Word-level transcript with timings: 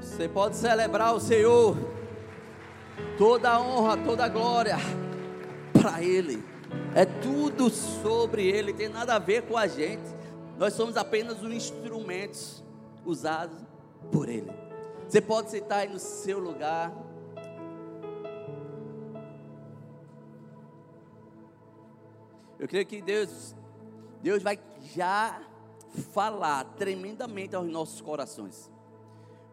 Você 0.00 0.28
pode 0.28 0.56
celebrar 0.56 1.14
o 1.14 1.20
Senhor. 1.20 1.76
Toda 3.16 3.50
a 3.50 3.60
honra, 3.60 3.96
toda 3.96 4.24
a 4.24 4.28
glória 4.28 4.76
para 5.72 6.02
Ele. 6.02 6.42
É 6.94 7.04
tudo 7.04 7.70
sobre 7.70 8.46
Ele, 8.46 8.72
tem 8.72 8.88
nada 8.88 9.14
a 9.14 9.18
ver 9.18 9.42
com 9.42 9.56
a 9.56 9.66
gente. 9.66 10.02
Nós 10.58 10.74
somos 10.74 10.96
apenas 10.96 11.42
os 11.42 11.52
instrumentos 11.52 12.64
usados 13.04 13.58
por 14.10 14.28
Ele. 14.28 14.50
Você 15.08 15.20
pode 15.20 15.50
sentar 15.50 15.78
aí 15.80 15.88
no 15.88 15.98
seu 15.98 16.38
lugar. 16.38 16.92
Eu 22.58 22.66
creio 22.66 22.84
que 22.84 23.00
Deus, 23.00 23.54
Deus 24.20 24.42
vai 24.42 24.58
já 24.94 25.40
falar 26.12 26.64
tremendamente 26.76 27.54
aos 27.54 27.68
nossos 27.68 28.00
corações. 28.00 28.70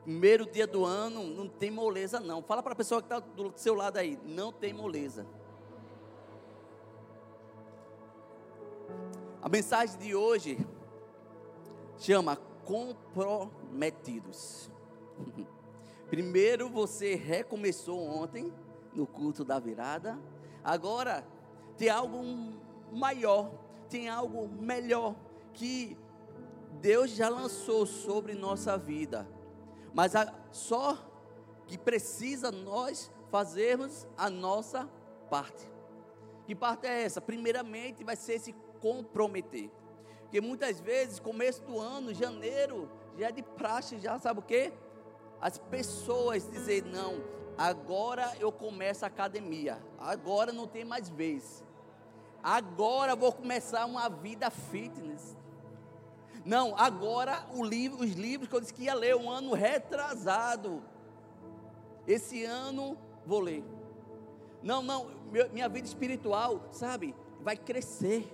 Primeiro 0.04 0.46
dia 0.46 0.68
do 0.68 0.86
ano, 0.86 1.24
não 1.24 1.48
tem 1.48 1.72
moleza 1.72 2.20
não. 2.20 2.42
Fala 2.42 2.62
para 2.62 2.74
a 2.74 2.76
pessoa 2.76 3.02
que 3.02 3.06
está 3.06 3.20
do 3.20 3.54
seu 3.56 3.74
lado 3.74 3.98
aí, 3.98 4.20
não 4.24 4.52
tem 4.52 4.74
moleza. 4.74 5.26
A 9.42 9.50
mensagem 9.50 9.98
de 10.00 10.16
hoje 10.16 10.58
chama 11.98 12.36
comprometidos. 12.66 14.72
Primeiro 16.10 16.70
você 16.70 17.16
recomeçou 17.16 18.00
ontem 18.00 18.54
no 18.94 19.06
culto 19.06 19.44
da 19.44 19.60
virada. 19.60 20.18
Agora 20.64 21.28
tem 21.78 21.90
algo 21.90 22.24
maior, 22.96 23.52
tem 23.90 24.10
algo 24.10 24.48
melhor 24.48 25.16
que 25.54 25.98
Deus 26.82 27.12
já 27.12 27.30
lançou 27.30 27.86
sobre 27.86 28.34
nossa 28.34 28.78
vida 28.78 29.28
mas 29.96 30.14
a, 30.14 30.32
só 30.52 30.98
que 31.66 31.78
precisa 31.78 32.52
nós 32.52 33.10
fazermos 33.32 34.06
a 34.18 34.30
nossa 34.30 34.90
parte. 35.30 35.72
Que 36.46 36.54
parte 36.54 36.86
é 36.86 37.04
essa? 37.04 37.22
Primeiramente, 37.22 38.04
vai 38.04 38.18
ser 38.18 38.38
se 38.38 38.54
comprometer. 38.82 39.72
Porque 40.24 40.42
muitas 40.42 40.82
vezes, 40.82 41.18
começo 41.18 41.64
do 41.64 41.80
ano, 41.80 42.14
janeiro, 42.14 42.92
já 43.18 43.30
é 43.30 43.32
de 43.32 43.42
praxe, 43.42 43.98
já 43.98 44.20
sabe 44.20 44.42
o 44.42 44.44
quê? 44.44 44.74
As 45.40 45.58
pessoas 45.58 46.52
dizer 46.52 46.84
não, 46.84 47.24
agora 47.58 48.36
eu 48.38 48.52
começo 48.52 49.06
a 49.06 49.08
academia, 49.08 49.82
agora 49.98 50.52
não 50.52 50.68
tem 50.68 50.84
mais 50.84 51.08
vez, 51.08 51.64
agora 52.46 53.16
vou 53.16 53.34
começar 53.34 53.88
uma 53.88 54.08
vida 54.08 54.52
fitness. 54.52 55.36
Não, 56.46 56.78
agora 56.78 57.48
livro, 57.64 58.04
os 58.04 58.12
livros 58.12 58.48
que 58.48 58.56
eu 58.56 58.62
disse 58.62 58.74
que 58.74 58.84
ia 58.84 58.94
ler 58.94 59.16
um 59.16 59.32
ano 59.32 59.54
retrasado. 59.54 60.84
Esse 62.08 62.44
ano 62.46 62.96
vou 63.26 63.40
ler. 63.40 63.64
Não, 64.62 64.84
não, 64.84 65.08
minha 65.52 65.68
vida 65.68 65.88
espiritual, 65.88 66.62
sabe, 66.72 67.16
vai 67.42 67.58
crescer. 67.58 68.32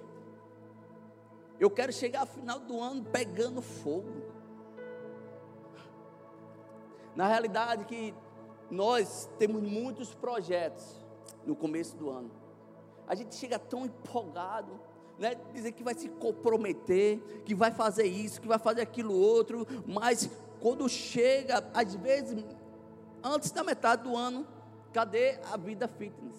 Eu 1.57 1.69
quero 1.69 1.93
chegar 1.93 2.21
ao 2.21 2.27
final 2.27 2.59
do 2.59 2.81
ano 2.81 3.05
pegando 3.05 3.61
fogo. 3.61 4.11
Na 7.15 7.27
realidade 7.27 7.85
que 7.85 8.13
nós 8.69 9.29
temos 9.37 9.61
muitos 9.61 10.13
projetos 10.13 10.99
no 11.45 11.55
começo 11.55 11.95
do 11.95 12.09
ano. 12.09 12.40
A 13.11 13.15
gente 13.15 13.35
chega 13.35 13.59
tão 13.59 13.85
empolgado 13.85 14.79
né, 15.19 15.35
dizer 15.53 15.73
que 15.73 15.83
vai 15.83 15.93
se 15.93 16.07
comprometer, 16.07 17.19
que 17.43 17.53
vai 17.53 17.69
fazer 17.69 18.05
isso, 18.05 18.39
que 18.39 18.47
vai 18.47 18.57
fazer 18.57 18.79
aquilo 18.79 19.13
outro, 19.13 19.67
mas 19.85 20.29
quando 20.61 20.87
chega, 20.87 21.61
às 21.73 21.93
vezes, 21.93 22.41
antes 23.21 23.51
da 23.51 23.65
metade 23.65 24.03
do 24.03 24.15
ano, 24.15 24.47
cadê 24.93 25.37
a 25.51 25.57
vida 25.57 25.89
fitness? 25.89 26.37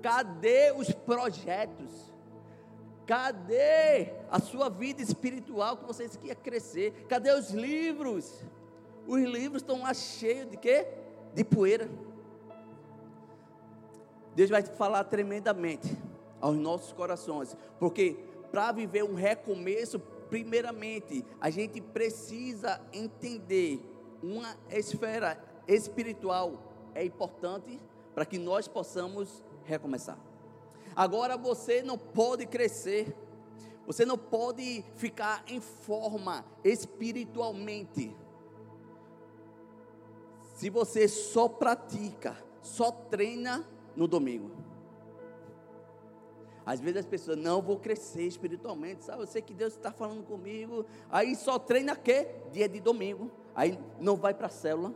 Cadê 0.00 0.72
os 0.72 0.90
projetos? 0.92 1.92
Cadê 3.06 4.14
a 4.30 4.40
sua 4.40 4.70
vida 4.70 5.02
espiritual 5.02 5.76
que 5.76 5.84
vocês 5.84 6.16
queriam 6.16 6.36
crescer? 6.42 7.04
Cadê 7.06 7.30
os 7.32 7.50
livros? 7.50 8.42
Os 9.06 9.20
livros 9.20 9.60
estão 9.60 9.82
lá 9.82 9.92
cheios 9.92 10.50
de 10.50 10.56
quê? 10.56 10.88
De 11.34 11.44
poeira. 11.44 11.90
Deus 14.34 14.50
vai 14.50 14.62
falar 14.62 15.04
tremendamente 15.04 15.96
aos 16.40 16.56
nossos 16.56 16.92
corações, 16.92 17.56
porque 17.78 18.16
para 18.50 18.72
viver 18.72 19.04
um 19.04 19.14
recomeço, 19.14 19.98
primeiramente, 20.28 21.24
a 21.40 21.50
gente 21.50 21.80
precisa 21.80 22.80
entender 22.92 23.80
uma 24.22 24.56
esfera 24.70 25.38
espiritual 25.66 26.74
é 26.94 27.04
importante 27.04 27.80
para 28.14 28.24
que 28.24 28.38
nós 28.38 28.68
possamos 28.68 29.42
recomeçar. 29.64 30.18
Agora 30.94 31.36
você 31.36 31.82
não 31.82 31.98
pode 31.98 32.46
crescer, 32.46 33.14
você 33.86 34.06
não 34.06 34.16
pode 34.16 34.84
ficar 34.94 35.42
em 35.48 35.60
forma 35.60 36.44
espiritualmente. 36.62 38.14
Se 40.54 40.70
você 40.70 41.08
só 41.08 41.48
pratica, 41.48 42.36
só 42.62 42.92
treina 42.92 43.66
no 43.96 44.06
domingo. 44.06 44.50
Às 46.66 46.80
vezes 46.80 47.00
as 47.00 47.06
pessoas, 47.06 47.36
não 47.36 47.60
vou 47.60 47.78
crescer 47.78 48.22
espiritualmente, 48.22 49.04
sabe? 49.04 49.22
Eu 49.22 49.26
sei 49.26 49.42
que 49.42 49.52
Deus 49.52 49.74
está 49.74 49.92
falando 49.92 50.24
comigo. 50.24 50.86
Aí 51.10 51.36
só 51.36 51.58
treina 51.58 51.94
quê? 51.94 52.28
Dia 52.52 52.68
de 52.68 52.80
domingo. 52.80 53.30
Aí 53.54 53.78
não 54.00 54.16
vai 54.16 54.32
para 54.32 54.46
a 54.46 54.50
célula. 54.50 54.94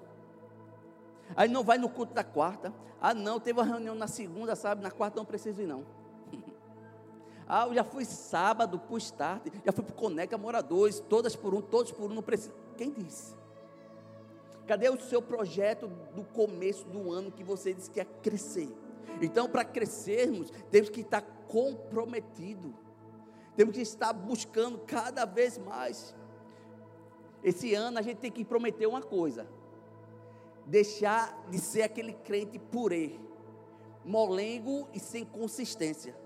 Aí 1.36 1.48
não 1.48 1.62
vai 1.62 1.76
no 1.76 1.90
culto 1.90 2.14
da 2.14 2.24
quarta. 2.24 2.72
Ah, 3.00 3.12
não, 3.12 3.38
teve 3.38 3.58
uma 3.60 3.66
reunião 3.66 3.94
na 3.94 4.08
segunda, 4.08 4.56
sabe? 4.56 4.82
Na 4.82 4.90
quarta 4.90 5.18
não 5.18 5.26
preciso 5.26 5.60
ir, 5.60 5.66
não. 5.66 5.84
ah, 7.46 7.66
eu 7.66 7.74
já 7.74 7.84
fui 7.84 8.04
sábado 8.06 8.78
para 8.78 8.94
o 8.94 8.98
start, 8.98 9.46
já 9.64 9.70
fui 9.70 9.84
para 9.84 9.92
o 9.92 9.96
Conecta 9.96 10.38
Moradores, 10.38 11.00
todas 11.00 11.36
por 11.36 11.54
um, 11.54 11.60
todos 11.60 11.92
por 11.92 12.10
um, 12.10 12.14
não 12.14 12.22
preciso. 12.22 12.54
Quem 12.78 12.90
disse? 12.90 13.36
Cadê 14.66 14.88
o 14.88 14.98
seu 14.98 15.20
projeto 15.20 15.86
do 16.14 16.24
começo 16.24 16.86
do 16.86 17.12
ano 17.12 17.30
que 17.30 17.44
você 17.44 17.74
disse 17.74 17.90
que 17.90 18.00
ia 18.00 18.04
crescer? 18.04 18.68
Então, 19.20 19.48
para 19.48 19.64
crescermos, 19.64 20.50
temos 20.70 20.90
que 20.90 21.00
estar 21.00 21.22
comprometidos. 21.46 22.72
Temos 23.56 23.74
que 23.74 23.80
estar 23.80 24.12
buscando 24.12 24.78
cada 24.78 25.24
vez 25.24 25.58
mais. 25.58 26.14
Esse 27.42 27.74
ano 27.74 27.98
a 27.98 28.02
gente 28.02 28.18
tem 28.18 28.30
que 28.30 28.44
prometer 28.44 28.86
uma 28.86 29.02
coisa: 29.02 29.46
deixar 30.66 31.46
de 31.50 31.58
ser 31.58 31.82
aquele 31.82 32.12
crente 32.12 32.58
purê, 32.58 33.18
molengo 34.04 34.88
e 34.92 35.00
sem 35.00 35.24
consistência. 35.24 36.16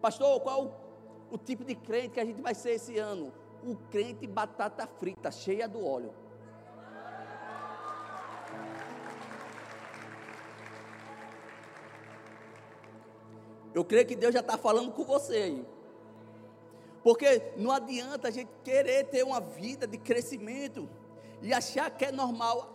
Pastor, 0.00 0.40
qual 0.40 0.80
o 1.30 1.36
tipo 1.36 1.64
de 1.64 1.74
crente 1.74 2.10
que 2.10 2.20
a 2.20 2.24
gente 2.24 2.40
vai 2.40 2.54
ser 2.54 2.70
esse 2.70 2.98
ano? 2.98 3.32
O 3.62 3.74
crente 3.90 4.26
batata 4.26 4.86
frita, 4.86 5.30
cheia 5.30 5.68
do 5.68 5.84
óleo. 5.84 6.14
Eu 13.78 13.84
creio 13.84 14.04
que 14.04 14.16
Deus 14.16 14.34
já 14.34 14.40
está 14.40 14.58
falando 14.58 14.90
com 14.90 15.04
você 15.04 15.36
aí. 15.36 15.66
Porque 17.00 17.52
não 17.56 17.70
adianta 17.70 18.26
a 18.26 18.30
gente 18.32 18.50
querer 18.64 19.04
ter 19.04 19.22
uma 19.22 19.40
vida 19.40 19.86
de 19.86 19.96
crescimento 19.96 20.88
e 21.40 21.54
achar 21.54 21.88
que 21.88 22.06
é 22.06 22.10
normal. 22.10 22.74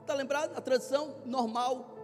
Está 0.00 0.12
lembrado? 0.12 0.56
A 0.56 0.60
tradição 0.60 1.14
normal. 1.24 1.94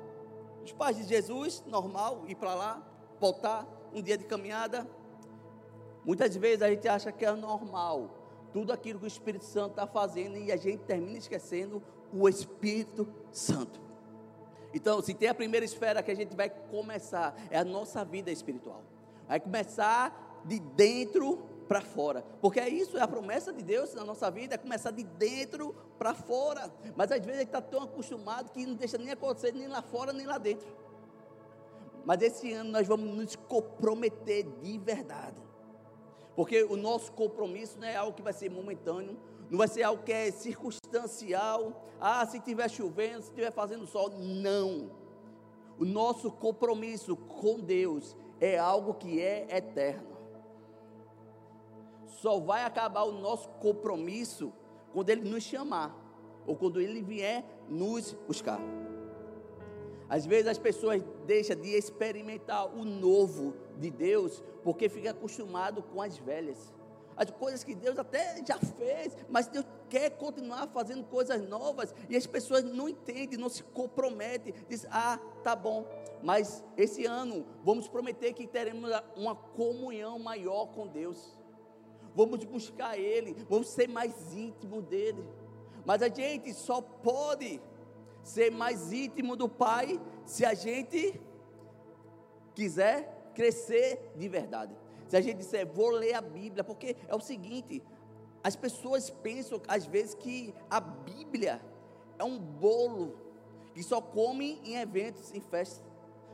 Os 0.64 0.70
pais 0.70 0.96
de 0.96 1.02
Jesus, 1.02 1.64
normal, 1.66 2.22
ir 2.28 2.36
para 2.36 2.54
lá, 2.54 2.82
voltar, 3.18 3.66
um 3.92 4.00
dia 4.00 4.16
de 4.16 4.24
caminhada. 4.24 4.88
Muitas 6.04 6.37
vezes 6.37 6.62
a 6.62 6.70
gente 6.70 6.87
acha 6.87 7.10
que 7.10 7.25
é 7.25 7.32
normal 7.32 8.10
tudo 8.52 8.72
aquilo 8.72 9.00
que 9.00 9.06
o 9.06 9.08
Espírito 9.08 9.44
Santo 9.44 9.70
está 9.70 9.88
fazendo 9.88 10.37
e 10.37 10.52
a 10.52 10.56
gente 10.56 10.84
termina 10.84 11.19
esquecendo 11.19 11.82
o 12.12 12.28
Espírito 12.28 13.12
Santo. 13.32 13.86
Então, 14.76 15.00
se 15.00 15.14
tem 15.14 15.31
a 15.31 15.34
primeira 15.34 15.64
esfera 15.64 16.02
que 16.02 16.11
a 16.11 16.14
gente 16.14 16.37
vai 16.37 16.50
começar, 16.50 17.34
é 17.50 17.58
a 17.58 17.64
nossa 17.64 18.05
vida 18.05 18.31
espiritual. 18.31 18.82
Vai 19.26 19.40
começar 19.40 20.43
de 20.44 20.61
dentro 20.61 21.38
para 21.67 21.81
fora. 21.81 22.23
Porque 22.43 22.61
é 22.61 22.69
isso, 22.69 22.99
é 22.99 23.00
a 23.00 23.08
promessa 23.08 23.55
de 23.55 23.62
Deus 23.62 23.94
na 23.94 24.05
nossa 24.05 24.31
vida, 24.31 24.55
é 24.55 24.58
começar 24.58 24.90
de 24.90 25.02
dentro 25.02 25.75
para 25.99 26.12
fora. 26.12 26.70
Mas 26.94 27.11
às 27.11 27.20
vezes 27.20 27.37
a 27.37 27.38
gente 27.38 27.49
está 27.49 27.62
tão 27.62 27.84
acostumado 27.84 28.52
que 28.52 28.67
não 28.67 28.75
deixa 28.75 28.99
nem 28.99 29.11
acontecer 29.11 29.50
nem 29.55 29.67
lá 29.67 29.81
fora, 29.81 30.12
nem 30.12 30.26
lá 30.26 30.37
dentro. 30.37 30.69
Mas 32.05 32.20
esse 32.20 32.52
ano 32.52 32.70
nós 32.70 32.87
vamos 32.87 33.17
nos 33.17 33.34
comprometer 33.34 34.44
de 34.61 34.76
verdade. 34.76 35.40
Porque 36.37 36.64
o 36.64 36.76
nosso 36.76 37.12
compromisso 37.12 37.78
não 37.81 37.88
é 37.88 37.96
algo 37.96 38.14
que 38.14 38.23
vai 38.23 38.34
ser 38.34 38.50
momentâneo, 38.50 39.17
não 39.50 39.58
vai 39.58 39.69
ser 39.69 39.82
algo 39.82 40.02
que 40.02 40.12
é 40.12 40.31
circunstancial. 40.31 41.84
Ah, 42.00 42.26
se 42.26 42.38
estiver 42.38 42.69
chovendo, 42.69 43.22
se 43.22 43.28
estiver 43.28 43.52
fazendo 43.52 43.87
sol. 43.87 44.10
Não. 44.10 44.90
O 45.78 45.84
nosso 45.84 46.31
compromisso 46.31 47.16
com 47.16 47.60
Deus 47.60 48.16
é 48.40 48.58
algo 48.58 48.94
que 48.94 49.20
é 49.20 49.46
eterno. 49.56 50.16
Só 52.06 52.40
vai 52.40 52.64
acabar 52.64 53.04
o 53.04 53.12
nosso 53.12 53.48
compromisso 53.60 54.52
quando 54.93 55.10
Ele 55.10 55.28
nos 55.28 55.43
chamar, 55.43 55.94
ou 56.46 56.56
quando 56.56 56.81
Ele 56.81 57.02
vier 57.02 57.44
nos 57.69 58.14
buscar. 58.26 58.60
Às 60.08 60.25
vezes 60.25 60.46
as 60.46 60.58
pessoas 60.58 61.02
deixam 61.26 61.56
de 61.56 61.70
experimentar 61.70 62.66
o 62.75 62.84
novo 62.84 63.54
de 63.78 63.90
Deus 63.90 64.42
porque 64.62 64.88
fica 64.88 65.10
acostumado 65.10 65.82
com 65.82 66.00
as 66.00 66.16
velhas. 66.16 66.72
As 67.16 67.30
coisas 67.30 67.64
que 67.64 67.74
Deus 67.74 67.98
até 67.98 68.44
já 68.46 68.58
fez, 68.58 69.16
mas 69.28 69.48
Deus 69.48 69.64
quer 69.88 70.10
continuar 70.10 70.66
fazendo 70.68 71.04
coisas 71.04 71.40
novas 71.48 71.94
e 72.10 72.16
as 72.16 72.26
pessoas 72.26 72.62
não 72.62 72.88
entendem, 72.88 73.38
não 73.38 73.48
se 73.48 73.62
comprometem. 73.62 74.52
Diz: 74.68 74.86
"Ah, 74.90 75.18
tá 75.42 75.56
bom, 75.56 75.86
mas 76.22 76.62
esse 76.76 77.06
ano 77.06 77.46
vamos 77.64 77.88
prometer 77.88 78.32
que 78.32 78.46
teremos 78.46 78.90
uma 79.16 79.34
comunhão 79.34 80.18
maior 80.18 80.66
com 80.66 80.86
Deus. 80.86 81.38
Vamos 82.14 82.44
buscar 82.44 82.98
ele, 82.98 83.34
vamos 83.48 83.68
ser 83.68 83.88
mais 83.88 84.34
íntimo 84.34 84.82
dele. 84.82 85.24
Mas 85.84 86.02
a 86.02 86.08
gente 86.08 86.52
só 86.52 86.80
pode 86.80 87.60
ser 88.22 88.50
mais 88.50 88.92
íntimo 88.92 89.36
do 89.36 89.48
Pai 89.48 90.00
se 90.24 90.44
a 90.44 90.52
gente 90.52 91.20
quiser 92.54 93.30
crescer 93.34 94.12
de 94.16 94.28
verdade. 94.28 94.74
Se 95.08 95.17
a 95.17 95.20
gente 95.20 95.38
disser, 95.38 95.67
vou 95.67 95.91
ler 95.91 96.14
a 96.14 96.20
Bíblia, 96.20 96.64
porque 96.64 96.97
é 97.08 97.14
o 97.14 97.20
seguinte: 97.20 97.82
as 98.43 98.56
pessoas 98.56 99.11
pensam 99.11 99.61
às 99.69 99.87
vezes 99.87 100.14
que 100.14 100.55
a 100.70 100.81
Bíblia 100.81 101.61
é 102.19 102.25
um 102.25 102.38
bolo 102.38 103.17
que 103.75 103.82
só 103.82 104.00
come 104.00 104.61
em 104.64 104.76
eventos, 104.76 105.35
em 105.35 105.41
festas, 105.41 105.85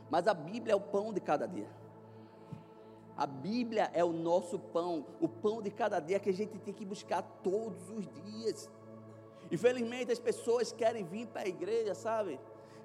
mas 0.09 0.27
a 0.27 0.33
Bíblia 0.33 0.73
é 0.73 0.75
o 0.75 0.81
pão 0.81 1.11
de 1.13 1.19
cada 1.19 1.47
dia. 1.47 1.69
A 3.15 3.27
Bíblia 3.27 3.91
é 3.93 4.03
o 4.03 4.11
nosso 4.11 4.57
pão, 4.57 5.05
o 5.21 5.27
pão 5.27 5.61
de 5.61 5.69
cada 5.69 5.99
dia 5.99 6.19
que 6.19 6.29
a 6.29 6.33
gente 6.33 6.57
tem 6.59 6.73
que 6.73 6.85
buscar 6.85 7.21
todos 7.43 7.89
os 7.89 8.07
dias. 8.07 8.69
Infelizmente 9.51 10.11
as 10.11 10.19
pessoas 10.19 10.71
querem 10.71 11.03
vir 11.03 11.27
para 11.27 11.43
a 11.43 11.47
igreja, 11.47 11.93
sabe? 11.93 12.39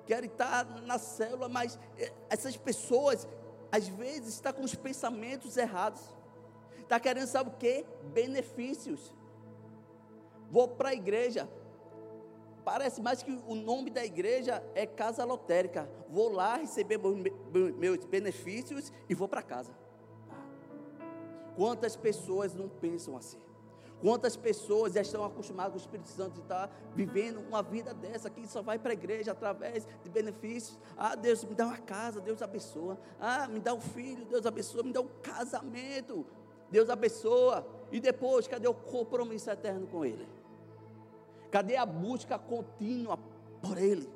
Querem 0.06 0.28
estar 0.28 0.64
na 0.82 0.98
célula, 0.98 1.48
mas 1.48 1.78
eh, 1.98 2.12
essas 2.28 2.56
pessoas 2.56 3.26
às 3.70 3.88
vezes 3.88 4.34
estão 4.34 4.52
com 4.52 4.62
os 4.62 4.74
pensamentos 4.74 5.56
errados. 5.56 6.00
Está 6.78 6.98
querendo 6.98 7.26
sabe 7.26 7.50
o 7.50 7.52
que? 7.52 7.84
Benefícios. 8.12 9.12
Vou 10.50 10.68
para 10.68 10.90
a 10.90 10.94
igreja. 10.94 11.48
Parece 12.64 13.00
mais 13.00 13.22
que 13.22 13.30
o 13.46 13.54
nome 13.54 13.90
da 13.90 14.04
igreja 14.04 14.62
é 14.74 14.86
casa 14.86 15.24
lotérica. 15.24 15.88
Vou 16.08 16.30
lá 16.30 16.56
receber 16.56 16.98
meus 16.98 18.04
benefícios 18.04 18.92
e 19.08 19.14
vou 19.14 19.28
para 19.28 19.42
casa. 19.42 19.72
Quantas 21.56 21.96
pessoas 21.96 22.54
não 22.54 22.68
pensam 22.68 23.16
assim? 23.16 23.47
Quantas 24.00 24.36
pessoas 24.36 24.92
já 24.92 25.00
estão 25.00 25.24
acostumadas 25.24 25.72
com 25.72 25.78
o 25.78 25.80
Espírito 25.80 26.08
Santo 26.08 26.34
de 26.34 26.40
estar 26.40 26.70
vivendo 26.94 27.40
uma 27.40 27.62
vida 27.62 27.92
dessa, 27.92 28.30
que 28.30 28.46
só 28.46 28.62
vai 28.62 28.78
para 28.78 28.92
a 28.92 28.94
igreja 28.94 29.32
através 29.32 29.86
de 30.04 30.10
benefícios. 30.10 30.78
Ah, 30.96 31.16
Deus 31.16 31.44
me 31.44 31.54
dá 31.54 31.66
uma 31.66 31.78
casa, 31.78 32.20
Deus 32.20 32.40
abençoa. 32.40 32.96
Ah, 33.20 33.48
me 33.48 33.58
dá 33.58 33.74
um 33.74 33.80
filho, 33.80 34.24
Deus 34.24 34.46
abençoa. 34.46 34.84
Me 34.84 34.92
dá 34.92 35.00
um 35.00 35.08
casamento, 35.20 36.24
Deus 36.70 36.88
abençoa. 36.88 37.66
E 37.90 37.98
depois, 37.98 38.46
cadê 38.46 38.68
o 38.68 38.74
compromisso 38.74 39.50
eterno 39.50 39.86
com 39.88 40.04
Ele? 40.04 40.28
Cadê 41.50 41.76
a 41.76 41.84
busca 41.84 42.38
contínua 42.38 43.18
por 43.60 43.78
Ele? 43.78 44.08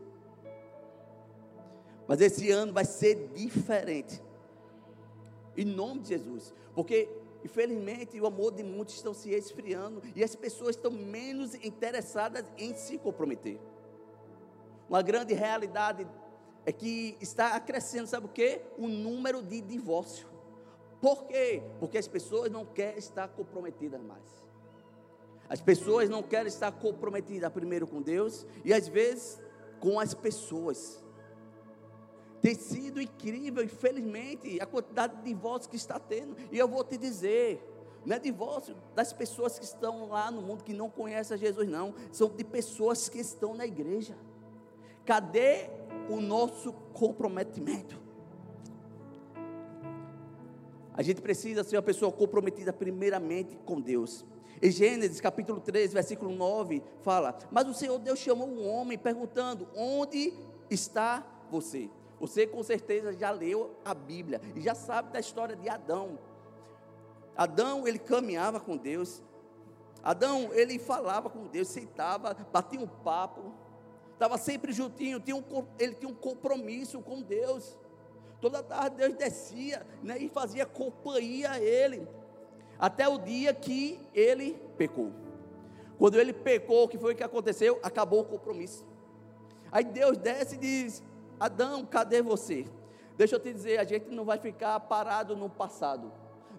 Mas 2.07 2.21
esse 2.21 2.51
ano 2.53 2.73
vai 2.73 2.85
ser 2.85 3.33
diferente. 3.35 4.23
Em 5.57 5.65
nome 5.65 6.03
de 6.03 6.11
Jesus. 6.11 6.55
Porque 6.75 7.09
Infelizmente, 7.45 8.21
o 8.21 8.27
amor 8.27 8.53
de 8.53 8.63
muitos 8.63 8.95
estão 8.95 9.13
se 9.13 9.31
esfriando 9.31 10.03
e 10.15 10.23
as 10.23 10.35
pessoas 10.35 10.77
estão 10.77 10.91
menos 10.91 11.55
interessadas 11.57 12.45
em 12.57 12.75
se 12.75 12.99
comprometer. 12.99 13.59
Uma 14.89 15.03
grande 15.03 15.35
realidade 15.35 16.07
é 16.65 16.73
que 16.73 17.17
está 17.21 17.59
crescendo, 17.59 18.07
sabe 18.07 18.27
o 18.27 18.29
que? 18.29 18.61
O 18.79 18.87
número 18.87 19.43
de 19.43 19.61
divórcio. 19.61 20.29
Por 21.01 21.25
quê? 21.25 21.63
Porque 21.81 21.99
as 21.99 22.07
pessoas 22.07 22.51
não 22.51 22.65
querem 22.65 22.99
estar 22.99 23.27
comprometidas 23.29 24.01
mais. 24.01 24.23
As 25.49 25.61
pessoas 25.61 26.09
não 26.09 26.23
querem 26.23 26.47
estar 26.47 26.71
comprometidas 26.71 27.53
primeiro 27.53 27.87
com 27.87 28.01
Deus 28.01 28.47
e 28.65 28.73
às 28.73 28.87
vezes 28.87 29.41
com 29.81 29.99
as 29.99 30.15
pessoas. 30.15 31.02
Tem 32.43 32.57
sido 32.57 33.01
incrível, 33.01 33.63
infelizmente, 33.63 34.61
a 34.61 34.67
quantidade 34.67 35.17
de 35.19 35.23
divórcios 35.23 35.69
que 35.69 35.77
está 35.77 36.01
tendo. 36.01 36.37
E 36.51 36.59
eu 36.59 36.67
vou 36.67 36.83
te 36.83 36.99
dizer, 36.99 37.65
não 38.05 38.17
é 38.17 38.19
divórcio 38.19 38.75
das 38.97 39.13
pessoas 39.13 39.61
que 39.61 39.65
estão 39.65 40.09
lá 40.09 40.29
no 40.29 40.43
mundo 40.43 40.65
que 40.65 40.73
não 40.73 40.91
conhecem 40.91 41.37
a 41.37 41.39
Jesus, 41.39 41.69
não. 41.69 41.95
São 42.11 42.29
de 42.29 42.43
pessoas 42.43 43.09
que 43.09 43.21
estão 43.21 43.55
na 43.55 43.65
igreja. 43.65 44.17
Cadê 45.05 45.71
o 46.11 46.21
nosso 46.21 46.73
comprometimento? 46.93 48.03
A 50.95 51.03
gente 51.03 51.23
precisa 51.23 51.63
ser 51.63 51.77
uma 51.77 51.83
pessoa 51.83 52.11
comprometida 52.11 52.73
primeiramente 52.73 53.57
com 53.65 53.81
Deus. 53.81 54.25
Em 54.61 54.71
Gênesis 54.71 55.21
capítulo 55.21 55.61
3, 55.61 55.93
versículo 55.93 56.35
9, 56.35 56.83
fala: 57.03 57.39
Mas 57.53 57.69
o 57.69 57.75
Senhor 57.75 58.01
Deus 58.01 58.19
chamou 58.19 58.49
um 58.49 58.67
homem 58.67 58.99
perguntando: 58.99 59.69
Onde 59.77 60.35
está 60.69 61.25
você? 61.49 61.89
Você 62.23 62.47
com 62.47 62.63
certeza 62.63 63.13
já 63.13 63.33
leu 63.33 63.75
a 63.85 63.93
Bíblia 63.93 64.41
e 64.55 64.61
já 64.61 64.77
sabe 64.77 65.11
da 65.13 65.19
história 65.19 65.57
de 65.57 65.69
Adão. 65.69 66.21
Adão, 67.37 67.89
ele 67.89 67.99
caminhava 67.99 68.61
com 68.61 68.77
Deus. 68.77 69.21
Adão, 70.05 70.51
ele 70.53 70.79
falava 70.79 71.29
com 71.29 71.49
Deus, 71.49 71.67
sentava, 71.67 72.33
batia 72.53 72.79
um 72.79 72.87
papo, 72.87 73.53
estava 74.13 74.39
sempre 74.39 74.73
juntinho, 74.73 75.19
tinha 75.19 75.35
um, 75.35 75.43
ele 75.81 75.97
tinha 75.97 76.09
um 76.09 76.15
compromisso 76.15 77.01
com 77.01 77.21
Deus. 77.21 77.77
Toda 78.41 78.63
tarde 78.63 78.99
Deus 78.99 79.15
descia 79.15 79.85
né, 80.01 80.17
e 80.17 80.29
fazia 80.29 80.65
companhia 80.65 81.51
a 81.51 81.61
ele, 81.61 82.07
até 82.79 83.09
o 83.09 83.19
dia 83.19 83.53
que 83.53 83.99
ele 84.15 84.63
pecou. 84.79 85.11
Quando 85.99 86.21
ele 86.21 86.33
pecou, 86.33 86.85
o 86.85 86.89
que 86.89 86.99
foi 86.99 87.17
que 87.17 87.25
aconteceu? 87.25 87.81
Acabou 87.83 88.21
o 88.21 88.25
compromisso. 88.25 88.87
Aí 89.73 89.83
Deus 89.83 90.17
desce 90.19 90.55
e 90.55 90.59
diz: 90.59 91.03
Adão, 91.43 91.85
cadê 91.85 92.23
você? 92.23 92.65
Deixa 93.17 93.35
eu 93.35 93.41
te 93.41 93.53
dizer, 93.53 93.81
a 93.81 93.83
gente 93.83 94.09
não 94.11 94.25
vai 94.25 94.39
ficar 94.39 94.79
parado 94.79 95.37
no 95.37 95.51
passado. 95.51 96.13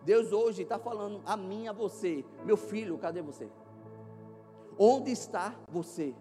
Deus 0.04 0.34
hoje 0.34 0.64
está 0.64 0.78
falando 0.78 1.22
a 1.26 1.38
mim, 1.38 1.70
a 1.70 1.72
você, 1.72 2.26
meu 2.44 2.58
filho, 2.58 2.98
cadê 2.98 3.22
você? 3.22 3.50
Onde 4.78 5.10
está 5.10 5.56
você? 5.70 6.14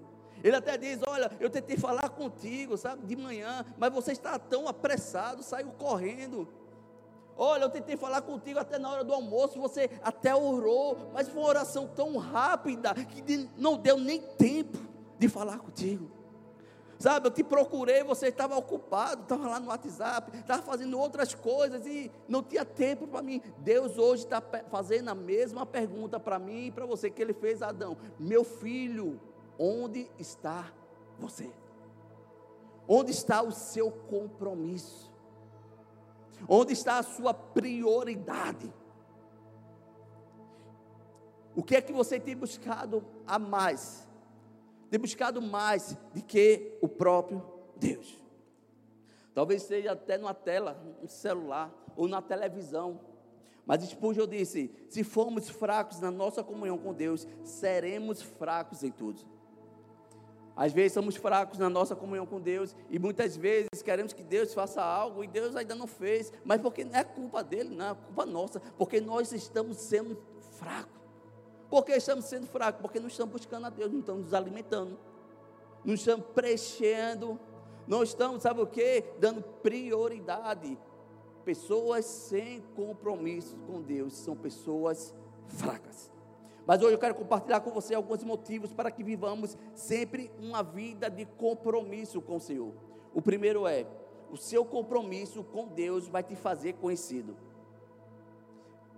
Ele 0.45 0.55
até 0.55 0.79
diz: 0.79 1.01
Olha, 1.05 1.29
eu 1.41 1.51
tentei 1.51 1.77
falar 1.77 2.11
contigo, 2.11 2.77
sabe, 2.77 3.05
de 3.05 3.17
manhã, 3.17 3.67
mas 3.77 3.93
você 3.93 4.13
está 4.13 4.39
tão 4.39 4.69
apressado, 4.69 5.43
saiu 5.43 5.73
correndo. 5.73 6.47
Olha, 7.37 7.65
eu 7.65 7.71
tentei 7.71 7.97
falar 7.97 8.23
contigo 8.23 8.61
até 8.61 8.79
na 8.79 8.89
hora 8.93 9.03
do 9.03 9.13
almoço, 9.13 9.61
você 9.61 9.91
até 10.05 10.33
orou, 10.37 10.97
mas 11.13 11.29
foi 11.29 11.41
uma 11.43 11.49
oração 11.49 11.89
tão 11.89 12.17
rápida 12.17 12.95
que 12.95 13.51
não 13.57 13.77
deu 13.77 13.99
nem 13.99 14.21
tempo 14.21 14.79
de 15.19 15.29
falar 15.29 15.59
contigo. 15.59 16.22
Sabe, 17.03 17.27
eu 17.27 17.33
te 17.33 17.43
procurei, 17.43 18.05
você 18.05 18.29
estava 18.29 18.57
ocupado, 18.57 19.23
estava 19.23 19.49
lá 19.49 19.59
no 19.59 19.71
WhatsApp, 19.71 20.39
estava 20.39 20.63
fazendo 20.63 20.97
outras 20.97 21.35
coisas 21.35 21.85
e 21.85 22.09
não 22.29 22.45
tinha 22.45 22.65
tempo 22.65 23.09
para 23.09 23.21
mim. 23.21 23.43
Deus 23.59 23.99
hoje 23.99 24.23
está 24.23 24.41
fazendo 24.71 25.09
a 25.09 25.15
mesma 25.15 25.67
pergunta 25.67 26.21
para 26.21 26.39
mim 26.39 26.67
e 26.67 26.71
para 26.71 26.87
você 26.87 27.11
que 27.11 27.21
ele 27.21 27.35
fez 27.35 27.61
a 27.61 27.71
Adão: 27.71 27.97
Meu 28.21 28.45
filho, 28.45 29.21
onde 29.59 30.09
está 30.17 30.73
você? 31.19 31.51
Onde 32.87 33.11
está 33.11 33.43
o 33.43 33.51
seu 33.51 33.91
compromisso? 33.91 35.13
Onde 36.49 36.73
está 36.73 37.01
a 37.01 37.03
sua 37.03 37.35
prioridade? 37.35 38.73
O 41.57 41.65
que 41.65 41.75
é 41.75 41.83
que 41.83 41.93
você 41.93 42.21
tem 42.21 42.37
buscado 42.37 43.05
a 43.27 43.41
mais? 43.41 44.12
Ter 44.93 44.99
buscado 44.99 45.41
mais 45.41 45.97
do 46.13 46.23
que 46.23 46.77
o 46.83 46.87
próprio 46.87 47.43
Deus. 47.77 48.23
Talvez 49.33 49.63
seja 49.63 49.93
até 49.93 50.19
numa 50.19 50.35
tela, 50.35 50.79
no 51.01 51.09
celular 51.09 51.73
ou 51.97 52.07
na 52.07 52.21
televisão. 52.21 53.01
Mas 53.65 53.83
Spurgeon 53.85 54.27
disse: 54.27 54.71
se 54.91 55.03
formos 55.03 55.49
fracos 55.49 55.99
na 55.99 56.11
nossa 56.11 56.45
comunhão 56.45 56.77
com 56.77 56.93
Deus, 56.93 57.27
seremos 57.43 58.21
fracos 58.21 58.83
em 58.83 58.91
tudo. 58.91 59.23
Às 60.55 60.75
vezes 60.75 60.93
somos 60.93 61.17
fracos 61.17 61.59
na 61.59 61.71
nossa 61.71 61.97
comunhão 61.97 62.27
com 62.27 62.39
Deus 62.39 62.77
e 62.91 62.99
muitas 62.99 63.35
vezes 63.35 63.81
queremos 63.83 64.13
que 64.13 64.23
Deus 64.23 64.53
faça 64.53 64.83
algo 64.85 65.25
e 65.25 65.27
Deus 65.27 65.57
ainda 65.57 65.75
não 65.75 65.87
fez, 65.87 66.31
mas 66.45 66.61
porque 66.61 66.85
não 66.85 66.99
é 66.99 67.03
culpa 67.03 67.43
dele, 67.43 67.75
não 67.75 67.93
é 67.93 67.95
culpa 67.95 68.27
nossa, 68.27 68.61
porque 68.77 69.01
nós 69.01 69.33
estamos 69.33 69.79
sendo 69.79 70.23
fracos. 70.59 71.02
Por 71.73 71.87
que 71.87 71.93
estamos 71.93 72.27
sendo 72.27 72.47
fracos? 72.47 72.83
Porque 72.83 73.01
não 73.01 73.09
estamos 73.09 73.33
buscando 73.33 73.67
a 73.67 73.71
Deus, 73.71 73.91
não 73.91 74.01
estamos 74.01 74.25
nos 74.25 74.35
alimentando, 74.35 74.99
não 75.83 75.95
estamos 75.95 76.27
preenchendo, 76.35 77.41
não 77.89 78.03
estamos, 78.03 78.43
sabe 78.43 78.61
o 78.61 78.67
que? 78.67 79.03
Dando 79.19 79.43
prioridade 79.63 80.79
pessoas 81.47 82.05
sem 82.05 82.61
compromisso 82.77 83.57
com 83.67 83.81
Deus 83.81 84.13
são 84.13 84.37
pessoas 84.37 85.15
fracas. 85.47 86.13
Mas 86.67 86.83
hoje 86.83 86.93
eu 86.93 86.99
quero 86.99 87.15
compartilhar 87.15 87.61
com 87.61 87.71
você 87.71 87.95
alguns 87.95 88.23
motivos 88.23 88.71
para 88.75 88.91
que 88.91 89.03
vivamos 89.03 89.57
sempre 89.75 90.31
uma 90.39 90.63
vida 90.63 91.09
de 91.09 91.25
compromisso 91.25 92.21
com 92.21 92.37
o 92.37 92.41
Senhor. 92.41 92.75
O 93.15 93.23
primeiro 93.23 93.67
é: 93.67 93.87
o 94.31 94.37
seu 94.37 94.63
compromisso 94.63 95.43
com 95.43 95.67
Deus 95.69 96.07
vai 96.07 96.23
te 96.23 96.37
fazer 96.37 96.75
conhecido. 96.75 97.35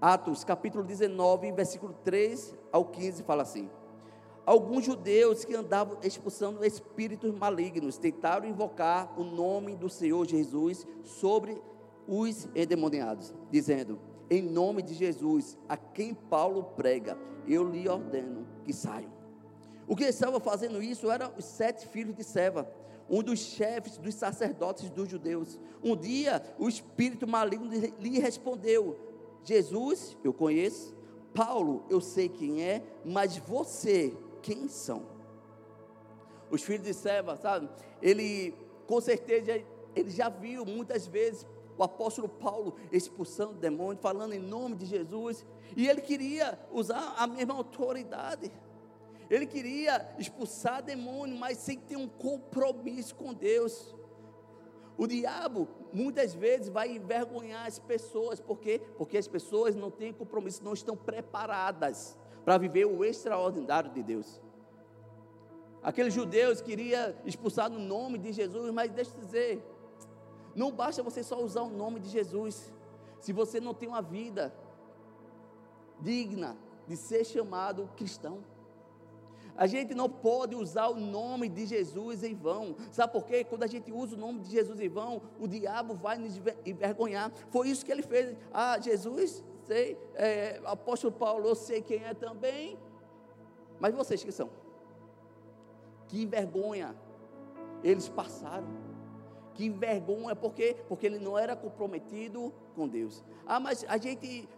Atos 0.01 0.45
capítulo 0.45 0.85
19, 0.85 1.53
versículo 1.53 1.95
3 2.05 2.55
ao 2.73 2.85
15 2.85 3.23
fala 3.23 3.43
assim: 3.43 3.71
Alguns 4.45 4.85
judeus 4.85 5.45
que 5.45 5.55
andavam 5.55 5.99
expulsando 6.03 6.65
espíritos 6.65 7.33
malignos 7.35 7.97
tentaram 7.97 8.47
invocar 8.47 9.19
o 9.19 9.25
nome 9.25 9.75
do 9.75 9.89
Senhor 9.89 10.27
Jesus 10.27 10.87
sobre 11.03 11.61
os 12.07 12.49
endemoniados, 12.55 13.33
dizendo: 13.51 13.99
Em 14.29 14.43
nome 14.43 14.83
de 14.83 14.95
Jesus, 14.95 15.57
a 15.69 15.77
quem 15.77 16.13
Paulo 16.13 16.65
prega, 16.77 17.17
eu 17.47 17.67
lhe 17.67 17.89
ordeno 17.89 18.47
que 18.65 18.73
saiam. 18.73 19.13
O 19.87 19.95
que 19.95 20.05
estava 20.05 20.41
fazendo 20.41 20.83
isso 20.83 21.11
eram 21.11 21.33
os 21.39 21.45
sete 21.45 21.87
filhos 21.87 22.15
de 22.15 22.25
Seva, 22.25 22.71
um 23.09 23.23
dos 23.23 23.39
chefes 23.39 23.99
dos 23.99 24.15
sacerdotes 24.15 24.91
dos 24.91 25.09
judeus. 25.09 25.59
Um 25.83 25.95
dia, 25.97 26.43
o 26.59 26.69
espírito 26.69 27.27
maligno 27.27 27.71
lhe 27.99 28.19
respondeu: 28.19 29.14
Jesus, 29.45 30.17
eu 30.25 30.33
conheço. 30.33 30.95
Paulo, 31.35 31.85
eu 31.91 32.01
sei 32.01 32.29
quem 32.29 32.63
é, 32.63 32.83
mas 33.05 33.37
você, 33.37 34.17
quem 34.41 34.69
são? 34.69 35.03
Os 36.51 36.63
filhos 36.63 36.85
de 36.85 36.95
Seva, 36.95 37.37
sabe? 37.37 37.69
Ele, 38.01 38.55
com 38.87 39.01
certeza, 39.01 39.63
ele 39.95 40.11
já 40.11 40.29
viu 40.29 40.65
muitas 40.65 41.07
vezes 41.07 41.47
o 41.77 41.83
apóstolo 41.83 42.29
Paulo 42.29 42.77
expulsando 42.93 43.55
demônios, 43.55 44.01
falando 44.01 44.33
em 44.33 44.39
nome 44.39 44.77
de 44.77 44.87
Jesus, 44.87 45.45
e 45.77 45.89
ele 45.89 46.01
queria 46.01 46.59
usar 46.73 47.15
a 47.19 47.27
mesma 47.27 47.55
autoridade. 47.55 48.51
Ele 49.29 49.47
queria 49.47 50.15
expulsar 50.19 50.83
demônio, 50.83 51.37
mas 51.37 51.59
sem 51.59 51.79
ter 51.79 51.97
um 51.97 52.09
compromisso 52.09 53.15
com 53.15 53.33
Deus. 53.33 53.95
O 54.97 55.07
diabo 55.07 55.69
muitas 55.93 56.35
vezes 56.35 56.69
vai 56.69 56.97
envergonhar 56.97 57.67
as 57.67 57.79
pessoas, 57.79 58.41
por 58.41 58.59
quê? 58.59 58.81
Porque 58.97 59.19
as 59.19 59.27
pessoas 59.27 59.75
não 59.75 59.91
têm 59.91 60.13
compromisso, 60.13 60.63
não 60.63 60.73
estão 60.73 60.97
preparadas 60.97 62.17
para 62.45 62.59
viver 62.59 62.85
o 62.85 63.05
extraordinário 63.05 63.91
de 63.91 64.03
Deus. 64.03 64.41
Aqueles 65.83 66.15
judeus 66.15 66.61
queriam 66.61 67.15
expulsar 67.25 67.69
no 67.69 67.79
nome 67.79 68.19
de 68.19 68.33
Jesus, 68.33 68.73
mas 68.73 68.91
deixa 68.91 69.11
eu 69.17 69.21
dizer, 69.21 69.65
não 70.55 70.71
basta 70.71 71.03
você 71.03 71.23
só 71.23 71.43
usar 71.43 71.63
o 71.63 71.69
nome 71.71 71.99
de 71.99 72.09
Jesus, 72.09 72.73
se 73.19 73.33
você 73.33 73.61
não 73.61 73.75
tem 73.75 73.89
uma 73.89 74.01
vida 74.01 74.55
digna 76.01 76.57
de 76.87 76.97
ser 76.97 77.25
chamado 77.25 77.91
cristão. 77.97 78.45
A 79.57 79.67
gente 79.67 79.95
não 79.95 80.09
pode 80.09 80.55
usar 80.55 80.89
o 80.89 80.97
nome 80.97 81.49
de 81.49 81.65
Jesus 81.67 82.25
em 82.25 82.35
vão. 82.35 82.75
Sabe 82.91 83.13
por 83.13 83.25
quê? 83.25 83.45
Quando 83.45 83.63
a 83.63 83.67
gente 83.67 83.93
usa 83.93 84.17
o 84.17 84.19
nome 84.19 84.41
de 84.41 84.51
Jesus 84.51 84.81
em 84.81 84.89
vão, 84.89 85.23
o 85.39 85.47
diabo 85.47 85.95
vai 85.95 86.19
nos 86.19 86.41
envergonhar. 86.67 87.31
Foi 87.51 87.69
isso 87.69 87.85
que 87.85 87.93
ele 87.93 88.03
fez. 88.03 88.37
Ah, 88.53 88.79
Jesus, 88.81 89.45
sei, 89.65 89.97
é, 90.15 90.61
apóstolo 90.65 91.13
Paulo, 91.13 91.49
eu 91.49 91.55
sei 91.55 91.81
quem 91.81 92.03
é 92.03 92.15
também. 92.15 92.77
Mas 93.79 93.95
vocês 93.95 94.25
que 94.25 94.33
são? 94.33 94.51
Que 96.09 96.27
vergonha 96.27 96.95
eles 97.83 98.09
passaram. 98.09 98.67
Que 99.55 99.71
vergonha, 99.71 100.35
por 100.35 100.53
quê? 100.53 100.77
Porque 100.89 101.07
ele 101.07 101.19
não 101.19 101.39
era 101.39 101.55
comprometido 101.55 102.53
com 102.75 102.89
Deus. 102.89 103.23
Ah, 103.47 103.61
mas 103.61 103.85
a 103.89 103.97
gente 103.99 104.49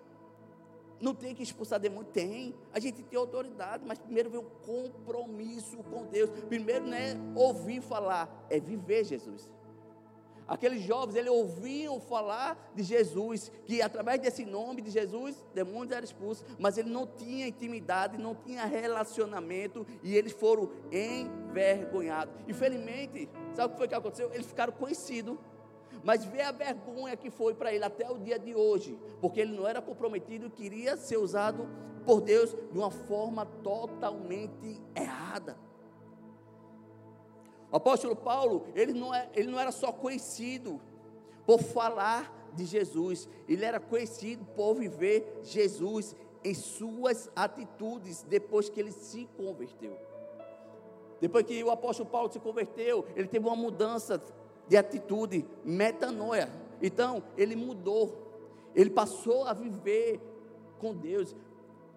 não 1.00 1.14
tem 1.14 1.34
que 1.34 1.42
expulsar 1.42 1.78
demônio? 1.78 2.10
Tem. 2.12 2.54
A 2.72 2.80
gente 2.80 3.02
tem 3.02 3.18
autoridade, 3.18 3.84
mas 3.86 3.98
primeiro 3.98 4.30
vem 4.30 4.40
o 4.40 4.44
compromisso 4.44 5.78
com 5.84 6.04
Deus. 6.06 6.30
Primeiro 6.48 6.86
não 6.86 6.96
é 6.96 7.16
ouvir 7.34 7.80
falar, 7.80 8.46
é 8.48 8.58
viver 8.58 9.04
Jesus. 9.04 9.50
Aqueles 10.48 10.82
jovens, 10.82 11.16
eles 11.16 11.30
ouviam 11.30 12.00
falar 12.00 12.70
de 12.72 12.82
Jesus, 12.84 13.50
que 13.64 13.82
através 13.82 14.20
desse 14.20 14.44
nome 14.44 14.80
de 14.80 14.90
Jesus, 14.90 15.44
demônios 15.52 15.90
eram 15.90 16.04
expulsos, 16.04 16.44
mas 16.56 16.78
ele 16.78 16.88
não 16.88 17.04
tinha 17.04 17.48
intimidade, 17.48 18.16
não 18.16 18.32
tinha 18.32 18.64
relacionamento, 18.64 19.84
e 20.04 20.14
eles 20.14 20.32
foram 20.32 20.70
envergonhados. 20.92 22.32
Infelizmente, 22.46 23.28
sabe 23.54 23.68
o 23.68 23.70
que 23.72 23.78
foi 23.78 23.88
que 23.88 23.94
aconteceu? 23.94 24.32
Eles 24.32 24.46
ficaram 24.46 24.72
conhecidos 24.72 25.36
mas 26.06 26.24
vê 26.24 26.40
a 26.40 26.52
vergonha 26.52 27.16
que 27.16 27.30
foi 27.30 27.52
para 27.52 27.74
ele 27.74 27.84
até 27.84 28.08
o 28.08 28.16
dia 28.16 28.38
de 28.38 28.54
hoje, 28.54 28.96
porque 29.20 29.40
ele 29.40 29.52
não 29.52 29.66
era 29.66 29.82
comprometido 29.82 30.48
queria 30.48 30.96
ser 30.96 31.16
usado 31.16 31.68
por 32.04 32.20
Deus 32.20 32.54
de 32.70 32.78
uma 32.78 32.92
forma 32.92 33.44
totalmente 33.44 34.80
errada. 34.94 35.58
O 37.72 37.76
apóstolo 37.76 38.14
Paulo, 38.14 38.68
ele 38.76 38.92
não, 38.92 39.12
é, 39.12 39.28
ele 39.34 39.50
não 39.50 39.58
era 39.58 39.72
só 39.72 39.90
conhecido 39.90 40.80
por 41.44 41.60
falar 41.60 42.32
de 42.54 42.64
Jesus, 42.64 43.28
ele 43.48 43.64
era 43.64 43.80
conhecido 43.80 44.44
por 44.54 44.74
viver 44.76 45.40
Jesus 45.42 46.14
em 46.44 46.54
suas 46.54 47.28
atitudes 47.34 48.22
depois 48.22 48.68
que 48.68 48.78
ele 48.78 48.92
se 48.92 49.28
converteu. 49.36 49.98
Depois 51.20 51.44
que 51.44 51.64
o 51.64 51.70
apóstolo 51.72 52.08
Paulo 52.08 52.32
se 52.32 52.38
converteu, 52.38 53.04
ele 53.16 53.26
teve 53.26 53.44
uma 53.44 53.56
mudança 53.56 54.22
de 54.68 54.76
atitude, 54.76 55.46
metanoia. 55.64 56.50
Então, 56.82 57.22
ele 57.36 57.56
mudou. 57.56 58.26
Ele 58.74 58.90
passou 58.90 59.44
a 59.44 59.52
viver 59.52 60.20
com 60.78 60.94
Deus. 60.94 61.34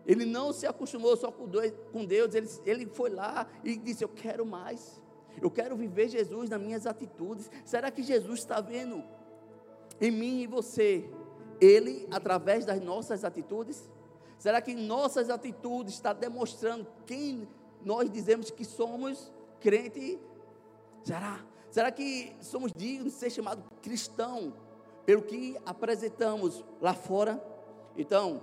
Ele 0.06 0.26
não 0.26 0.54
se 0.54 0.66
acostumou 0.66 1.16
só 1.18 1.32
com 1.32 2.06
Deus, 2.06 2.34
ele, 2.34 2.50
ele 2.66 2.86
foi 2.88 3.10
lá 3.10 3.48
e 3.64 3.78
disse: 3.78 4.04
Eu 4.04 4.10
quero 4.10 4.46
mais. 4.46 5.02
Eu 5.42 5.52
quero 5.52 5.76
viver 5.76 6.10
Jesus 6.10 6.50
nas 6.50 6.60
minhas 6.60 6.86
atitudes. 6.86 7.50
Será 7.64 7.92
que 7.92 8.02
Jesus 8.02 8.40
está 8.40 8.60
vendo 8.60 9.04
em 10.02 10.12
mim 10.12 10.42
e 10.42 10.48
você, 10.48 11.10
Ele 11.62 12.08
através 12.12 12.66
das 12.66 12.82
nossas 12.82 13.24
atitudes? 13.24 13.90
Será 14.38 14.62
que 14.62 14.74
nossas 14.74 15.30
atitudes 15.30 15.94
está 15.94 16.14
demonstrando 16.14 16.88
quem 17.06 17.48
nós 17.84 18.10
dizemos 18.10 18.50
que 18.50 18.66
somos 18.66 19.32
crente? 19.60 20.20
Será? 21.04 21.46
Será 21.72 21.92
que 21.92 22.36
somos 22.42 22.72
dignos 22.74 23.14
de 23.14 23.20
ser 23.20 23.30
chamados 23.30 23.64
cristão 23.82 24.54
pelo 25.06 25.22
que 25.22 25.58
apresentamos 25.66 26.64
lá 26.82 26.94
fora? 26.94 27.44
Então, 27.96 28.42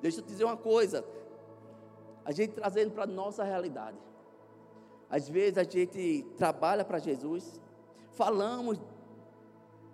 deixa 0.00 0.20
eu 0.20 0.24
te 0.24 0.28
dizer 0.28 0.44
uma 0.44 0.56
coisa. 0.56 1.04
A 2.24 2.32
gente 2.32 2.52
trazendo 2.52 2.92
para 2.92 3.04
a 3.04 3.06
nossa 3.06 3.44
realidade. 3.44 3.96
Às 5.08 5.28
vezes 5.28 5.58
a 5.58 5.64
gente 5.64 6.24
trabalha 6.36 6.84
para 6.84 6.98
Jesus, 6.98 7.60
falamos 8.12 8.80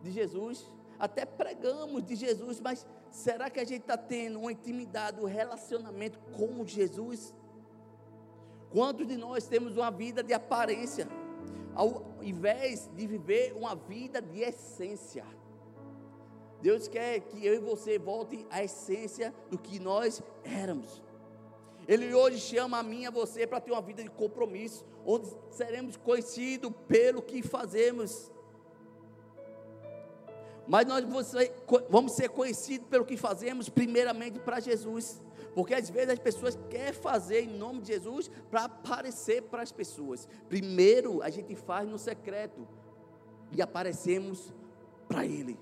de 0.02 0.10
Jesus, 0.10 0.70
até 0.98 1.24
pregamos 1.24 2.02
de 2.04 2.14
Jesus, 2.14 2.60
mas 2.60 2.86
será 3.10 3.48
que 3.48 3.58
a 3.58 3.64
gente 3.64 3.80
está 3.80 3.96
tendo 3.96 4.38
uma 4.38 4.52
intimidade, 4.52 5.20
um 5.20 5.24
relacionamento 5.24 6.18
com 6.36 6.66
Jesus? 6.66 7.34
Quantos 8.70 9.06
de 9.06 9.16
nós 9.16 9.46
temos 9.46 9.76
uma 9.76 9.90
vida 9.90 10.22
de 10.22 10.34
aparência? 10.34 11.08
Invés 12.28 12.90
de 12.94 13.06
viver 13.06 13.54
uma 13.54 13.74
vida 13.74 14.20
de 14.20 14.40
essência. 14.40 15.24
Deus 16.60 16.88
quer 16.88 17.20
que 17.20 17.46
eu 17.46 17.54
e 17.54 17.58
você 17.58 17.98
volte 17.98 18.46
à 18.50 18.64
essência 18.64 19.34
do 19.50 19.58
que 19.58 19.78
nós 19.78 20.22
éramos. 20.42 21.02
Ele 21.86 22.12
hoje 22.12 22.38
chama 22.38 22.78
a 22.78 22.82
mim 22.82 23.02
e 23.02 23.06
a 23.06 23.10
você 23.10 23.46
para 23.46 23.60
ter 23.60 23.70
uma 23.70 23.82
vida 23.82 24.02
de 24.02 24.10
compromisso, 24.10 24.84
onde 25.04 25.28
seremos 25.50 25.96
conhecidos 25.96 26.72
pelo 26.88 27.22
que 27.22 27.42
fazemos. 27.42 28.32
Mas 30.66 30.84
nós 30.84 31.04
vamos 31.88 32.12
ser 32.12 32.28
conhecidos 32.30 32.88
pelo 32.88 33.04
que 33.04 33.16
fazemos, 33.16 33.68
primeiramente 33.68 34.40
para 34.40 34.58
Jesus. 34.58 35.22
Porque 35.56 35.72
às 35.72 35.88
vezes 35.88 36.10
as 36.10 36.18
pessoas 36.18 36.58
querem 36.68 36.92
fazer 36.92 37.44
em 37.44 37.48
nome 37.48 37.80
de 37.80 37.86
Jesus 37.86 38.30
para 38.50 38.64
aparecer 38.64 39.40
para 39.44 39.62
as 39.62 39.72
pessoas. 39.72 40.28
Primeiro 40.50 41.22
a 41.22 41.30
gente 41.30 41.56
faz 41.56 41.88
no 41.88 41.98
secreto 41.98 42.68
e 43.50 43.62
aparecemos 43.62 44.52
para 45.08 45.24
Ele. 45.24 45.58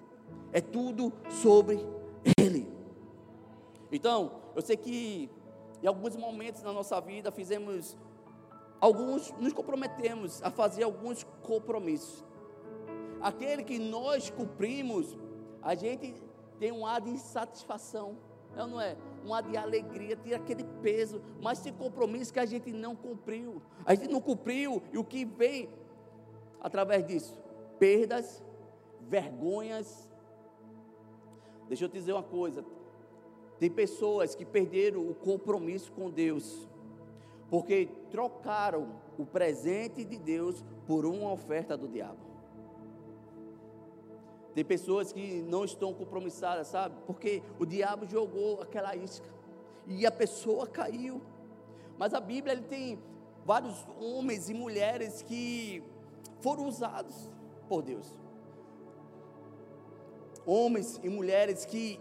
É 0.52 0.60
tudo 0.60 1.12
sobre 1.30 1.78
Ele. 2.36 2.68
Então, 3.92 4.32
eu 4.56 4.62
sei 4.62 4.76
que 4.76 5.30
em 5.80 5.86
alguns 5.86 6.16
momentos 6.16 6.60
na 6.64 6.72
nossa 6.72 7.00
vida 7.00 7.30
fizemos 7.30 7.96
alguns, 8.80 9.30
nos 9.38 9.52
comprometemos 9.52 10.42
a 10.42 10.50
fazer 10.50 10.82
alguns 10.82 11.22
compromissos. 11.40 12.24
Aquele 13.20 13.62
que 13.62 13.78
nós 13.78 14.28
cumprimos, 14.28 15.16
a 15.62 15.76
gente 15.76 16.20
tem 16.58 16.72
um 16.72 16.84
ar 16.84 17.00
de 17.00 17.10
insatisfação 17.10 18.16
é 18.56 18.62
ou 18.62 18.68
não 18.68 18.80
é? 18.80 18.96
Um 19.24 19.32
ar 19.32 19.42
de 19.42 19.56
alegria, 19.56 20.16
tira 20.16 20.36
aquele 20.36 20.64
peso, 20.82 21.22
mas 21.40 21.60
tem 21.60 21.72
compromisso 21.72 22.32
que 22.32 22.40
a 22.40 22.46
gente 22.46 22.72
não 22.72 22.94
cumpriu. 22.94 23.62
A 23.84 23.94
gente 23.94 24.08
não 24.08 24.20
cumpriu, 24.20 24.82
e 24.92 24.98
o 24.98 25.04
que 25.04 25.24
vem 25.24 25.68
através 26.60 27.06
disso? 27.06 27.38
Perdas, 27.78 28.42
vergonhas, 29.08 30.08
Deixa 31.68 31.84
eu 31.84 31.88
te 31.88 31.94
dizer 31.94 32.12
uma 32.12 32.22
coisa. 32.22 32.64
Tem 33.58 33.70
pessoas 33.70 34.34
que 34.34 34.44
perderam 34.44 35.08
o 35.08 35.14
compromisso 35.14 35.90
com 35.92 36.10
Deus, 36.10 36.68
porque 37.48 37.88
trocaram 38.10 39.00
o 39.18 39.24
presente 39.24 40.04
de 40.04 40.18
Deus 40.18 40.64
por 40.86 41.06
uma 41.06 41.32
oferta 41.32 41.76
do 41.76 41.88
diabo. 41.88 42.33
Tem 44.54 44.64
pessoas 44.64 45.12
que 45.12 45.42
não 45.42 45.64
estão 45.64 45.92
compromissadas, 45.92 46.68
sabe? 46.68 46.94
Porque 47.06 47.42
o 47.58 47.66
diabo 47.66 48.06
jogou 48.06 48.62
aquela 48.62 48.94
isca 48.94 49.28
e 49.86 50.06
a 50.06 50.12
pessoa 50.12 50.64
caiu. 50.66 51.20
Mas 51.98 52.14
a 52.14 52.20
Bíblia 52.20 52.52
ele 52.52 52.62
tem 52.62 52.98
vários 53.44 53.84
homens 54.00 54.48
e 54.48 54.54
mulheres 54.54 55.22
que 55.22 55.82
foram 56.40 56.68
usados 56.68 57.28
por 57.68 57.82
Deus. 57.82 58.16
Homens 60.46 61.00
e 61.02 61.08
mulheres 61.08 61.64
que 61.64 61.98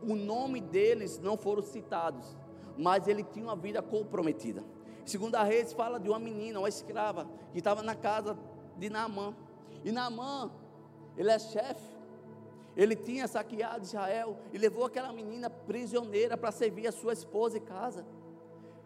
o 0.00 0.14
nome 0.14 0.60
deles 0.60 1.18
não 1.18 1.36
foram 1.36 1.62
citados, 1.62 2.36
mas 2.78 3.08
ele 3.08 3.24
tinha 3.24 3.46
uma 3.46 3.56
vida 3.56 3.82
comprometida. 3.82 4.62
Segunda 5.04 5.42
Reis 5.42 5.72
fala 5.72 5.98
de 5.98 6.08
uma 6.08 6.20
menina, 6.20 6.60
uma 6.60 6.68
escrava, 6.68 7.28
que 7.52 7.58
estava 7.58 7.82
na 7.82 7.96
casa 7.96 8.38
de 8.76 8.88
Naamã. 8.90 9.34
E 9.84 9.90
Naamã, 9.90 10.50
ele 11.16 11.30
é 11.30 11.38
chefe 11.38 11.95
ele 12.76 12.94
tinha 12.94 13.26
saqueado 13.26 13.84
Israel 13.84 14.36
e 14.52 14.58
levou 14.58 14.84
aquela 14.84 15.10
menina 15.12 15.48
prisioneira 15.48 16.36
para 16.36 16.52
servir 16.52 16.86
a 16.86 16.92
sua 16.92 17.14
esposa 17.14 17.56
em 17.56 17.62
casa. 17.62 18.04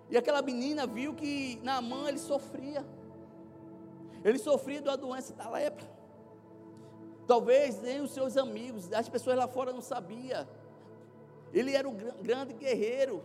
E 0.09 0.17
aquela 0.17 0.41
menina 0.41 0.87
viu 0.87 1.13
que 1.13 1.59
na 1.65 1.81
mão 1.81 2.09
ele 2.09 2.19
sofria. 2.19 2.87
Ele 4.25 4.39
sofria 4.39 4.81
da 4.81 4.95
doença 4.95 5.35
da 5.35 5.51
lepra. 5.51 5.89
Talvez 7.27 7.81
nem 7.83 8.01
os 8.01 8.13
seus 8.13 8.37
amigos, 8.37 8.93
as 8.93 9.09
pessoas 9.09 9.37
lá 9.37 9.49
fora 9.49 9.73
não 9.73 9.81
sabiam. 9.81 10.47
Ele 11.53 11.75
era 11.75 11.89
um 11.89 11.97
grande 12.23 12.53
guerreiro. 12.53 13.23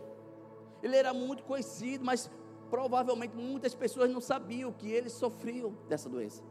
Ele 0.82 0.96
era 0.96 1.14
muito 1.14 1.44
conhecido, 1.44 2.04
mas 2.04 2.28
provavelmente 2.70 3.36
muitas 3.36 3.74
pessoas 3.74 4.10
não 4.10 4.20
sabiam 4.20 4.72
que 4.72 4.90
ele 4.90 5.10
sofria 5.10 5.68
dessa 5.88 6.08
doença. 6.08 6.42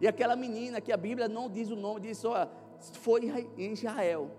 E 0.00 0.08
aquela 0.08 0.34
menina 0.34 0.80
que 0.80 0.90
a 0.90 0.96
Bíblia 0.96 1.28
não 1.28 1.50
diz 1.50 1.70
o 1.70 1.76
nome, 1.76 2.00
diz 2.00 2.18
só 2.18 2.50
foi 2.92 3.22
em 3.56 3.72
Israel. 3.72 4.30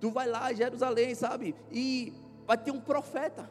Tu 0.00 0.10
vai 0.10 0.26
lá 0.26 0.52
em 0.52 0.56
Jerusalém, 0.56 1.14
sabe? 1.14 1.54
E 1.70 2.12
vai 2.46 2.58
ter 2.58 2.70
um 2.70 2.80
profeta. 2.80 3.50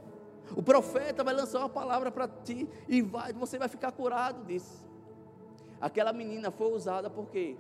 O 0.56 0.62
profeta 0.62 1.24
vai 1.24 1.34
lançar 1.34 1.60
uma 1.60 1.70
palavra 1.70 2.12
para 2.12 2.28
ti 2.28 2.68
e 2.88 3.02
vai, 3.02 3.32
você 3.32 3.58
vai 3.58 3.70
ficar 3.70 3.92
curado 3.92 4.46
disso. 4.46 4.86
Aquela 5.80 6.12
menina 6.12 6.52
foi 6.52 6.72
usada 6.74 7.10
por 7.10 7.28
quê? 7.28 7.56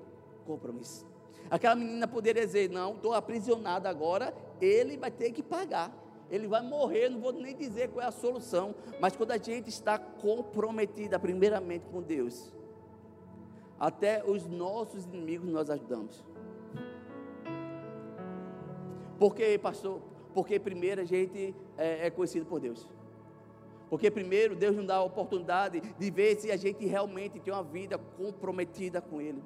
Compromisso. 0.45 1.05
Aquela 1.49 1.75
menina 1.75 2.07
poderia 2.07 2.45
dizer: 2.45 2.69
Não, 2.69 2.93
estou 2.93 3.13
aprisionada 3.13 3.89
agora, 3.89 4.33
ele 4.59 4.97
vai 4.97 5.09
ter 5.09 5.31
que 5.31 5.41
pagar. 5.41 5.91
Ele 6.29 6.47
vai 6.47 6.61
morrer, 6.61 7.09
não 7.09 7.19
vou 7.19 7.33
nem 7.33 7.55
dizer 7.55 7.89
qual 7.89 8.05
é 8.05 8.07
a 8.07 8.11
solução. 8.11 8.73
Mas 9.01 9.15
quando 9.17 9.31
a 9.31 9.37
gente 9.37 9.67
está 9.67 9.99
comprometida, 9.99 11.19
primeiramente 11.19 11.85
com 11.91 12.01
Deus, 12.01 12.53
até 13.77 14.23
os 14.23 14.45
nossos 14.47 15.03
inimigos 15.05 15.49
nós 15.49 15.69
ajudamos. 15.69 16.23
Porque, 19.21 19.55
pastor, 19.59 20.01
porque 20.33 20.59
primeiro 20.59 20.99
a 20.99 21.03
gente 21.03 21.53
é, 21.77 22.07
é 22.07 22.09
conhecido 22.09 22.43
por 22.43 22.59
Deus. 22.59 22.89
Porque 23.87 24.09
primeiro 24.09 24.55
Deus 24.55 24.75
nos 24.75 24.87
dá 24.87 24.95
a 24.95 25.03
oportunidade 25.03 25.79
de 25.79 26.09
ver 26.09 26.37
se 26.37 26.49
a 26.49 26.57
gente 26.57 26.87
realmente 26.87 27.39
tem 27.39 27.53
uma 27.53 27.61
vida 27.61 27.99
comprometida 27.99 28.99
com 28.99 29.21
Ele. 29.21 29.43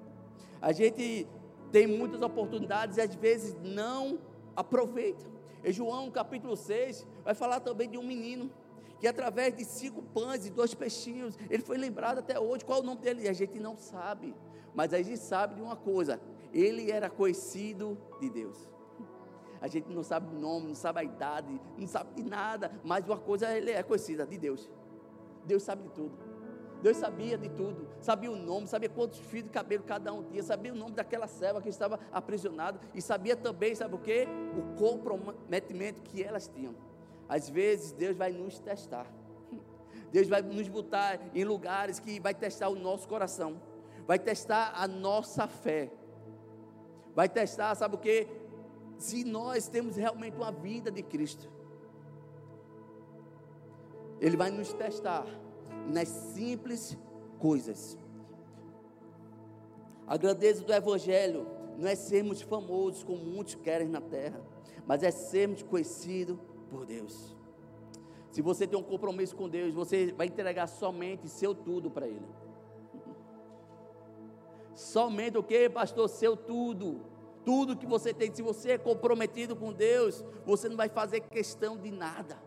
A 0.61 0.71
gente 0.71 1.27
tem 1.73 1.87
muitas 1.87 2.21
oportunidades 2.21 2.95
e 2.95 3.01
às 3.01 3.13
vezes 3.15 3.53
não 3.61 4.17
aproveita. 4.55 5.25
Em 5.61 5.73
João 5.73 6.09
capítulo 6.09 6.55
6, 6.55 7.05
vai 7.25 7.35
falar 7.35 7.59
também 7.59 7.89
de 7.89 7.97
um 7.97 8.03
menino 8.03 8.49
que 8.97 9.07
através 9.09 9.57
de 9.57 9.65
cinco 9.65 10.01
pães 10.01 10.45
e 10.45 10.51
dois 10.51 10.73
peixinhos, 10.73 11.37
ele 11.49 11.61
foi 11.61 11.77
lembrado 11.77 12.19
até 12.19 12.39
hoje. 12.39 12.63
Qual 12.63 12.79
é 12.79 12.81
o 12.81 12.85
nome 12.85 13.01
dele? 13.01 13.27
A 13.27 13.33
gente 13.33 13.59
não 13.59 13.75
sabe. 13.75 14.33
Mas 14.73 14.93
a 14.93 15.01
gente 15.01 15.17
sabe 15.17 15.55
de 15.55 15.61
uma 15.61 15.75
coisa: 15.75 16.17
ele 16.53 16.89
era 16.89 17.09
conhecido 17.09 17.97
de 18.21 18.29
Deus. 18.29 18.73
A 19.61 19.67
gente 19.67 19.89
não 19.89 20.03
sabe 20.03 20.35
o 20.35 20.39
nome, 20.39 20.67
não 20.67 20.75
sabe 20.75 20.99
a 20.99 21.03
idade, 21.03 21.59
não 21.77 21.87
sabe 21.87 22.21
de 22.21 22.29
nada, 22.29 22.71
mas 22.83 23.05
uma 23.05 23.17
coisa 23.17 23.55
ele 23.55 23.71
é 23.71 23.81
conhecida 23.83 24.25
de 24.25 24.37
Deus. 24.37 24.69
Deus 25.45 25.63
sabe 25.63 25.83
de 25.83 25.89
tudo. 25.89 26.17
Deus 26.81 26.97
sabia 26.97 27.37
de 27.37 27.49
tudo, 27.49 27.87
sabia 27.99 28.31
o 28.31 28.35
nome, 28.35 28.67
sabia 28.67 28.89
quantos 28.89 29.17
fios 29.17 29.43
de 29.43 29.49
cabelo 29.49 29.83
cada 29.83 30.13
um 30.13 30.21
tinha, 30.23 30.43
sabia 30.43 30.71
o 30.71 30.75
nome 30.75 30.91
daquela 30.91 31.25
serva 31.25 31.61
que 31.61 31.69
estava 31.69 31.99
aprisionada 32.11 32.79
e 32.93 33.01
sabia 33.01 33.35
também, 33.35 33.73
sabe 33.73 33.95
o 33.95 33.97
que? 33.97 34.27
O 34.55 34.75
comprometimento 34.77 36.03
que 36.03 36.21
elas 36.21 36.47
tinham. 36.47 36.75
Às 37.27 37.49
vezes 37.49 37.91
Deus 37.91 38.15
vai 38.15 38.31
nos 38.31 38.59
testar. 38.59 39.07
Deus 40.11 40.27
vai 40.27 40.41
nos 40.41 40.67
botar 40.67 41.19
em 41.33 41.43
lugares 41.43 41.99
que 41.99 42.19
vai 42.19 42.33
testar 42.33 42.69
o 42.69 42.75
nosso 42.75 43.07
coração, 43.07 43.59
vai 44.05 44.19
testar 44.19 44.73
a 44.75 44.87
nossa 44.87 45.47
fé, 45.47 45.91
vai 47.15 47.27
testar, 47.27 47.73
sabe 47.75 47.95
o 47.95 47.97
que? 47.97 48.27
Se 48.97 49.23
nós 49.23 49.67
temos 49.67 49.95
realmente 49.95 50.35
uma 50.35 50.51
vida 50.51 50.91
de 50.91 51.03
Cristo. 51.03 51.49
Ele 54.19 54.37
vai 54.37 54.49
nos 54.49 54.73
testar 54.73 55.25
nas 55.87 56.07
simples 56.07 56.97
coisas. 57.39 57.97
A 60.07 60.17
grandeza 60.17 60.63
do 60.63 60.73
Evangelho 60.73 61.47
não 61.77 61.87
é 61.87 61.95
sermos 61.95 62.41
famosos 62.41 63.03
como 63.03 63.23
muitos 63.23 63.55
querem 63.55 63.87
na 63.87 64.01
terra, 64.01 64.41
mas 64.85 65.03
é 65.03 65.11
sermos 65.11 65.61
conhecidos 65.63 66.37
por 66.69 66.85
Deus. 66.85 67.35
Se 68.31 68.41
você 68.41 68.67
tem 68.67 68.77
um 68.77 68.83
compromisso 68.83 69.35
com 69.35 69.47
Deus, 69.49 69.73
você 69.73 70.11
vai 70.13 70.27
entregar 70.27 70.67
somente 70.67 71.27
seu 71.27 71.55
tudo 71.55 71.89
para 71.89 72.07
Ele. 72.07 72.25
Somente 74.73 75.37
o 75.37 75.43
que, 75.43 75.69
pastor? 75.69 76.09
Seu 76.09 76.35
tudo 76.35 77.01
tudo 77.45 77.77
que 77.77 77.85
você 77.85 78.13
tem, 78.13 78.33
se 78.33 78.41
você 78.41 78.71
é 78.71 78.77
comprometido 78.77 79.55
com 79.55 79.71
Deus, 79.71 80.25
você 80.45 80.67
não 80.67 80.75
vai 80.75 80.89
fazer 80.89 81.21
questão 81.21 81.77
de 81.77 81.91
nada, 81.91 82.37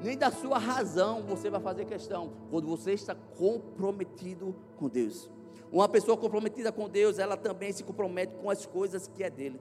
nem 0.00 0.16
da 0.16 0.30
sua 0.30 0.58
razão 0.58 1.22
você 1.22 1.50
vai 1.50 1.60
fazer 1.60 1.84
questão, 1.84 2.32
quando 2.50 2.68
você 2.68 2.92
está 2.92 3.14
comprometido 3.14 4.54
com 4.76 4.88
Deus. 4.88 5.30
Uma 5.72 5.88
pessoa 5.88 6.16
comprometida 6.16 6.70
com 6.70 6.88
Deus, 6.88 7.18
ela 7.18 7.36
também 7.36 7.72
se 7.72 7.82
compromete 7.82 8.34
com 8.36 8.48
as 8.48 8.64
coisas 8.64 9.08
que 9.08 9.24
é 9.24 9.30
dele. 9.30 9.60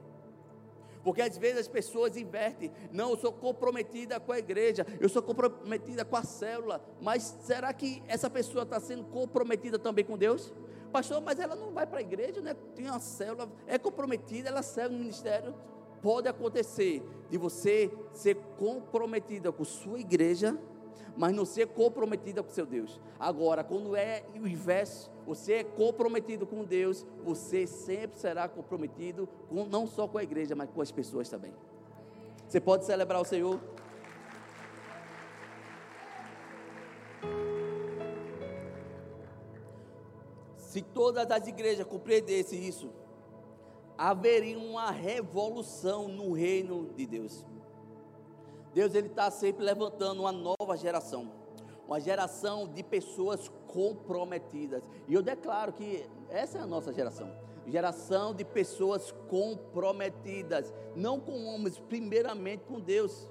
Porque 1.04 1.21
às 1.21 1.38
vezes 1.38 1.62
as 1.62 1.67
pessoas 1.67 2.15
invertem. 2.15 2.71
Não, 2.91 3.10
eu 3.12 3.17
sou 3.17 3.32
comprometida 3.32 4.19
com 4.19 4.32
a 4.32 4.39
igreja, 4.39 4.86
eu 4.99 5.10
sou 5.10 5.21
comprometida 5.21 6.06
com 6.06 6.15
a 6.15 6.23
célula. 6.23 6.82
Mas 7.02 7.38
será 7.41 7.73
que 7.73 8.02
essa 8.08 8.30
pessoa 8.30 8.63
está 8.63 8.80
sendo 8.80 9.04
comprometida 9.06 9.78
também 9.78 10.06
com 10.06 10.17
Deus? 10.17 10.54
Pastor, 10.93 11.19
mas 11.19 11.39
ela 11.39 11.56
não 11.56 11.71
vai 11.71 11.88
para 11.88 11.97
a 11.97 12.01
igreja, 12.01 12.39
né? 12.39 12.56
tem 12.75 12.86
uma 12.86 12.99
célula, 12.99 13.49
é 13.65 13.79
comprometida, 13.79 14.49
ela 14.49 14.62
serve 14.62 14.93
no 14.93 14.99
ministério. 14.99 15.53
Pode 16.01 16.27
acontecer 16.27 17.03
de 17.29 17.38
você 17.38 17.91
ser 18.13 18.36
comprometida 18.58 19.51
com 19.51 19.63
sua 19.63 19.99
igreja, 19.99 20.56
mas 21.17 21.34
não 21.34 21.45
ser 21.45 21.67
comprometida 21.67 22.43
com 22.43 22.51
seu 22.51 22.65
Deus. 22.65 22.99
Agora, 23.19 23.63
quando 23.63 23.95
é 23.95 24.23
o 24.36 24.47
inverso, 24.47 25.12
você 25.25 25.53
é 25.53 25.63
comprometido 25.63 26.45
com 26.45 26.63
Deus, 26.63 27.06
você 27.23 27.65
sempre 27.65 28.19
será 28.19 28.47
comprometido 28.47 29.27
com, 29.49 29.65
não 29.65 29.88
só 29.88 30.08
com 30.08 30.17
a 30.17 30.23
igreja, 30.23 30.56
mas 30.56 30.69
com 30.69 30.82
as 30.82 30.91
pessoas 30.91 31.29
também. 31.29 31.53
Você 32.47 32.60
pode 32.60 32.86
celebrar 32.86 33.21
o 33.21 33.25
Senhor? 33.25 33.60
Se 40.73 40.81
todas 40.81 41.29
as 41.29 41.45
igrejas 41.45 41.86
compreendessem 41.86 42.65
isso, 42.65 42.89
haveria 43.95 44.57
uma 44.57 44.89
revolução 44.89 46.07
no 46.07 46.33
reino 46.33 46.89
de 46.95 47.05
Deus. 47.05 47.45
Deus 48.73 48.95
ele 48.95 49.05
está 49.05 49.29
sempre 49.29 49.63
levantando 49.63 50.21
uma 50.21 50.31
nova 50.31 50.75
geração, 50.75 51.31
uma 51.88 51.99
geração 51.99 52.67
de 52.67 52.81
pessoas 52.81 53.51
comprometidas. 53.67 54.81
E 55.07 55.13
eu 55.13 55.21
declaro 55.21 55.73
que 55.73 56.09
essa 56.27 56.57
é 56.57 56.62
a 56.62 56.65
nossa 56.65 56.91
geração, 56.91 57.31
geração 57.67 58.33
de 58.33 58.43
pessoas 58.43 59.12
comprometidas, 59.29 60.73
não 60.95 61.19
com 61.19 61.45
homens, 61.53 61.77
primeiramente 61.77 62.63
com 62.63 62.79
Deus. 62.79 63.29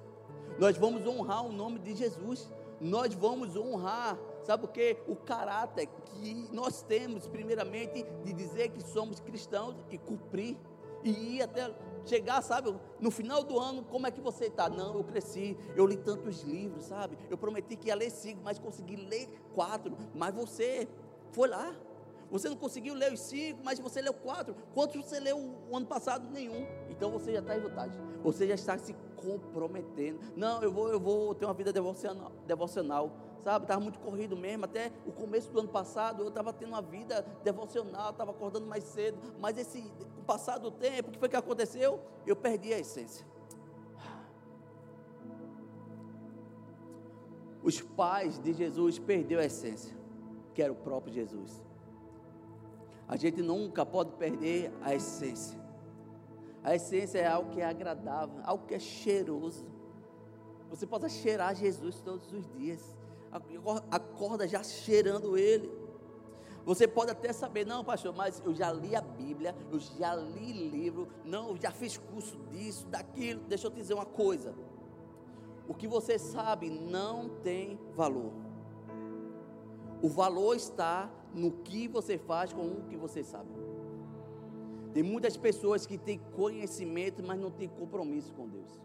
Nós 0.61 0.77
vamos 0.77 1.05
honrar 1.05 1.45
o 1.45 1.51
nome 1.51 1.81
de 1.81 1.93
Jesus. 1.97 2.49
Nós 2.81 3.13
vamos 3.15 3.57
honrar 3.57 4.17
Sabe 4.43 4.65
o 4.65 4.69
que? 4.69 4.97
O 5.07 5.17
caráter 5.17 5.87
que 5.87 6.49
nós 6.53 6.83
temos, 6.83 7.27
primeiramente, 7.29 8.05
de 8.25 8.33
dizer 8.33 8.71
que 8.71 8.83
somos 8.83 9.21
cristãos 9.21 9.77
e 9.91 9.99
cumprir. 9.99 10.57
E 11.05 11.37
ir 11.37 11.43
até 11.43 11.75
chegar, 12.05 12.41
sabe, 12.43 12.73
no 13.01 13.11
final 13.11 13.43
do 13.43 13.59
ano, 13.59 13.83
como 13.83 14.07
é 14.07 14.11
que 14.13 14.21
você 14.21 14.45
está? 14.45 14.69
Não, 14.69 14.95
eu 14.95 15.03
cresci, 15.03 15.59
eu 15.75 15.85
li 15.85 15.97
tantos 15.97 16.43
livros, 16.43 16.85
sabe? 16.85 17.19
Eu 17.29 17.37
prometi 17.37 17.75
que 17.75 17.89
ia 17.89 17.97
ler 17.97 18.09
cinco, 18.09 18.41
mas 18.45 18.57
consegui 18.57 18.95
ler 18.95 19.29
quatro. 19.53 19.97
Mas 20.15 20.33
você 20.33 20.87
foi 21.33 21.49
lá, 21.49 21.75
Você 22.33 22.49
não 22.49 22.57
conseguiu 22.57 22.95
ler 22.95 23.13
os 23.13 23.21
cinco, 23.21 23.61
mas 23.63 23.79
você 23.79 24.01
leu 24.01 24.15
quatro. 24.15 24.57
Quantos 24.73 24.97
você 24.97 25.21
leu 25.21 25.37
o 25.71 25.77
ano 25.77 25.87
passado? 25.87 26.27
Nenhum. 26.31 26.67
Então 26.89 27.11
você 27.11 27.31
já 27.31 27.41
está 27.41 27.55
em 27.55 27.61
vantagem. 27.61 28.01
Você 28.25 28.47
já 28.47 28.55
está 28.55 28.79
se 28.79 28.97
comprometendo. 29.17 30.19
Não, 30.35 30.63
eu 30.63 30.73
vou, 30.73 30.89
eu 30.89 30.99
vou 30.99 31.35
ter 31.35 31.45
uma 31.45 31.53
vida 31.53 31.71
devocional. 31.71 32.33
devocional 32.47 33.13
sabe? 33.43 33.65
Estava 33.65 33.81
muito 33.81 33.99
corrido 33.99 34.37
mesmo. 34.37 34.65
Até 34.65 34.93
o 35.07 35.13
começo 35.13 35.51
do 35.51 35.61
ano 35.61 35.69
passado 35.69 36.23
eu 36.23 36.29
estava 36.29 36.53
tendo 36.53 36.71
uma 36.71 36.83
vida 36.83 37.25
devocional, 37.43 38.11
estava 38.11 38.31
acordando 38.31 38.67
mais 38.67 38.85
cedo. 38.85 39.19
Mas 39.39 39.59
esse, 39.59 39.83
com 39.83 40.21
o 40.21 40.25
passar 40.25 40.59
do 40.59 40.71
tempo, 40.71 41.09
o 41.09 41.13
que 41.13 41.19
foi 41.19 41.29
que 41.29 41.37
aconteceu? 41.37 42.01
Eu 42.27 42.37
perdi 42.37 42.73
a 42.73 42.79
essência. 42.79 43.27
Os 47.63 47.81
pais 47.81 48.39
de 48.39 48.53
Jesus 48.53 48.99
perdeu 48.99 49.39
a 49.39 49.45
essência, 49.45 49.97
que 50.53 50.63
era 50.63 50.73
o 50.73 50.77
próprio 50.77 51.13
Jesus. 51.13 51.63
A 53.07 53.17
gente 53.17 53.43
nunca 53.43 53.87
pode 53.87 54.13
perder 54.13 54.73
a 54.81 54.95
essência. 54.95 55.61
A 56.65 56.75
essência 56.75 57.19
é 57.19 57.27
algo 57.27 57.51
que 57.51 57.61
é 57.61 57.65
agradável, 57.65 58.41
algo 58.45 58.67
que 58.67 58.75
é 58.75 58.79
cheiroso. 58.79 59.67
Você 60.71 60.87
pode 60.87 61.09
cheirar 61.11 61.55
Jesus 61.55 62.01
todos 62.01 62.33
os 62.33 62.49
dias. 62.53 62.97
Acorda 63.91 64.47
já 64.47 64.63
cheirando 64.63 65.37
Ele. 65.37 65.71
Você 66.65 66.87
pode 66.87 67.11
até 67.11 67.33
saber, 67.33 67.67
não, 67.67 67.85
pastor, 67.85 68.15
mas 68.15 68.41
eu 68.45 68.55
já 68.55 68.73
li 68.73 68.95
a 68.95 69.01
Bíblia, 69.01 69.55
eu 69.71 69.81
já 69.81 70.15
li 70.15 70.53
livro, 70.69 71.09
não, 71.25 71.51
eu 71.51 71.57
já 71.57 71.73
fiz 71.73 71.97
curso 71.97 72.39
disso, 72.51 72.87
daquilo. 72.87 73.41
Deixa 73.49 73.67
eu 73.67 73.71
te 73.71 73.77
dizer 73.77 73.95
uma 73.95 74.07
coisa. 74.07 74.55
O 75.67 75.75
que 75.75 75.89
você 75.89 76.19
sabe 76.19 76.71
não 76.71 77.29
tem 77.29 77.81
valor. 77.95 78.33
O 80.01 80.09
valor 80.09 80.55
está 80.55 81.11
no 81.35 81.51
que 81.51 81.89
você 81.89 82.19
faz 82.19 82.53
com 82.53 82.63
o 82.63 82.85
que 82.89 82.97
você 82.97 83.25
sabe. 83.25 83.51
Tem 84.93 85.03
muitas 85.03 85.37
pessoas 85.37 85.87
que 85.87 85.97
têm 85.97 86.21
conhecimento, 86.37 87.23
mas 87.25 87.41
não 87.41 87.51
têm 87.51 87.69
compromisso 87.69 88.33
com 88.35 88.47
Deus. 88.47 88.79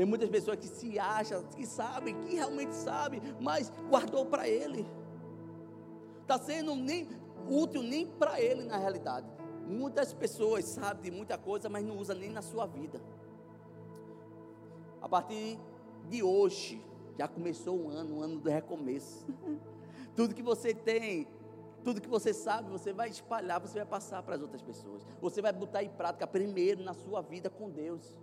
Tem 0.00 0.06
muitas 0.06 0.30
pessoas 0.30 0.56
que 0.56 0.66
se 0.66 0.98
acham, 0.98 1.42
que 1.42 1.66
sabem, 1.66 2.18
que 2.22 2.34
realmente 2.34 2.74
sabem, 2.74 3.20
mas 3.38 3.70
guardou 3.90 4.24
para 4.24 4.48
ele. 4.48 4.88
Está 6.22 6.38
sendo 6.38 6.74
nem 6.74 7.06
útil 7.46 7.82
nem 7.82 8.06
para 8.06 8.40
ele 8.40 8.64
na 8.64 8.78
realidade. 8.78 9.26
Muitas 9.66 10.14
pessoas 10.14 10.64
sabem 10.64 11.02
de 11.02 11.10
muita 11.10 11.36
coisa, 11.36 11.68
mas 11.68 11.84
não 11.84 11.98
usa 11.98 12.14
nem 12.14 12.30
na 12.30 12.40
sua 12.40 12.64
vida. 12.64 12.98
A 15.02 15.06
partir 15.06 15.60
de 16.08 16.22
hoje, 16.22 16.82
já 17.18 17.28
começou 17.28 17.78
um 17.78 17.90
ano, 17.90 18.20
um 18.20 18.22
ano 18.22 18.40
do 18.40 18.48
recomeço. 18.48 19.26
Tudo 20.16 20.34
que 20.34 20.42
você 20.42 20.72
tem 20.72 21.28
tudo 21.84 22.00
que 22.00 22.08
você 22.08 22.34
sabe, 22.34 22.70
você 22.70 22.92
vai 22.92 23.08
espalhar, 23.08 23.58
você 23.58 23.78
vai 23.78 23.86
passar 23.86 24.22
para 24.22 24.34
as 24.34 24.42
outras 24.42 24.60
pessoas. 24.60 25.02
Você 25.20 25.40
vai 25.40 25.50
botar 25.50 25.82
em 25.82 25.88
prática 25.88 26.26
primeiro 26.26 26.82
na 26.82 26.92
sua 26.92 27.22
vida 27.22 27.48
com 27.48 27.70
Deus. 27.70 28.14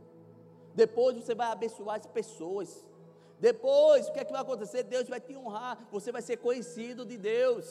Depois 0.78 1.18
você 1.18 1.34
vai 1.34 1.52
abençoar 1.52 1.98
as 1.98 2.06
pessoas. 2.06 2.86
Depois, 3.40 4.08
o 4.08 4.14
que 4.14 4.20
é 4.20 4.24
que 4.24 4.32
vai 4.32 4.42
acontecer? 4.42 4.84
Deus 4.84 5.10
vai 5.10 5.20
te 5.20 5.36
honrar, 5.36 5.88
você 5.92 6.12
vai 6.12 6.22
ser 6.22 6.38
conhecido 6.38 7.04
de 7.04 7.18
Deus. 7.18 7.66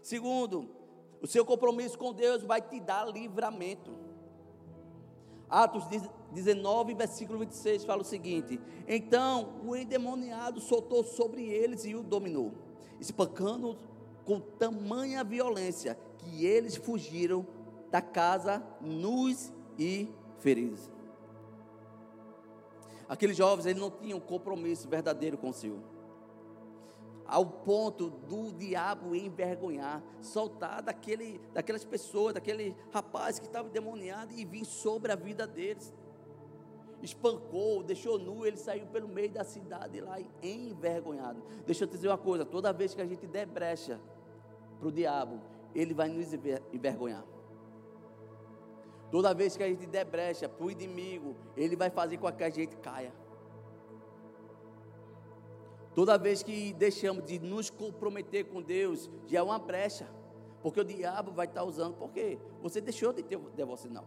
Segundo, 0.00 0.70
o 1.20 1.26
seu 1.26 1.44
compromisso 1.44 1.98
com 1.98 2.14
Deus 2.14 2.42
vai 2.42 2.62
te 2.62 2.80
dar 2.80 3.06
livramento. 3.06 3.94
Atos 5.50 5.84
19, 6.32 6.94
versículo 6.94 7.40
26 7.40 7.84
fala 7.84 8.00
o 8.00 8.04
seguinte: 8.06 8.58
Então 8.86 9.60
o 9.66 9.76
endemoniado 9.76 10.62
soltou 10.62 11.04
sobre 11.04 11.46
eles 11.46 11.84
e 11.84 11.94
o 11.94 12.02
dominou, 12.02 12.54
espancando 12.98 13.78
com 14.24 14.40
tamanha 14.40 15.22
violência 15.22 15.98
que 16.16 16.46
eles 16.46 16.74
fugiram 16.74 17.46
da 17.90 18.00
casa 18.00 18.62
nus 18.80 19.52
e 19.78 20.08
feridos. 20.38 20.97
Aqueles 23.08 23.36
jovens 23.36 23.64
eles 23.66 23.80
não 23.80 23.90
tinham 23.90 24.20
compromisso 24.20 24.86
verdadeiro 24.86 25.38
com 25.38 25.48
o 25.48 25.52
Senhor. 25.52 25.80
Ao 27.24 27.44
ponto 27.44 28.10
do 28.10 28.52
diabo 28.52 29.14
envergonhar, 29.14 30.02
soltar 30.20 30.82
daquele, 30.82 31.40
daquelas 31.52 31.84
pessoas, 31.84 32.34
daquele 32.34 32.76
rapaz 32.90 33.38
que 33.38 33.46
estava 33.46 33.68
demoniado 33.68 34.32
e 34.32 34.44
vir 34.44 34.64
sobre 34.64 35.12
a 35.12 35.16
vida 35.16 35.46
deles. 35.46 35.94
Espancou, 37.02 37.82
deixou 37.82 38.18
nu, 38.18 38.44
ele 38.44 38.56
saiu 38.56 38.86
pelo 38.86 39.08
meio 39.08 39.30
da 39.30 39.44
cidade 39.44 40.00
lá 40.00 40.16
envergonhado. 40.42 41.42
Deixa 41.64 41.84
eu 41.84 41.88
te 41.88 41.92
dizer 41.92 42.08
uma 42.08 42.18
coisa: 42.18 42.44
toda 42.44 42.72
vez 42.72 42.94
que 42.94 43.00
a 43.00 43.06
gente 43.06 43.26
der 43.26 43.46
brecha 43.46 44.00
para 44.78 44.88
o 44.88 44.92
diabo, 44.92 45.40
ele 45.74 45.94
vai 45.94 46.08
nos 46.08 46.32
envergonhar. 46.72 47.24
Toda 49.10 49.32
vez 49.32 49.56
que 49.56 49.62
a 49.62 49.68
gente 49.68 49.86
der 49.86 50.04
brecha 50.04 50.48
para 50.48 50.66
o 50.66 50.70
inimigo, 50.70 51.34
ele 51.56 51.76
vai 51.76 51.90
fazer 51.90 52.18
com 52.18 52.30
que 52.30 52.44
a 52.44 52.50
gente 52.50 52.76
caia. 52.76 53.12
Toda 55.94 56.16
vez 56.18 56.42
que 56.42 56.72
deixamos 56.74 57.24
de 57.24 57.38
nos 57.38 57.70
comprometer 57.70 58.44
com 58.44 58.62
Deus, 58.62 59.10
já 59.26 59.38
é 59.38 59.42
uma 59.42 59.58
brecha. 59.58 60.08
Porque 60.62 60.80
o 60.80 60.84
diabo 60.84 61.32
vai 61.32 61.46
estar 61.46 61.64
usando. 61.64 61.94
Por 61.94 62.10
quê? 62.10 62.38
Você 62.62 62.80
deixou 62.80 63.12
de 63.12 63.22
ter 63.22 63.38
devocional. 63.38 64.04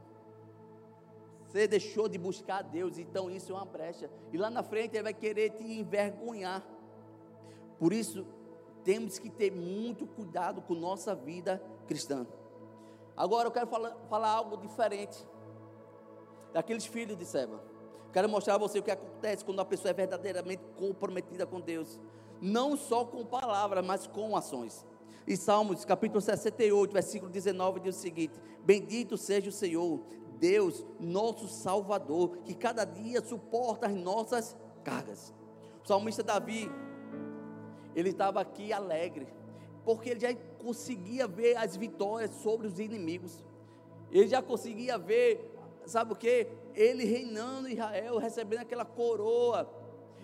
Você 1.47 1.67
deixou 1.67 2.07
de 2.07 2.17
buscar 2.17 2.61
Deus, 2.61 2.97
então 2.97 3.29
isso 3.29 3.51
é 3.51 3.55
uma 3.55 3.65
brecha. 3.65 4.09
E 4.31 4.37
lá 4.37 4.49
na 4.49 4.63
frente 4.63 4.95
ele 4.95 5.03
vai 5.03 5.13
querer 5.13 5.49
te 5.49 5.63
envergonhar. 5.63 6.65
Por 7.77 7.91
isso, 7.91 8.25
temos 8.83 9.19
que 9.19 9.29
ter 9.29 9.51
muito 9.51 10.05
cuidado 10.05 10.61
com 10.61 10.73
nossa 10.73 11.13
vida 11.13 11.61
cristã. 11.87 12.25
Agora 13.15 13.47
eu 13.47 13.51
quero 13.51 13.67
falar, 13.67 13.95
falar 14.09 14.29
algo 14.29 14.57
diferente 14.57 15.17
daqueles 16.53 16.85
filhos 16.85 17.17
de 17.17 17.25
Seba. 17.25 17.61
Quero 18.11 18.27
mostrar 18.27 18.55
a 18.55 18.57
você 18.57 18.79
o 18.79 18.83
que 18.83 18.91
acontece 18.91 19.43
quando 19.45 19.59
a 19.61 19.65
pessoa 19.65 19.91
é 19.91 19.93
verdadeiramente 19.93 20.61
comprometida 20.75 21.45
com 21.45 21.61
Deus, 21.61 21.99
não 22.41 22.75
só 22.75 23.05
com 23.05 23.25
palavras, 23.25 23.85
mas 23.85 24.05
com 24.05 24.35
ações. 24.35 24.85
Em 25.27 25.35
Salmos, 25.35 25.85
capítulo 25.85 26.19
68, 26.19 26.91
versículo 26.91 27.31
19, 27.31 27.79
diz 27.79 27.95
o 27.95 27.99
seguinte: 27.99 28.39
Bendito 28.63 29.17
seja 29.17 29.49
o 29.49 29.53
Senhor, 29.53 30.01
Deus, 30.39 30.85
nosso 30.99 31.47
Salvador, 31.47 32.37
que 32.43 32.53
cada 32.53 32.83
dia 32.83 33.21
suporta 33.21 33.87
as 33.87 33.93
nossas 33.93 34.57
cargas. 34.83 35.33
O 35.83 35.87
salmista 35.87 36.23
Davi, 36.23 36.69
ele 37.95 38.09
estava 38.09 38.41
aqui 38.41 38.73
alegre, 38.73 39.27
porque 39.85 40.09
ele 40.09 40.19
já 40.19 40.31
conseguia 40.63 41.27
ver 41.27 41.57
as 41.57 41.75
vitórias 41.75 42.31
sobre 42.43 42.67
os 42.67 42.79
inimigos, 42.79 43.43
ele 44.11 44.27
já 44.27 44.41
conseguia 44.41 44.97
ver, 44.97 45.53
sabe 45.85 46.13
o 46.13 46.15
que? 46.15 46.47
Ele 46.73 47.03
reinando 47.03 47.67
em 47.67 47.73
Israel, 47.73 48.17
recebendo 48.17 48.59
aquela 48.59 48.85
coroa. 48.85 49.69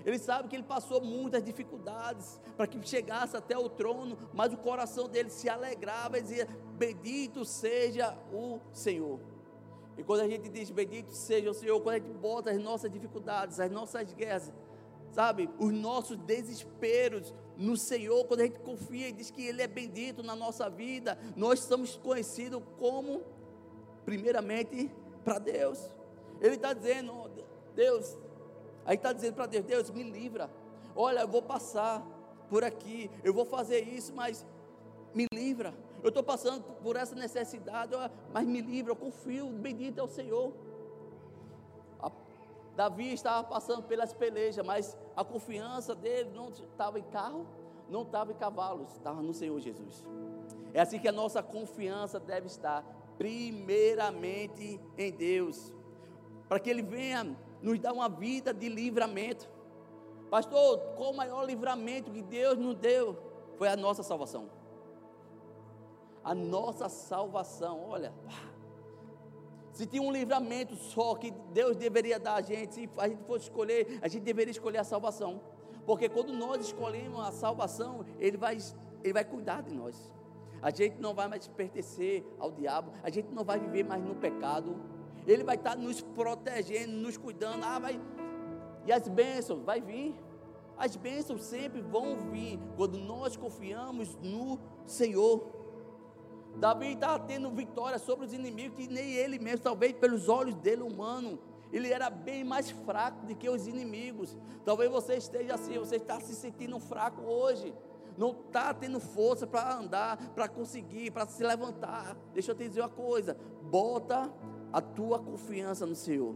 Ele 0.05 0.19
sabe 0.19 0.47
que 0.47 0.55
ele 0.55 0.63
passou 0.63 1.01
muitas 1.01 1.43
dificuldades 1.43 2.39
para 2.55 2.67
que 2.67 2.85
chegasse 2.87 3.35
até 3.35 3.57
o 3.57 3.67
trono, 3.67 4.17
mas 4.33 4.53
o 4.53 4.57
coração 4.57 5.09
dele 5.09 5.29
se 5.29 5.49
alegrava 5.49 6.17
e 6.17 6.21
dizia: 6.21 6.47
Bendito 6.77 7.43
seja 7.43 8.17
o 8.31 8.59
Senhor. 8.71 9.19
E 9.97 10.03
quando 10.03 10.21
a 10.21 10.27
gente 10.27 10.47
diz 10.47 10.69
bendito 10.69 11.11
seja 11.11 11.49
o 11.49 11.53
Senhor, 11.53 11.81
quando 11.81 11.95
a 11.95 11.99
gente 11.99 12.13
bota 12.13 12.51
as 12.51 12.61
nossas 12.61 12.91
dificuldades, 12.91 13.59
as 13.59 13.71
nossas 13.71 14.13
guerras, 14.13 14.53
sabe, 15.11 15.49
os 15.57 15.73
nossos 15.73 16.15
desesperos 16.17 17.33
no 17.57 17.75
Senhor, 17.75 18.25
quando 18.25 18.41
a 18.41 18.43
gente 18.43 18.59
confia 18.59 19.09
e 19.09 19.11
diz 19.11 19.31
que 19.31 19.45
Ele 19.45 19.61
é 19.61 19.67
bendito 19.67 20.21
na 20.21 20.35
nossa 20.35 20.69
vida, 20.69 21.17
nós 21.35 21.59
somos 21.61 21.95
conhecidos 21.97 22.61
como, 22.77 23.23
primeiramente, 24.05 24.91
para 25.23 25.39
Deus. 25.39 25.79
Ele 26.39 26.55
está 26.55 26.73
dizendo, 26.73 27.29
Deus, 27.75 28.17
aí 28.85 28.95
está 28.95 29.11
dizendo 29.11 29.33
para 29.33 29.47
Deus, 29.47 29.65
Deus, 29.65 29.89
me 29.89 30.03
livra. 30.03 30.49
Olha, 30.95 31.21
eu 31.21 31.27
vou 31.27 31.41
passar 31.41 32.05
por 32.49 32.63
aqui, 32.63 33.09
eu 33.23 33.33
vou 33.33 33.45
fazer 33.45 33.81
isso, 33.81 34.13
mas 34.13 34.45
me 35.13 35.25
livra. 35.33 35.73
Eu 36.03 36.09
estou 36.09 36.23
passando 36.23 36.63
por 36.83 36.95
essa 36.95 37.15
necessidade, 37.15 37.91
mas 38.31 38.45
me 38.45 38.61
livra, 38.61 38.91
eu 38.91 38.95
confio, 38.95 39.49
bendito 39.49 39.99
é 39.99 40.03
o 40.03 40.07
Senhor. 40.07 40.53
Davi 42.77 43.11
estava 43.11 43.43
passando 43.43 43.81
pelas 43.81 44.13
pelejas, 44.13 44.63
mas 44.63 44.95
a 45.15 45.23
confiança 45.23 45.95
dele 45.95 46.29
não 46.29 46.49
estava 46.49 46.99
em 46.99 47.03
carro, 47.05 47.47
não 47.89 48.03
estava 48.03 48.31
em 48.31 48.35
cavalos, 48.35 48.91
estava 48.93 49.19
no 49.19 49.33
Senhor 49.33 49.59
Jesus. 49.59 50.05
É 50.75 50.81
assim 50.81 50.99
que 50.99 51.07
a 51.07 51.11
nossa 51.11 51.41
confiança 51.41 52.19
deve 52.19 52.45
estar, 52.45 52.85
primeiramente 53.17 54.79
em 54.95 55.11
Deus, 55.11 55.73
para 56.47 56.59
que 56.59 56.69
Ele 56.69 56.83
venha 56.83 57.35
nos 57.63 57.79
dar 57.79 57.93
uma 57.93 58.07
vida 58.07 58.53
de 58.53 58.69
livramento. 58.69 59.49
Pastor, 60.29 60.77
qual 60.95 61.13
o 61.13 61.17
maior 61.17 61.43
livramento 61.45 62.11
que 62.11 62.21
Deus 62.21 62.59
nos 62.59 62.75
deu? 62.75 63.17
Foi 63.57 63.69
a 63.69 63.75
nossa 63.75 64.03
salvação. 64.03 64.51
A 66.23 66.35
nossa 66.35 66.87
salvação, 66.89 67.89
olha, 67.89 68.13
se 69.77 69.85
tinha 69.85 70.01
um 70.01 70.11
livramento 70.11 70.75
só 70.75 71.13
que 71.13 71.29
Deus 71.53 71.77
deveria 71.77 72.19
dar 72.19 72.33
a 72.33 72.41
gente, 72.41 72.73
se 72.73 72.89
a 72.97 73.07
gente 73.07 73.23
fosse 73.25 73.43
escolher, 73.43 73.99
a 74.01 74.07
gente 74.07 74.23
deveria 74.23 74.49
escolher 74.49 74.79
a 74.79 74.83
salvação. 74.83 75.39
Porque 75.85 76.09
quando 76.09 76.33
nós 76.33 76.65
escolhemos 76.65 77.19
a 77.19 77.31
salvação, 77.31 78.03
Ele 78.19 78.37
vai, 78.37 78.57
Ele 79.03 79.13
vai 79.13 79.23
cuidar 79.23 79.61
de 79.61 79.71
nós. 79.75 80.11
A 80.63 80.71
gente 80.71 80.99
não 80.99 81.13
vai 81.13 81.27
mais 81.27 81.47
pertencer 81.47 82.25
ao 82.39 82.51
diabo, 82.51 82.91
a 83.03 83.11
gente 83.11 83.31
não 83.31 83.43
vai 83.43 83.59
viver 83.59 83.83
mais 83.83 84.03
no 84.03 84.15
pecado. 84.15 84.75
Ele 85.27 85.43
vai 85.43 85.55
estar 85.55 85.77
nos 85.77 86.01
protegendo, 86.01 86.93
nos 86.93 87.15
cuidando. 87.15 87.63
Ah, 87.63 87.77
vai. 87.77 88.01
E 88.87 88.91
as 88.91 89.07
bênçãos 89.07 89.61
vai 89.61 89.79
vir. 89.79 90.15
As 90.75 90.95
bênçãos 90.95 91.43
sempre 91.43 91.81
vão 91.81 92.17
vir 92.31 92.59
quando 92.75 92.97
nós 92.97 93.37
confiamos 93.37 94.15
no 94.23 94.57
Senhor. 94.87 95.56
Davi 96.59 96.93
está 96.93 97.19
tendo 97.19 97.49
vitória 97.51 97.99
sobre 97.99 98.25
os 98.25 98.33
inimigos 98.33 98.77
que 98.77 98.87
nem 98.91 99.13
ele 99.13 99.37
mesmo, 99.37 99.59
talvez 99.59 99.93
pelos 99.93 100.27
olhos 100.27 100.55
dele 100.55 100.81
humano, 100.81 101.39
ele 101.71 101.91
era 101.91 102.09
bem 102.09 102.43
mais 102.43 102.69
fraco 102.69 103.25
do 103.25 103.35
que 103.35 103.49
os 103.49 103.67
inimigos. 103.67 104.37
Talvez 104.65 104.89
você 104.89 105.15
esteja 105.15 105.55
assim, 105.55 105.77
você 105.77 105.97
está 105.97 106.19
se 106.19 106.33
sentindo 106.33 106.79
fraco 106.79 107.21
hoje. 107.21 107.73
Não 108.17 108.31
está 108.31 108.73
tendo 108.73 108.99
força 108.99 109.45
para 109.45 109.75
andar, 109.75 110.17
para 110.29 110.47
conseguir, 110.47 111.11
para 111.11 111.27
se 111.27 111.43
levantar. 111.43 112.17
Deixa 112.33 112.51
eu 112.51 112.55
te 112.55 112.67
dizer 112.67 112.81
uma 112.81 112.89
coisa: 112.89 113.37
bota 113.61 114.31
a 114.73 114.81
tua 114.81 115.19
confiança 115.19 115.85
no 115.85 115.93
Senhor, 115.93 116.35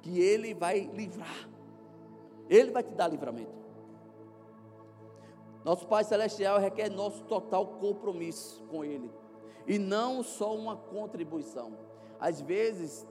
que 0.00 0.18
Ele 0.18 0.54
vai 0.54 0.90
livrar, 0.94 1.48
Ele 2.48 2.70
vai 2.70 2.82
te 2.82 2.94
dar 2.94 3.08
livramento. 3.08 3.58
Nosso 5.62 5.86
Pai 5.86 6.04
Celestial 6.04 6.58
requer 6.58 6.88
nosso 6.88 7.22
total 7.24 7.66
compromisso 7.66 8.62
com 8.70 8.82
Ele, 8.82 9.10
e 9.68 9.78
não 9.78 10.22
só 10.22 10.56
uma 10.56 10.74
contribuição. 10.74 11.72
Às 12.18 12.40
vezes, 12.40 13.06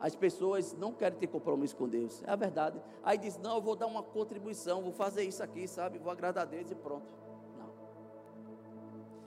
as 0.00 0.14
pessoas 0.14 0.72
não 0.74 0.92
querem 0.92 1.18
ter 1.18 1.26
compromisso 1.26 1.76
com 1.76 1.88
Deus, 1.88 2.22
é 2.24 2.30
a 2.30 2.36
verdade. 2.36 2.80
Aí 3.02 3.18
diz: 3.18 3.36
Não, 3.36 3.56
eu 3.56 3.60
vou 3.60 3.74
dar 3.74 3.88
uma 3.88 4.02
contribuição, 4.02 4.80
vou 4.80 4.92
fazer 4.92 5.24
isso 5.24 5.42
aqui, 5.42 5.66
sabe? 5.66 5.98
Vou 5.98 6.12
agradar 6.12 6.44
a 6.44 6.46
Deus 6.46 6.70
e 6.70 6.74
pronto. 6.76 7.06
Não. 7.58 7.70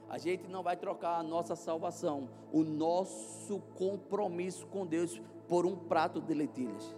A 0.10 0.18
gente 0.18 0.48
não 0.48 0.64
vai 0.64 0.78
trocar 0.78 1.20
a 1.20 1.24
nossa 1.24 1.56
salvação, 1.58 2.30
o 2.54 2.64
nosso 2.64 3.60
compromisso 3.76 4.66
com 4.68 4.86
Deus, 4.86 5.22
por 5.50 5.66
um 5.66 5.76
prato 5.76 6.22
de 6.22 6.34
lentilhas. 6.34 6.96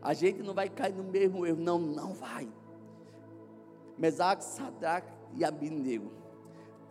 A 0.00 0.14
gente 0.14 0.42
não 0.42 0.54
vai 0.54 0.68
cair 0.68 0.94
no 0.94 1.04
mesmo 1.04 1.46
erro, 1.46 1.58
não, 1.58 1.78
não 1.78 2.14
vai. 2.14 2.48
Mesaque, 3.98 4.42
Sadraque 4.42 5.12
e 5.34 5.44
Abinego. 5.44 6.21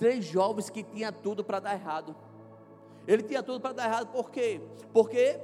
Três 0.02 0.26
jovens 0.26 0.68
que 0.68 0.82
tinham 0.82 1.14
tudo 1.14 1.44
para 1.44 1.60
dar 1.60 1.76
errado. 1.76 2.16
Ele 3.08 3.22
tinha 3.22 3.44
tudo 3.44 3.62
para 3.62 3.72
dar 3.72 3.86
errado, 3.86 4.12
por 4.12 4.32
quê? 4.32 4.60
Porque 4.92 5.40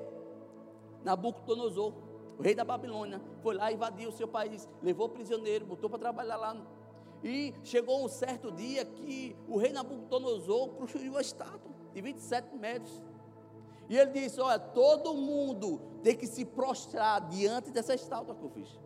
Nabucodonosor, 1.03 1.93
o 2.39 2.41
rei 2.41 2.55
da 2.55 2.65
Babilônia, 2.65 3.21
foi 3.43 3.53
lá, 3.53 3.71
invadiu 3.71 4.09
o 4.09 4.11
seu 4.11 4.27
país, 4.27 4.67
levou 4.81 5.09
prisioneiro, 5.09 5.63
botou 5.63 5.87
para 5.87 5.99
trabalhar 5.99 6.37
lá. 6.37 6.57
E 7.23 7.53
chegou 7.63 8.03
um 8.03 8.07
certo 8.07 8.51
dia 8.51 8.83
que 8.83 9.35
o 9.47 9.57
rei 9.57 9.71
Nabucodonosor 9.71 10.69
construiu 10.69 11.15
a 11.17 11.21
estátua 11.21 11.71
de 11.93 12.01
27 12.01 12.55
metros. 12.55 13.03
E 13.87 13.95
ele 13.95 14.09
disse: 14.09 14.41
Olha, 14.41 14.57
todo 14.57 15.13
mundo 15.13 15.79
tem 16.01 16.15
que 16.15 16.25
se 16.25 16.43
prostrar 16.43 17.29
diante 17.29 17.69
dessa 17.69 17.93
estátua 17.93 18.33
que 18.33 18.43
eu 18.43 18.49
fiz. 18.49 18.79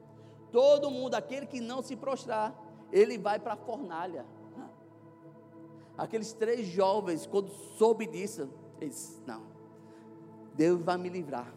Todo 0.51 0.91
mundo, 0.91 1.15
aquele 1.15 1.45
que 1.45 1.61
não 1.61 1.81
se 1.81 1.95
prostrar, 1.95 2.53
ele 2.91 3.17
vai 3.17 3.39
para 3.39 3.53
a 3.53 3.55
fornalha. 3.55 4.25
Aqueles 6.01 6.33
três 6.33 6.65
jovens, 6.65 7.27
quando 7.27 7.51
soube 7.77 8.07
disso, 8.07 8.49
eles, 8.79 9.21
não, 9.23 9.43
Deus 10.55 10.81
vai 10.81 10.97
me 10.97 11.09
livrar. 11.09 11.53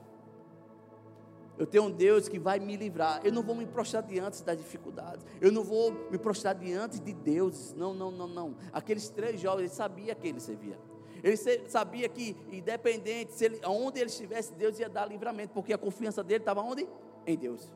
Eu 1.57 1.66
tenho 1.66 1.85
um 1.85 1.90
Deus 1.90 2.28
que 2.28 2.38
vai 2.38 2.61
me 2.61 2.76
livrar. 2.76 3.22
Eu 3.24 3.33
não 3.33 3.42
vou 3.42 3.54
me 3.54 3.64
prostrar 3.64 4.02
diante 4.02 4.44
das 4.44 4.59
dificuldades. 4.59 5.24
Eu 5.40 5.50
não 5.50 5.64
vou 5.64 5.92
me 6.11 6.18
prostrar 6.18 6.54
diante 6.54 7.00
de 7.00 7.14
Deus. 7.14 7.72
Não, 7.72 7.94
não, 7.94 8.11
não, 8.11 8.28
não. 8.28 8.57
Aqueles 8.70 9.09
três 9.09 9.40
jovens, 9.40 9.61
ele 9.61 9.68
sabia 9.70 10.14
que 10.14 10.28
ele 10.28 10.40
servia. 10.40 10.78
Ele 11.22 11.38
sabia 11.66 12.07
que, 12.07 12.37
independente, 12.52 13.33
se 13.33 13.46
ele, 13.46 13.61
onde 13.64 13.98
ele 13.98 14.11
estivesse, 14.11 14.52
Deus 14.52 14.78
ia 14.78 14.90
dar 14.90 15.07
livramento, 15.07 15.54
porque 15.54 15.72
a 15.72 15.78
confiança 15.78 16.22
dele 16.22 16.42
estava 16.42 16.61
onde? 16.61 16.87
Em 17.26 17.38
Deus. 17.38 17.72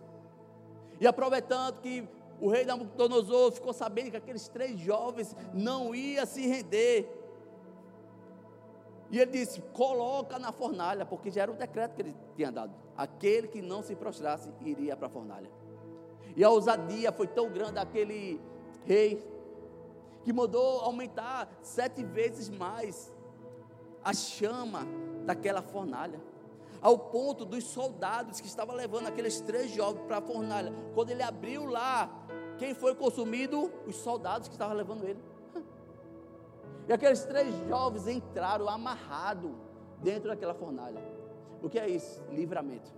E 1.00 1.06
aproveitando 1.06 1.80
que 1.80 2.06
o 2.40 2.48
rei 2.48 2.64
Nabucodonosor 2.64 3.52
ficou 3.52 3.72
sabendo 3.72 4.10
que 4.10 4.16
aqueles 4.16 4.48
três 4.48 4.78
jovens 4.78 5.34
não 5.52 5.94
iam 5.94 6.24
se 6.26 6.46
render. 6.46 7.14
E 9.10 9.18
ele 9.18 9.32
disse: 9.32 9.60
coloca 9.72 10.38
na 10.38 10.52
fornalha, 10.52 11.04
porque 11.04 11.30
já 11.30 11.42
era 11.42 11.52
o 11.52 11.56
decreto 11.56 11.94
que 11.94 12.02
ele 12.02 12.16
tinha 12.36 12.52
dado. 12.52 12.72
Aquele 12.96 13.48
que 13.48 13.62
não 13.62 13.82
se 13.82 13.94
prostrasse 13.94 14.52
iria 14.60 14.96
para 14.96 15.06
a 15.06 15.10
fornalha. 15.10 15.50
E 16.36 16.44
a 16.44 16.50
ousadia 16.50 17.10
foi 17.10 17.26
tão 17.26 17.50
grande 17.50 17.72
daquele 17.72 18.40
rei, 18.84 19.24
que 20.22 20.32
mandou 20.32 20.80
aumentar 20.80 21.48
sete 21.62 22.04
vezes 22.04 22.48
mais 22.48 23.12
a 24.04 24.12
chama 24.12 24.86
daquela 25.24 25.62
fornalha. 25.62 26.20
Ao 26.80 26.96
ponto 26.96 27.44
dos 27.44 27.64
soldados 27.64 28.40
que 28.40 28.46
estavam 28.46 28.74
levando 28.76 29.08
aqueles 29.08 29.40
três 29.40 29.70
jovens 29.70 30.06
para 30.06 30.18
a 30.18 30.20
fornalha. 30.20 30.72
Quando 30.94 31.10
ele 31.10 31.22
abriu 31.22 31.66
lá, 31.66 32.08
quem 32.58 32.74
foi 32.74 32.94
consumido? 32.94 33.70
Os 33.86 33.96
soldados 33.96 34.48
que 34.48 34.54
estavam 34.54 34.76
levando 34.76 35.04
ele. 35.04 35.20
E 36.88 36.92
aqueles 36.92 37.24
três 37.24 37.54
jovens 37.68 38.06
entraram 38.08 38.68
amarrados 38.68 39.50
dentro 40.02 40.28
daquela 40.28 40.54
fornalha. 40.54 41.02
O 41.62 41.68
que 41.68 41.78
é 41.78 41.88
isso? 41.88 42.22
Livramento. 42.30 42.90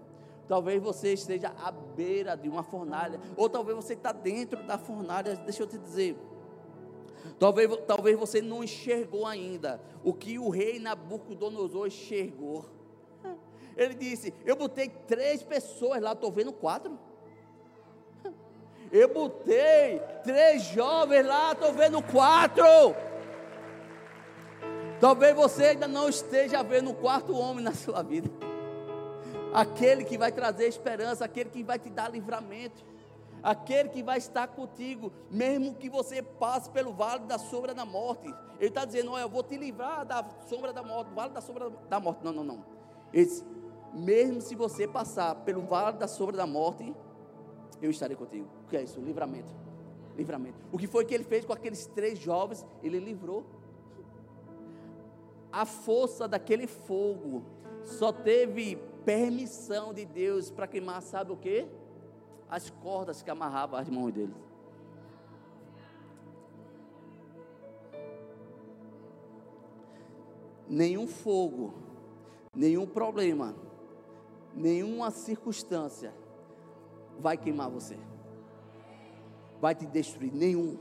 Talvez 0.46 0.83
você 0.83 1.12
esteja 1.12 1.55
à 1.62 1.70
beira 1.70 2.37
de 2.37 2.49
uma 2.49 2.62
fornalha, 2.62 3.20
ou 3.37 3.49
talvez 3.49 3.77
você 3.77 3.94
está 3.94 4.12
dentro 4.12 4.62
da 4.64 4.79
fornalha. 4.79 5.37
Deixa 5.37 5.62
eu 5.62 5.66
te 5.66 5.79
dizer. 5.79 6.16
Talvez, 7.38 7.70
talvez 7.87 8.18
você 8.18 8.40
não 8.42 8.62
enxergou 8.62 9.27
ainda 9.27 9.81
o 10.05 10.12
que 10.12 10.38
o 10.38 10.49
rei 10.49 10.79
Nabucodonosor 10.79 11.87
enxergou. 11.87 12.64
Ele 13.77 13.94
disse: 13.94 14.35
Eu 14.44 14.57
botei 14.57 14.88
três 14.88 15.42
pessoas 15.42 16.01
lá, 16.01 16.12
estou 16.12 16.31
vendo 16.31 16.53
quatro. 16.53 16.99
Eu 18.92 19.12
botei 19.12 20.00
três 20.24 20.62
jovens 20.64 21.24
lá, 21.24 21.53
estou 21.53 21.72
vendo 21.72 22.03
quatro. 22.03 22.64
Talvez 25.00 25.35
você 25.35 25.64
ainda 25.64 25.87
não 25.87 26.09
esteja 26.09 26.62
vendo 26.62 26.90
o 26.90 26.94
quarto 26.94 27.35
homem 27.35 27.64
na 27.64 27.72
sua 27.72 28.03
vida. 28.03 28.29
Aquele 29.53 30.05
que 30.05 30.18
vai 30.18 30.31
trazer 30.31 30.66
esperança, 30.66 31.24
aquele 31.24 31.50
que 31.50 31.62
vai 31.62 31.79
te 31.79 31.88
dar 31.88 32.11
livramento, 32.11 32.85
aquele 33.42 33.88
que 33.88 34.03
vai 34.03 34.18
estar 34.18 34.48
contigo, 34.48 35.12
mesmo 35.31 35.74
que 35.74 35.88
você 35.88 36.22
passe 36.22 36.68
pelo 36.70 36.92
vale 36.92 37.24
da 37.24 37.38
sombra 37.38 37.72
da 37.72 37.85
morte. 37.85 38.26
Ele 38.59 38.68
está 38.68 38.85
dizendo: 38.85 39.12
Olha, 39.12 39.22
eu 39.22 39.29
vou 39.29 39.42
te 39.42 39.57
livrar 39.57 40.05
da 40.05 40.24
sombra 40.48 40.72
da 40.72 40.83
morte, 40.83 41.12
vale 41.14 41.33
da 41.33 41.40
sombra 41.40 41.70
da 41.88 41.98
morte. 41.98 42.24
Não, 42.24 42.33
não, 42.33 42.44
não. 42.44 42.64
Ele 43.12 43.24
diz, 43.24 43.44
mesmo 43.92 44.40
se 44.40 44.55
você 44.55 44.87
passar 44.87 45.35
pelo 45.37 45.62
vale 45.62 45.96
da 45.96 46.07
sombra 46.07 46.37
da 46.37 46.46
morte, 46.46 46.94
eu 47.83 47.90
estarei 47.90 48.16
contigo. 48.16 48.47
O 48.66 48.69
que 48.69 48.77
é 48.77 48.83
isso? 48.83 49.01
Livramento. 49.01 49.55
Livramento. 50.16 50.59
O 50.73 50.79
que 50.79 50.87
foi 50.87 51.05
que 51.05 51.14
ele 51.14 51.25
fez 51.25 51.45
com 51.45 51.53
aqueles 51.53 51.87
três 51.87 52.19
jovens? 52.19 52.66
Ele 52.83 52.99
livrou 52.99 53.45
a 55.53 55.64
força 55.64 56.29
daquele 56.29 56.66
fogo 56.66 57.43
só 57.85 58.12
teve 58.12 58.77
permissão 59.05 59.93
de 59.93 60.05
Deus 60.05 60.51
para 60.51 60.66
queimar, 60.66 61.03
sabe 61.03 61.33
o 61.33 61.37
que? 61.37 61.66
As 62.49 62.71
cordas 62.71 63.23
que 63.23 63.31
amarravam 63.31 63.79
as 63.79 63.88
mãos 63.88 64.12
dele. 64.12 64.35
Nenhum 70.69 71.07
fogo, 71.07 71.75
nenhum 72.55 72.87
problema, 72.87 73.57
nenhuma 74.55 75.11
circunstância 75.11 76.14
vai 77.20 77.37
queimar 77.37 77.70
você, 77.70 77.96
vai 79.61 79.74
te 79.74 79.87
destruir, 79.87 80.33
nenhum. 80.33 80.76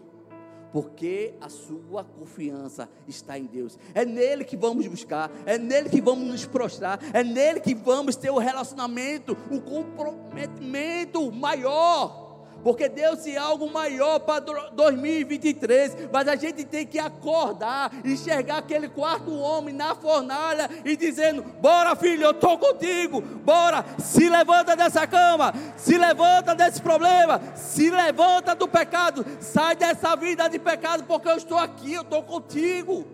Porque 0.71 1.34
a 1.41 1.49
sua 1.49 2.04
confiança 2.04 2.88
está 3.08 3.39
em 3.39 3.45
Deus. 3.45 3.75
É 3.91 4.06
nele 4.06 4.45
que 4.45 4.56
vamos 4.56 4.86
buscar, 4.86 5.32
é 5.43 5.58
nele 5.58 5.89
que 5.89 5.99
vamos 5.99 6.28
nos 6.28 6.45
prostrar, 6.45 6.99
é 7.12 7.23
nele 7.23 7.60
que 7.60 7.73
vamos 7.73 8.15
ter 8.15 8.30
o 8.30 8.38
relacionamento, 8.38 9.36
o 9.49 9.60
comprometimento 9.60 11.32
maior 11.32 12.29
porque 12.63 12.89
Deus 12.89 13.19
tem 13.19 13.38
algo 13.38 13.72
maior 13.72 14.19
para 14.19 14.39
2023, 14.39 16.10
mas 16.12 16.28
a 16.28 16.36
gente 16.36 16.65
tem 16.65 16.86
que 16.86 17.00
acordar, 17.00 17.91
enxergar 18.04 18.58
aquele 18.58 18.89
quarto 18.89 19.34
homem 19.38 19.74
na 19.74 19.95
fornalha 19.95 20.69
e 20.84 20.95
dizendo: 20.95 21.41
Bora, 21.41 21.95
filho, 21.95 22.24
eu 22.24 22.32
estou 22.32 22.58
contigo, 22.58 23.22
bora, 23.22 23.86
se 24.00 24.30
levanta 24.30 24.76
dessa 24.76 25.08
cama, 25.08 25.54
se 25.78 25.98
levanta 25.98 26.54
desse 26.54 26.82
problema, 26.82 27.41
se 27.56 27.89
levanta 27.89 28.56
do 28.56 28.67
pecado, 28.67 29.26
sai 29.39 29.76
dessa 29.76 30.15
vida 30.15 30.48
de 30.48 30.60
pecado, 30.60 31.04
porque 31.06 31.30
eu 31.30 31.38
estou 31.38 31.58
aqui, 31.58 31.93
eu 31.93 32.02
estou 32.02 32.24
contigo. 32.24 33.06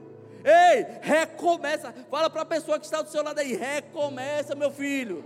Ei, 0.44 0.86
recomeça, 1.02 1.94
fala 2.10 2.30
para 2.30 2.44
a 2.44 2.46
pessoa 2.46 2.80
que 2.80 2.86
está 2.86 3.02
do 3.02 3.10
seu 3.10 3.24
lado 3.24 3.40
aí: 3.40 3.56
recomeça, 3.56 4.56
meu 4.56 4.72
filho. 4.72 5.24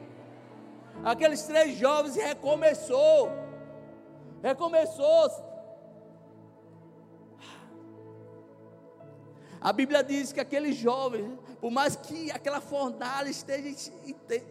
Aqueles 1.04 1.44
três 1.44 1.78
jovens 1.78 2.16
recomeçou. 2.16 3.49
Recomeçou. 4.42 5.30
A 9.62 9.74
Bíblia 9.74 10.02
diz 10.04 10.32
que 10.32 10.40
aquele 10.40 10.72
jovem, 10.72 11.38
por 11.60 11.70
mais 11.70 11.96
que 11.96 12.32
aquela 12.32 12.62
fornalha 12.62 13.30
esteja 13.30 13.92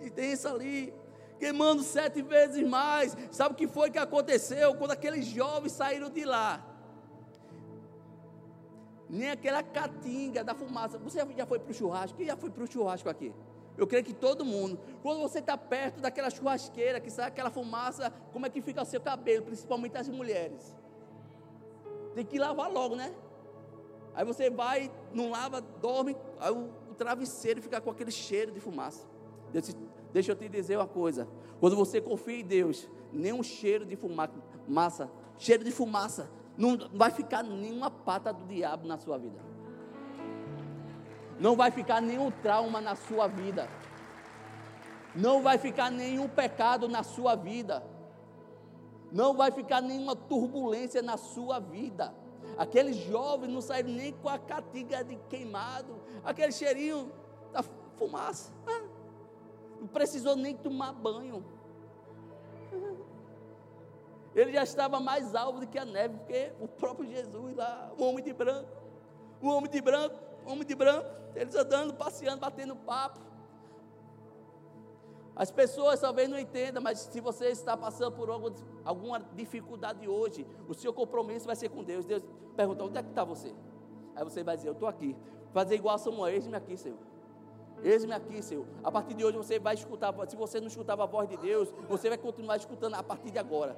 intensa 0.03 0.51
ali, 0.51 0.93
queimando 1.39 1.83
sete 1.83 2.21
vezes 2.21 2.67
mais, 2.69 3.17
sabe 3.31 3.55
o 3.55 3.57
que 3.57 3.67
foi 3.67 3.91
que 3.91 3.99
aconteceu 3.99 4.75
quando 4.75 4.91
aqueles 4.91 5.25
jovens 5.25 5.73
saíram 5.73 6.11
de 6.11 6.25
lá? 6.25 6.63
Nem 9.09 9.31
aquela 9.31 9.63
catinga 9.63 10.45
da 10.45 10.55
fumaça. 10.55 10.99
Você 10.99 11.27
já 11.35 11.47
foi 11.47 11.59
para 11.59 11.71
o 11.71 11.75
churrasco? 11.75 12.19
Quem 12.19 12.27
já 12.27 12.37
foi 12.37 12.51
para 12.51 12.65
o 12.65 12.67
churrasco 12.67 13.09
aqui? 13.09 13.33
Eu 13.79 13.87
creio 13.87 14.05
que 14.05 14.13
todo 14.13 14.45
mundo. 14.45 14.79
Quando 15.03 15.21
você 15.21 15.39
está 15.39 15.57
perto 15.57 16.01
daquela 16.01 16.29
churrasqueira, 16.29 17.01
que 17.01 17.09
sai 17.09 17.29
aquela 17.29 17.49
fumaça, 17.49 18.13
como 18.33 18.45
é 18.45 18.51
que 18.51 18.61
fica 18.61 18.83
o 18.83 18.85
seu 18.85 19.01
cabelo, 19.01 19.47
principalmente 19.47 19.97
as 19.97 20.09
mulheres? 20.09 20.75
Tem 22.13 22.27
que 22.27 22.39
lavar 22.41 22.71
logo, 22.71 22.97
né? 22.97 23.15
Aí 24.15 24.25
você 24.25 24.51
vai, 24.51 24.91
não 25.15 25.31
lava, 25.31 25.61
dorme, 25.61 26.17
aí 26.41 26.51
o, 26.51 26.71
o 26.91 26.95
travesseiro 26.95 27.63
fica 27.63 27.81
com 27.81 27.89
aquele 27.89 28.11
cheiro 28.11 28.51
de 28.51 28.59
fumaça. 28.59 29.07
Deixa, 29.53 29.73
deixa 30.13 30.33
eu 30.33 30.37
te 30.37 30.49
dizer 30.49 30.77
uma 30.77 30.89
coisa: 30.89 31.29
quando 31.61 31.77
você 31.77 32.01
confia 32.01 32.41
em 32.41 32.45
Deus, 32.45 32.91
nenhum 33.13 33.45
cheiro 33.45 33.87
de 33.87 33.95
fumaça, 33.95 35.09
cheiro 35.39 35.63
de 35.63 35.71
fumaça, 35.71 36.29
não 36.57 36.77
vai 36.93 37.13
ficar 37.13 37.45
nenhuma 37.45 37.93
pata 37.93 38.33
do 38.33 38.45
diabo 38.45 38.89
na 38.89 38.99
sua 38.99 39.17
vida. 39.17 39.39
Não 41.39 41.57
vai 41.57 41.71
ficar 41.71 42.01
nenhum 42.01 42.31
trauma 42.31 42.81
na 42.81 42.95
sua 42.95 43.29
vida. 43.29 43.69
Não 45.15 45.43
vai 45.43 45.59
ficar 45.59 45.91
nenhum 45.91 46.29
pecado 46.29 46.89
na 46.89 47.03
sua 47.03 47.35
vida. 47.35 47.83
Não 49.11 49.35
vai 49.35 49.51
ficar 49.51 49.81
nenhuma 49.81 50.15
turbulência 50.15 51.01
na 51.01 51.17
sua 51.17 51.59
vida. 51.59 52.15
Aqueles 52.57 52.97
jovens 52.97 53.53
não 53.53 53.61
saíram 53.61 53.91
nem 53.91 54.13
com 54.13 54.29
a 54.29 54.39
catiga 54.39 55.05
de 55.05 55.17
queimado, 55.29 55.97
aquele 56.25 56.53
cheirinho 56.53 57.11
da 57.53 57.63
fumaça. 57.97 58.53
Ah, 58.67 58.83
não 59.81 59.87
precisou 59.87 60.35
nem 60.35 60.57
tomar 60.57 60.93
banho. 60.93 61.45
Ele 64.35 64.53
já 64.53 64.63
estava 64.63 65.01
mais 65.01 65.35
alto 65.35 65.61
do 65.61 65.67
que 65.67 65.79
a 65.79 65.85
neve, 65.85 66.17
porque 66.19 66.53
o 66.61 66.69
próprio 66.69 67.09
Jesus 67.09 67.57
lá, 67.57 67.93
o 67.97 68.05
homem 68.05 68.23
de 68.23 68.33
branco, 68.33 68.69
o 69.41 69.49
homem 69.49 69.71
de 69.71 69.81
branco, 69.81 70.17
homem 70.51 70.67
de 70.67 70.75
branco, 70.75 71.07
eles 71.35 71.55
andando, 71.55 71.95
passeando, 71.95 72.41
batendo 72.41 72.75
papo. 72.77 73.21
As 75.37 75.53
pessoas 75.53 76.01
talvez 76.01 76.29
não 76.29 76.39
entendam, 76.39 76.83
mas 76.83 76.99
se 76.99 77.21
você 77.21 77.47
está 77.47 77.77
passando 77.77 78.11
por 78.13 78.29
alguma 78.85 79.21
dificuldade 79.35 80.09
hoje, 80.09 80.45
o 80.69 80.75
seu 80.75 80.93
compromisso 80.93 81.47
vai 81.47 81.55
ser 81.55 81.69
com 81.69 81.85
Deus. 81.85 82.05
Deus 82.05 82.25
pergunta: 82.57 82.83
onde 82.83 82.99
é 82.99 83.03
que 83.03 83.11
está 83.11 83.23
você? 83.23 83.55
Aí 84.17 84.25
você 84.25 84.43
vai 84.43 84.57
dizer: 84.57 84.69
Eu 84.69 84.73
estou 84.73 84.89
aqui. 84.89 85.17
Fazer 85.53 85.77
igual 85.77 85.95
a 85.95 85.99
Samuel: 85.99 86.35
Eis-me 86.35 86.57
aqui, 86.57 86.77
Senhor. 86.77 86.99
Eis-me 87.85 88.13
aqui, 88.13 88.43
Senhor. 88.43 88.67
A 88.83 88.91
partir 88.91 89.15
de 89.15 89.25
hoje 89.25 89.37
você 89.37 89.61
vai 89.61 89.75
escutar. 89.75 90.13
Se 90.29 90.35
você 90.35 90.59
não 90.59 90.67
escutava 90.67 91.05
a 91.05 91.07
voz 91.07 91.29
de 91.29 91.37
Deus, 91.37 91.73
você 91.89 92.09
vai 92.09 92.19
continuar 92.19 92.57
escutando 92.57 92.95
a 92.95 93.03
partir 93.03 93.31
de 93.31 93.39
agora. 93.39 93.77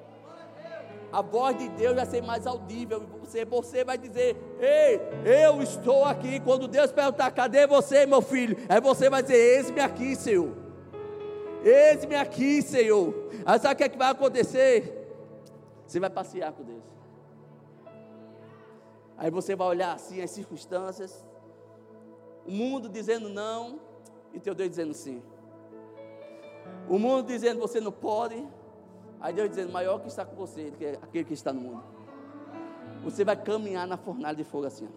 A 1.12 1.22
voz 1.22 1.58
de 1.58 1.68
Deus 1.70 1.96
vai 1.96 2.06
ser 2.06 2.22
mais 2.22 2.46
audível. 2.46 3.04
Você, 3.20 3.44
você 3.44 3.84
vai 3.84 3.98
dizer: 3.98 4.36
Ei, 4.60 5.00
eu 5.44 5.60
estou 5.62 6.04
aqui. 6.04 6.40
Quando 6.40 6.68
Deus 6.68 6.92
perguntar: 6.92 7.30
Cadê 7.32 7.66
você, 7.66 8.06
meu 8.06 8.22
filho? 8.22 8.56
Aí 8.68 8.80
você 8.80 9.10
vai 9.10 9.22
dizer: 9.22 9.36
Eis-me 9.36 9.80
aqui, 9.80 10.14
Senhor. 10.14 10.52
Eis-me 11.64 12.14
aqui, 12.14 12.62
Senhor. 12.62 13.14
Aí 13.44 13.58
sabe 13.58 13.74
o 13.74 13.76
que, 13.76 13.84
é 13.84 13.88
que 13.88 13.98
vai 13.98 14.10
acontecer? 14.10 14.96
Você 15.86 15.98
vai 15.98 16.10
passear 16.10 16.52
com 16.52 16.62
Deus. 16.62 16.84
Aí 19.18 19.30
você 19.30 19.54
vai 19.54 19.68
olhar 19.68 19.92
assim 19.92 20.22
as 20.22 20.30
circunstâncias, 20.30 21.26
o 22.46 22.50
mundo 22.50 22.88
dizendo 22.88 23.28
não 23.28 23.78
e 24.32 24.40
teu 24.40 24.54
Deus 24.54 24.70
dizendo 24.70 24.94
sim. 24.94 25.22
O 26.88 26.98
mundo 26.98 27.26
dizendo 27.26 27.60
você 27.60 27.80
não 27.80 27.92
pode, 27.92 28.42
aí 29.20 29.32
Deus 29.32 29.50
dizendo 29.50 29.72
maior 29.72 30.00
que 30.00 30.08
está 30.08 30.24
com 30.24 30.34
você 30.36 30.70
do 30.70 30.76
que 30.76 30.86
aquele 30.86 31.24
que 31.24 31.34
está 31.34 31.52
no 31.52 31.60
mundo. 31.60 31.84
Você 33.04 33.24
vai 33.24 33.36
caminhar 33.36 33.86
na 33.86 33.96
fornalha 33.96 34.36
de 34.36 34.44
fogo 34.44 34.66
assim. 34.66 34.88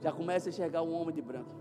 Já 0.00 0.12
começa 0.12 0.48
a 0.48 0.50
enxergar 0.50 0.82
um 0.82 0.94
homem 0.94 1.14
de 1.14 1.22
branco 1.22 1.58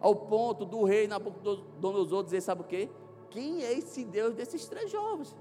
ao 0.00 0.14
ponto 0.14 0.64
do 0.64 0.84
rei 0.84 1.06
Nabucodonosor 1.06 2.24
dizer: 2.24 2.40
sabe 2.40 2.62
o 2.62 2.64
quê? 2.64 2.88
Quem 3.30 3.62
é 3.62 3.72
esse 3.72 4.04
Deus 4.04 4.34
desses 4.34 4.66
três 4.68 4.90
jovens? 4.90 5.36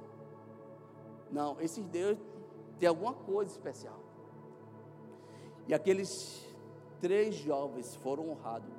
Não, 1.31 1.59
esses 1.61 1.85
Deus 1.85 2.17
tem 2.79 2.87
alguma 2.87 3.13
coisa 3.13 3.51
especial. 3.51 3.99
E 5.67 5.73
aqueles 5.73 6.45
três 6.99 7.35
jovens 7.35 7.95
foram 7.95 8.29
honrados. 8.29 8.69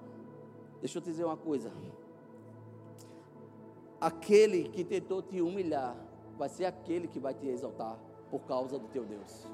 Deixa 0.80 0.98
eu 0.98 1.02
te 1.02 1.10
dizer 1.10 1.24
uma 1.24 1.36
coisa. 1.36 1.70
Aquele 4.00 4.68
que 4.68 4.84
tentou 4.84 5.22
te 5.22 5.40
humilhar, 5.40 5.96
vai 6.36 6.48
ser 6.48 6.66
aquele 6.66 7.08
que 7.08 7.18
vai 7.18 7.34
te 7.34 7.48
exaltar 7.48 7.98
por 8.30 8.40
causa 8.40 8.78
do 8.78 8.86
teu 8.88 9.04
Deus. 9.04 9.46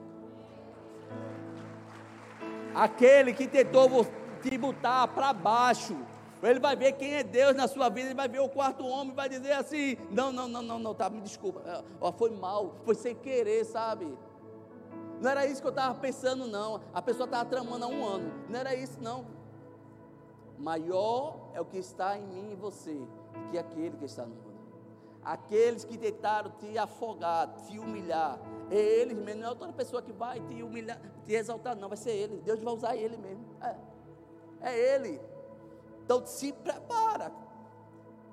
Aquele 2.74 3.32
que 3.32 3.46
tentou 3.46 3.88
te 4.42 4.58
botar 4.58 5.08
para 5.08 5.32
baixo, 5.32 5.96
ele 6.42 6.60
vai 6.60 6.76
ver 6.76 6.92
quem 6.92 7.14
é 7.14 7.22
Deus 7.22 7.54
na 7.54 7.66
sua 7.66 7.88
vida, 7.88 8.08
ele 8.08 8.14
vai 8.14 8.28
ver 8.28 8.40
o 8.40 8.48
quarto 8.48 8.84
homem, 8.84 9.14
vai 9.14 9.28
dizer 9.28 9.52
assim: 9.52 9.96
não, 10.10 10.30
não, 10.30 10.46
não, 10.46 10.60
não, 10.60 10.78
não, 10.78 10.94
tá, 10.94 11.08
me 11.08 11.20
desculpa, 11.20 11.84
ó, 12.00 12.12
foi 12.12 12.30
mal, 12.30 12.74
foi 12.84 12.94
sem 12.94 13.14
querer, 13.14 13.64
sabe? 13.64 14.14
Não 15.20 15.30
era 15.30 15.46
isso 15.46 15.62
que 15.62 15.66
eu 15.66 15.70
estava 15.70 15.98
pensando, 15.98 16.46
não. 16.46 16.80
A 16.92 17.00
pessoa 17.00 17.24
estava 17.24 17.48
tramando 17.48 17.84
há 17.84 17.88
um 17.88 18.04
ano. 18.04 18.30
Não 18.48 18.58
era 18.58 18.74
isso, 18.74 18.98
não. 19.00 19.24
Maior 20.58 21.48
é 21.54 21.60
o 21.60 21.64
que 21.64 21.78
está 21.78 22.18
em 22.18 22.26
mim 22.26 22.52
e 22.52 22.56
você, 22.56 23.00
que 23.50 23.58
aquele 23.58 23.96
que 23.96 24.04
está 24.04 24.24
no 24.24 24.34
mundo. 24.34 24.54
Aqueles 25.24 25.84
que 25.84 25.96
tentaram 25.96 26.50
te 26.52 26.76
afogar, 26.76 27.54
te 27.66 27.78
humilhar, 27.78 28.38
é 28.70 28.76
eles 28.76 29.16
mesmo, 29.16 29.40
não 29.40 29.48
é 29.48 29.50
outra 29.50 29.72
pessoa 29.72 30.02
que 30.02 30.12
vai 30.12 30.38
te 30.40 30.62
humilhar, 30.62 31.00
te 31.24 31.32
exaltar, 31.32 31.74
não, 31.76 31.88
vai 31.88 31.96
ser 31.96 32.10
ele. 32.10 32.42
Deus 32.42 32.60
vai 32.62 32.74
usar 32.74 32.96
ele 32.96 33.16
mesmo. 33.16 33.44
É, 33.62 33.76
é 34.60 34.94
ele. 34.94 35.20
Então 36.04 36.24
se 36.26 36.52
prepara. 36.52 37.32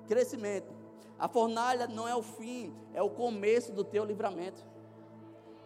Crescimento. 0.06 0.72
A 1.18 1.28
fornalha 1.28 1.86
não 1.86 2.06
é 2.06 2.14
o 2.14 2.22
fim, 2.22 2.74
é 2.92 3.00
o 3.00 3.08
começo 3.08 3.72
do 3.72 3.84
teu 3.84 4.04
livramento. 4.04 4.62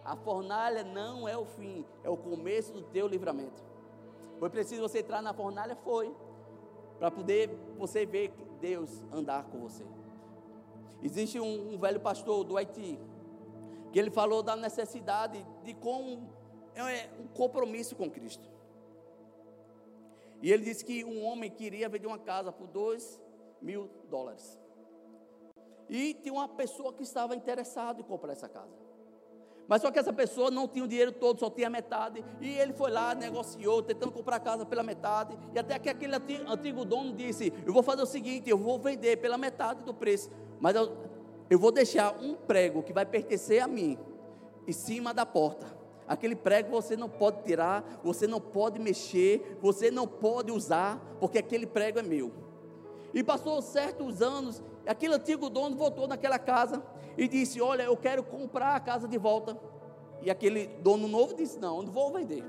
A 0.04 0.14
fornalha 0.14 0.84
não 0.84 1.26
é 1.26 1.36
o 1.36 1.44
fim, 1.44 1.84
é 2.04 2.10
o 2.10 2.16
começo 2.16 2.72
do 2.72 2.82
teu 2.82 3.08
livramento. 3.08 3.64
Foi 4.38 4.50
preciso 4.50 4.82
você 4.82 5.00
entrar 5.00 5.22
na 5.22 5.32
fornalha? 5.32 5.74
Foi. 5.74 6.14
Para 6.98 7.10
poder 7.10 7.50
você 7.78 8.06
ver 8.06 8.32
Deus 8.60 9.02
andar 9.12 9.44
com 9.44 9.58
você. 9.60 9.84
Existe 11.02 11.38
um, 11.38 11.74
um, 11.74 11.78
velho 11.78 12.00
pastor 12.00 12.42
do 12.44 12.56
Haiti, 12.56 12.98
que 13.92 13.98
ele 13.98 14.10
falou 14.10 14.42
da 14.42 14.56
necessidade 14.56 15.46
de 15.62 15.74
como 15.74 16.28
é 16.74 17.08
um 17.20 17.26
compromisso 17.28 17.94
com 17.94 18.10
Cristo. 18.10 18.48
E 20.42 20.52
ele 20.52 20.64
disse 20.64 20.84
que 20.84 21.04
um 21.04 21.24
homem 21.24 21.50
queria 21.50 21.88
vender 21.88 22.06
uma 22.06 22.18
casa 22.18 22.52
por 22.52 22.66
dois 22.66 23.20
mil 23.60 23.90
dólares. 24.08 24.58
E 25.88 26.14
tinha 26.14 26.34
uma 26.34 26.48
pessoa 26.48 26.92
que 26.92 27.02
estava 27.02 27.34
interessada 27.34 28.00
em 28.00 28.04
comprar 28.04 28.32
essa 28.32 28.48
casa. 28.48 28.76
Mas 29.68 29.82
só 29.82 29.90
que 29.90 29.98
essa 29.98 30.12
pessoa 30.12 30.50
não 30.50 30.68
tinha 30.68 30.84
o 30.84 30.88
dinheiro 30.88 31.12
todo, 31.12 31.40
só 31.40 31.50
tinha 31.50 31.68
metade. 31.68 32.24
E 32.40 32.50
ele 32.58 32.72
foi 32.72 32.90
lá, 32.90 33.14
negociou, 33.14 33.82
tentando 33.82 34.12
comprar 34.12 34.36
a 34.36 34.40
casa 34.40 34.64
pela 34.64 34.82
metade. 34.82 35.36
E 35.54 35.58
até 35.58 35.78
que 35.78 35.88
aquele 35.88 36.14
antigo 36.46 36.84
dono 36.84 37.12
disse: 37.12 37.52
Eu 37.66 37.72
vou 37.72 37.82
fazer 37.82 38.02
o 38.02 38.06
seguinte, 38.06 38.48
eu 38.48 38.58
vou 38.58 38.78
vender 38.78 39.16
pela 39.16 39.36
metade 39.36 39.82
do 39.82 39.92
preço. 39.92 40.30
Mas 40.60 40.76
eu, 40.76 40.96
eu 41.50 41.58
vou 41.58 41.72
deixar 41.72 42.14
um 42.20 42.34
prego 42.34 42.82
que 42.82 42.92
vai 42.92 43.04
pertencer 43.04 43.60
a 43.60 43.66
mim 43.66 43.98
em 44.66 44.72
cima 44.72 45.12
da 45.12 45.26
porta. 45.26 45.76
Aquele 46.06 46.36
prego 46.36 46.70
você 46.70 46.96
não 46.96 47.08
pode 47.08 47.42
tirar, 47.42 48.00
você 48.04 48.28
não 48.28 48.40
pode 48.40 48.78
mexer, 48.78 49.58
você 49.60 49.90
não 49.90 50.06
pode 50.06 50.52
usar, 50.52 51.00
porque 51.18 51.38
aquele 51.38 51.66
prego 51.66 51.98
é 51.98 52.02
meu. 52.02 52.32
E 53.12 53.24
passou 53.24 53.60
certos 53.60 54.22
anos, 54.22 54.62
aquele 54.86 55.14
antigo 55.14 55.50
dono 55.50 55.74
voltou 55.74 56.06
naquela 56.06 56.38
casa 56.38 56.82
e 57.16 57.28
disse: 57.28 57.60
Olha, 57.60 57.84
eu 57.84 57.96
quero 57.96 58.22
comprar 58.22 58.76
a 58.76 58.80
casa 58.80 59.06
de 59.08 59.18
volta. 59.18 59.58
E 60.22 60.30
aquele 60.30 60.66
dono 60.82 61.08
novo 61.08 61.34
disse: 61.34 61.58
Não, 61.58 61.78
eu 61.78 61.82
não 61.84 61.92
vou 61.92 62.12
vender. 62.12 62.44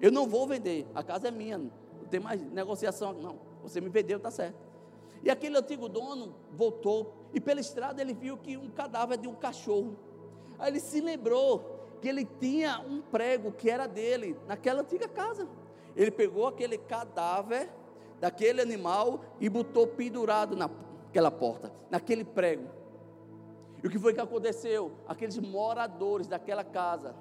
Eu 0.00 0.12
não 0.12 0.28
vou 0.28 0.46
vender, 0.46 0.86
a 0.94 1.02
casa 1.02 1.28
é 1.28 1.30
minha, 1.30 1.58
não 1.58 1.70
tem 2.08 2.20
mais 2.20 2.40
negociação. 2.52 3.12
Não, 3.14 3.38
você 3.62 3.80
me 3.80 3.88
vendeu, 3.88 4.18
está 4.18 4.30
certo. 4.30 4.56
E 5.22 5.30
aquele 5.30 5.58
antigo 5.58 5.88
dono 5.88 6.34
voltou, 6.52 7.12
e 7.34 7.40
pela 7.40 7.60
estrada 7.60 8.00
ele 8.00 8.14
viu 8.14 8.36
que 8.36 8.56
um 8.56 8.70
cadáver 8.70 9.18
de 9.18 9.26
um 9.26 9.34
cachorro. 9.34 9.96
Aí 10.58 10.70
ele 10.70 10.80
se 10.80 11.00
lembrou 11.00 11.78
que 12.00 12.08
ele 12.08 12.24
tinha 12.24 12.80
um 12.80 13.00
prego 13.00 13.50
que 13.50 13.68
era 13.68 13.86
dele, 13.86 14.36
naquela 14.46 14.82
antiga 14.82 15.08
casa. 15.08 15.48
Ele 15.96 16.12
pegou 16.12 16.46
aquele 16.46 16.78
cadáver 16.78 17.68
daquele 18.20 18.60
animal 18.60 19.20
e 19.40 19.48
botou 19.48 19.86
pendurado 19.86 20.54
naquela 20.54 21.30
porta, 21.30 21.72
naquele 21.90 22.24
prego. 22.24 22.77
E 23.82 23.86
o 23.86 23.90
que 23.90 23.98
foi 23.98 24.12
que 24.12 24.20
aconteceu? 24.20 24.92
Aqueles 25.06 25.38
moradores 25.38 26.26
daquela 26.26 26.64
casa, 26.64 27.14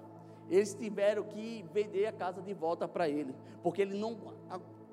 eles 0.50 0.74
tiveram 0.74 1.24
que 1.24 1.64
vender 1.74 2.08
a 2.08 2.12
casa 2.12 2.42
de 2.42 2.54
volta 2.54 2.88
para 2.88 3.08
ele, 3.08 3.36
porque 3.62 3.82
ele 3.82 3.98
não, 3.98 4.18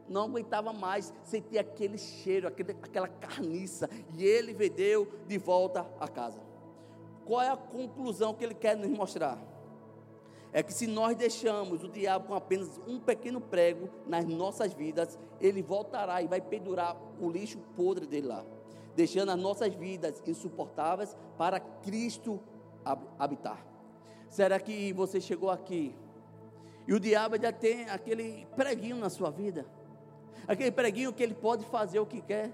não 0.08 0.24
aguentava 0.24 0.72
mais 0.72 1.12
sentir 1.22 1.58
aquele 1.58 1.96
cheiro, 1.96 2.46
aquele, 2.46 2.72
aquela 2.72 3.08
carniça, 3.08 3.88
e 4.14 4.24
ele 4.24 4.52
vendeu 4.52 5.08
de 5.26 5.38
volta 5.38 5.86
a 5.98 6.08
casa. 6.08 6.40
Qual 7.24 7.40
é 7.40 7.48
a 7.48 7.56
conclusão 7.56 8.34
que 8.34 8.44
ele 8.44 8.54
quer 8.54 8.76
nos 8.76 8.90
mostrar? 8.90 9.38
É 10.52 10.62
que 10.62 10.72
se 10.72 10.86
nós 10.86 11.16
deixamos 11.16 11.82
o 11.82 11.88
diabo 11.88 12.28
com 12.28 12.34
apenas 12.34 12.80
um 12.86 13.00
pequeno 13.00 13.40
prego 13.40 13.88
nas 14.06 14.24
nossas 14.24 14.72
vidas, 14.72 15.18
ele 15.40 15.62
voltará 15.62 16.22
e 16.22 16.28
vai 16.28 16.40
pendurar 16.40 16.96
o 17.18 17.28
lixo 17.28 17.58
podre 17.74 18.06
dele 18.06 18.28
lá, 18.28 18.44
deixando 18.94 19.30
as 19.30 19.38
nossas 19.38 19.74
vidas 19.74 20.22
insuportáveis 20.26 21.16
para 21.36 21.60
Cristo 21.60 22.40
habitar. 23.18 23.64
Será 24.28 24.58
que 24.58 24.92
você 24.92 25.20
chegou 25.20 25.50
aqui 25.50 25.94
e 26.86 26.92
o 26.92 27.00
diabo 27.00 27.40
já 27.40 27.52
tem 27.52 27.88
aquele 27.88 28.46
preguinho 28.56 28.96
na 28.96 29.08
sua 29.08 29.30
vida? 29.30 29.66
Aquele 30.46 30.70
preguinho 30.70 31.12
que 31.12 31.22
ele 31.22 31.34
pode 31.34 31.64
fazer 31.66 31.98
o 31.98 32.06
que 32.06 32.20
quer, 32.20 32.52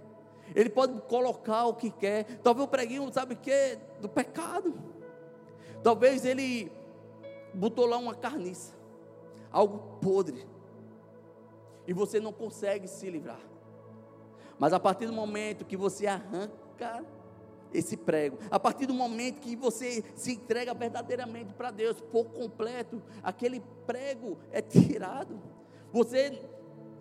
ele 0.54 0.70
pode 0.70 1.00
colocar 1.02 1.66
o 1.66 1.74
que 1.74 1.90
quer. 1.90 2.24
Talvez 2.38 2.66
o 2.66 2.70
preguinho, 2.70 3.12
sabe 3.12 3.34
o 3.34 3.36
que? 3.36 3.78
Do 4.00 4.08
pecado. 4.08 4.74
Talvez 5.82 6.24
ele 6.24 6.70
botou 7.54 7.86
lá 7.86 7.96
uma 7.96 8.14
carniça, 8.14 8.74
algo 9.50 9.98
podre, 10.00 10.46
e 11.86 11.92
você 11.92 12.20
não 12.20 12.32
consegue 12.32 12.86
se 12.86 13.10
livrar. 13.10 13.40
Mas 14.60 14.74
a 14.74 14.78
partir 14.78 15.06
do 15.06 15.12
momento 15.14 15.64
que 15.64 15.74
você 15.74 16.06
arranca 16.06 17.02
esse 17.72 17.96
prego. 17.96 18.38
A 18.50 18.60
partir 18.60 18.84
do 18.84 18.92
momento 18.92 19.40
que 19.40 19.56
você 19.56 20.04
se 20.14 20.32
entrega 20.32 20.74
verdadeiramente 20.74 21.54
para 21.54 21.70
Deus 21.70 21.98
por 21.98 22.26
completo, 22.26 23.02
aquele 23.22 23.62
prego 23.86 24.36
é 24.52 24.60
tirado. 24.60 25.40
Você 25.90 26.46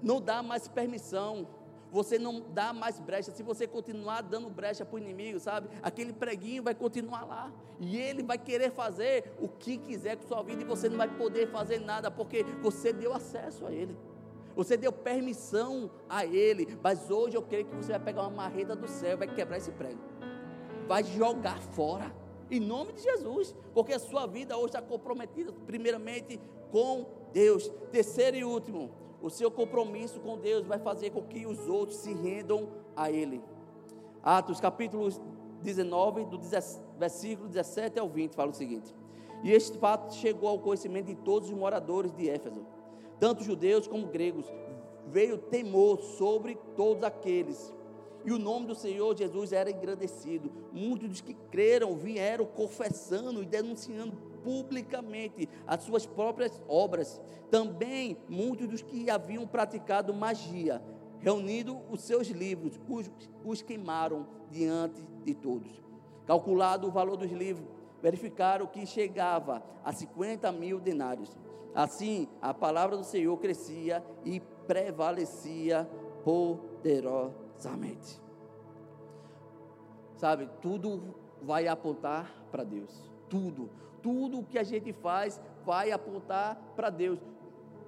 não 0.02 0.22
dá 0.22 0.42
mais 0.42 0.70
permissão, 0.70 1.46
você 1.92 2.18
não 2.18 2.40
dá 2.40 2.72
mais 2.72 2.98
brecha. 2.98 3.32
Se 3.32 3.44
você 3.44 3.68
continuar 3.68 4.22
dando 4.22 4.50
brecha 4.50 4.86
para 4.86 4.96
o 4.96 5.00
inimigo, 5.00 5.38
sabe? 5.38 5.68
Aquele 5.84 6.14
preguinho 6.14 6.64
vai 6.64 6.74
continuar 6.74 7.26
lá. 7.26 7.52
E 7.78 7.98
ele 7.98 8.24
vai 8.24 8.38
querer 8.38 8.72
fazer 8.72 9.34
o 9.38 9.50
que 9.50 9.78
quiser 9.78 10.16
com 10.16 10.26
sua 10.26 10.42
vida 10.44 10.62
e 10.62 10.66
você 10.66 10.88
não 10.88 10.96
vai 10.96 11.10
poder 11.10 11.52
fazer 11.52 11.80
nada 11.80 12.10
porque 12.10 12.44
você 12.62 12.94
deu 12.94 13.14
acesso 13.14 13.66
a 13.66 13.72
ele. 13.74 13.98
Você 14.56 14.76
deu 14.76 14.92
permissão 14.92 15.90
a 16.08 16.26
ele. 16.26 16.78
Mas 16.84 17.10
hoje 17.10 17.36
eu 17.36 17.42
creio 17.42 17.66
que 17.66 17.76
você 17.76 17.92
vai 17.92 18.00
pegar 18.00 18.22
uma 18.22 18.30
marreta 18.30 18.76
do 18.76 18.88
céu 18.88 19.14
e 19.14 19.16
vai 19.16 19.28
quebrar 19.28 19.58
esse 19.58 19.72
prego 19.72 20.00
vai 20.90 21.04
jogar 21.04 21.62
fora. 21.62 22.12
Em 22.50 22.60
nome 22.60 22.94
de 22.94 23.04
Jesus. 23.04 23.56
Porque 23.76 23.94
a 23.94 24.00
sua 24.00 24.26
vida 24.26 24.58
hoje 24.58 24.70
está 24.70 24.82
comprometida, 24.82 25.54
primeiramente, 25.68 26.42
com 26.72 27.06
Deus. 27.32 27.72
Terceiro 27.92 28.36
e 28.36 28.44
último, 28.44 28.90
o 29.22 29.30
seu 29.30 29.52
compromisso 29.52 30.20
com 30.20 30.36
Deus 30.40 30.66
vai 30.66 30.80
fazer 30.80 31.12
com 31.12 31.22
que 31.22 31.46
os 31.46 31.70
outros 31.70 32.00
se 32.00 32.12
rendam 32.12 32.70
a 32.96 33.12
Ele. 33.12 33.40
Atos 34.24 34.60
capítulo 34.60 35.08
19, 35.62 36.26
do 36.26 36.40
versículo 36.98 37.48
17 37.48 38.00
ao 38.00 38.10
20, 38.10 38.34
fala 38.36 38.50
o 38.50 38.54
seguinte: 38.54 38.94
E 39.44 39.52
este 39.52 39.78
fato 39.78 40.16
chegou 40.16 40.50
ao 40.50 40.58
conhecimento 40.58 41.06
de 41.06 41.16
todos 41.16 41.50
os 41.50 41.56
moradores 41.56 42.12
de 42.14 42.28
Éfeso, 42.28 42.66
tanto 43.20 43.44
judeus 43.44 43.88
como 43.88 44.08
gregos. 44.08 44.46
Veio 45.08 45.38
temor 45.38 46.02
sobre 46.02 46.56
todos 46.76 47.04
aqueles 47.04 47.74
e 48.26 48.32
o 48.32 48.40
nome 48.40 48.68
do 48.68 48.76
Senhor 48.76 49.16
Jesus 49.16 49.54
era 49.54 49.72
engrandecido. 49.72 50.52
Muitos 50.72 51.10
dos 51.10 51.22
que 51.22 51.34
creram 51.34 51.96
vieram 51.96 52.46
confessando 52.46 53.42
e 53.42 53.46
denunciando 53.46 54.16
publicamente 54.44 55.48
as 55.66 55.84
suas 55.84 56.06
próprias 56.06 56.62
obras. 56.68 57.22
Também 57.50 58.18
muitos 58.28 58.68
dos 58.68 58.82
que 58.82 59.10
haviam 59.10 59.48
praticado 59.48 60.14
magia, 60.14 60.82
reunindo 61.20 61.80
os 61.90 62.02
seus 62.02 62.28
livros, 62.28 62.80
os, 62.88 63.10
os 63.44 63.62
queimaram 63.62 64.28
diante 64.52 65.02
de 65.24 65.34
todos. 65.34 65.72
Calculado 66.26 66.88
o 66.88 66.92
valor 66.92 67.18
dos 67.18 67.32
livros, 67.32 67.68
verificaram 68.02 68.68
que 68.68 68.86
chegava 68.86 69.64
a 69.84 69.92
50 69.92 70.52
mil 70.52 70.80
denários. 70.80 71.36
Assim, 71.74 72.28
a 72.42 72.54
palavra 72.54 72.98
do 72.98 73.04
Senhor 73.04 73.38
crescia 73.38 74.04
e 74.26 74.40
prevalecia 74.68 75.90
poderosamente. 76.24 78.20
Sabe, 80.16 80.50
tudo 80.62 81.16
vai 81.42 81.68
apontar 81.68 82.32
para 82.52 82.64
Deus. 82.64 83.10
Tudo. 83.30 83.70
Tudo 84.02 84.44
que 84.44 84.58
a 84.58 84.64
gente 84.64 84.92
faz 84.92 85.42
vai 85.66 85.92
apontar 85.92 86.56
para 86.76 86.90
Deus. 86.90 87.20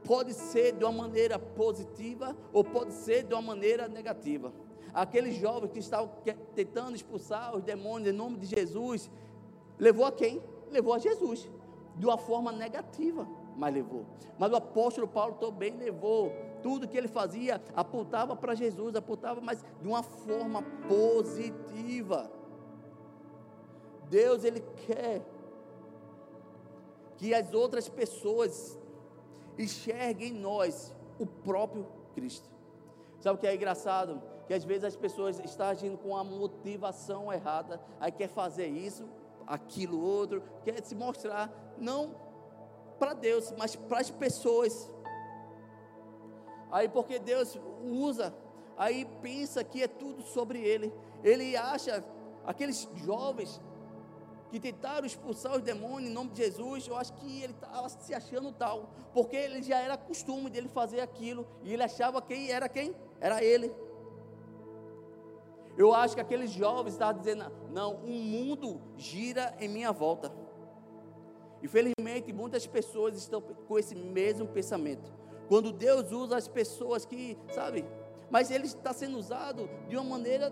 Pode 0.06 0.34
ser 0.34 0.74
de 0.74 0.84
uma 0.84 0.92
maneira 0.92 1.38
positiva 1.38 2.36
ou 2.54 2.64
pode 2.64 2.94
ser 2.94 3.24
de 3.24 3.34
uma 3.34 3.42
maneira 3.42 3.88
negativa. 3.88 4.54
Aqueles 4.94 5.36
jovens 5.36 5.72
que 5.72 5.80
estavam 5.80 6.10
tentando 6.56 6.96
expulsar 6.96 7.56
os 7.56 7.64
demônios 7.64 8.14
em 8.14 8.18
nome 8.18 8.38
de 8.38 8.46
Jesus, 8.46 9.10
levou 9.80 10.06
a 10.06 10.12
quem? 10.12 10.42
Levou 10.70 10.94
a 10.94 11.00
Jesus. 11.00 11.50
De 11.96 12.06
uma 12.06 12.18
forma 12.18 12.52
negativa, 12.52 13.28
mas 13.56 13.74
levou. 13.74 14.06
Mas 14.38 14.52
o 14.52 14.56
apóstolo 14.56 15.08
Paulo 15.08 15.36
também 15.36 15.76
levou 15.76 16.32
tudo 16.62 16.88
que 16.88 16.97
ele 16.97 17.08
fazia 17.08 17.62
apontava 17.76 18.36
para 18.36 18.56
Jesus, 18.56 18.95
apontava, 18.95 19.41
mas 19.41 19.64
de 19.82 19.88
uma 19.88 20.04
forma 20.04 20.64
positiva. 20.88 22.32
Deus, 24.10 24.43
Ele 24.43 24.62
quer 24.86 25.22
que 27.18 27.34
as 27.34 27.54
outras 27.54 27.88
pessoas 27.88 28.78
enxerguem 29.58 30.30
em 30.30 30.39
nós 30.39 30.93
o 31.18 31.26
próprio 31.26 31.88
Cristo. 32.14 32.49
Sabe 33.20 33.38
o 33.38 33.39
que 33.39 33.47
é 33.47 33.56
engraçado? 33.56 34.22
Que 34.47 34.54
às 34.54 34.66
vezes 34.66 34.84
as 34.84 34.95
pessoas 34.95 35.39
estão 35.39 35.68
agindo 35.68 35.97
com 35.97 36.18
a 36.18 36.24
motivação 36.24 37.32
errada, 37.32 37.80
aí 37.99 38.12
quer 38.12 38.28
fazer 38.28 38.68
isso, 38.68 39.08
aquilo, 39.47 40.02
outro, 40.02 40.43
quer 40.64 40.84
se 40.84 40.95
mostrar, 40.95 41.49
não 41.78 42.16
para 43.02 43.16
Deus, 43.16 43.52
mas 43.58 43.76
para 43.76 43.99
as 43.99 44.12
pessoas. 44.12 44.91
Aí 46.72 46.88
porque 46.88 47.18
Deus 47.18 47.60
usa, 47.84 48.32
aí 48.78 49.06
pensa 49.24 49.64
que 49.64 49.82
é 49.82 49.88
tudo 49.88 50.22
sobre 50.22 50.60
ele. 50.60 50.93
Ele 51.24 51.58
acha 51.58 52.06
aqueles 52.45 52.88
jovens 52.97 53.60
que 54.52 54.60
tentaram 54.60 55.08
expulsar 55.08 55.56
os 55.56 55.64
demônios 55.64 56.12
em 56.12 56.14
nome 56.14 56.30
de 56.30 56.43
Jesus, 56.43 56.88
eu 56.88 56.95
acho 56.95 57.14
que 57.14 57.41
ele 57.41 57.54
estava 57.54 57.89
se 57.89 58.14
achando 58.14 58.52
tal, 58.52 58.89
porque 59.14 59.36
ele 59.36 59.64
já 59.64 59.80
era 59.80 59.97
costume 59.97 60.49
dele 60.49 60.68
fazer 60.68 60.99
aquilo, 60.99 61.47
e 61.64 61.74
ele 61.74 61.82
achava 61.82 62.22
que 62.22 62.52
era 62.52 62.70
quem? 62.70 62.93
Era 63.20 63.43
ele. 63.43 63.74
Eu 65.76 65.91
acho 65.93 66.14
que 66.14 66.22
aqueles 66.22 66.52
jovens 66.52 66.93
estavam 66.93 67.20
dizendo: 67.20 67.52
não, 67.72 67.95
o 67.95 68.10
mundo 68.10 68.80
gira 68.95 69.56
em 69.60 69.70
minha 69.70 69.91
volta. 69.91 70.32
Infelizmente, 71.64 72.34
muitas 72.34 72.66
pessoas 72.66 73.16
estão 73.18 73.41
com 73.41 73.78
esse 73.78 73.95
mesmo 73.95 74.47
pensamento. 74.47 75.12
Quando 75.47 75.72
Deus 75.72 76.12
usa 76.12 76.38
as 76.38 76.47
pessoas 76.47 77.05
que, 77.05 77.38
sabe, 77.53 77.86
mas 78.30 78.49
ele 78.49 78.66
está 78.66 78.93
sendo 78.93 79.18
usado 79.18 79.70
de 79.88 79.97
uma 79.97 80.05
maneira 80.05 80.51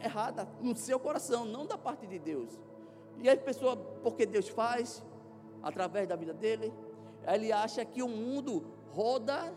errada 0.00 0.48
no 0.60 0.76
seu 0.76 0.98
coração, 0.98 1.44
não 1.44 1.64
da 1.66 1.78
parte 1.78 2.06
de 2.06 2.18
Deus. 2.18 2.50
E 3.22 3.28
a 3.30 3.36
pessoa, 3.36 3.76
porque 3.76 4.26
Deus 4.26 4.48
faz, 4.48 5.02
através 5.62 6.08
da 6.08 6.16
vida 6.16 6.34
dele, 6.34 6.72
ele 7.26 7.52
acha 7.52 7.84
que 7.84 8.02
o 8.02 8.08
mundo 8.08 8.64
roda 8.90 9.54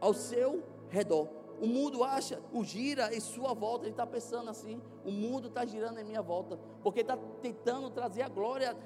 ao 0.00 0.12
seu 0.14 0.62
redor. 0.88 1.28
O 1.60 1.66
mundo 1.66 2.04
acha, 2.04 2.40
o 2.52 2.64
gira 2.64 3.14
em 3.14 3.20
sua 3.20 3.52
volta, 3.52 3.84
ele 3.84 3.90
está 3.90 4.06
pensando 4.06 4.48
assim: 4.48 4.80
o 5.04 5.10
mundo 5.10 5.48
está 5.48 5.66
girando 5.66 5.98
em 5.98 6.04
minha 6.04 6.22
volta, 6.22 6.58
porque 6.82 7.00
está 7.00 7.16
tentando 7.42 7.90
trazer 7.90 8.22
a 8.22 8.28
glória 8.28 8.76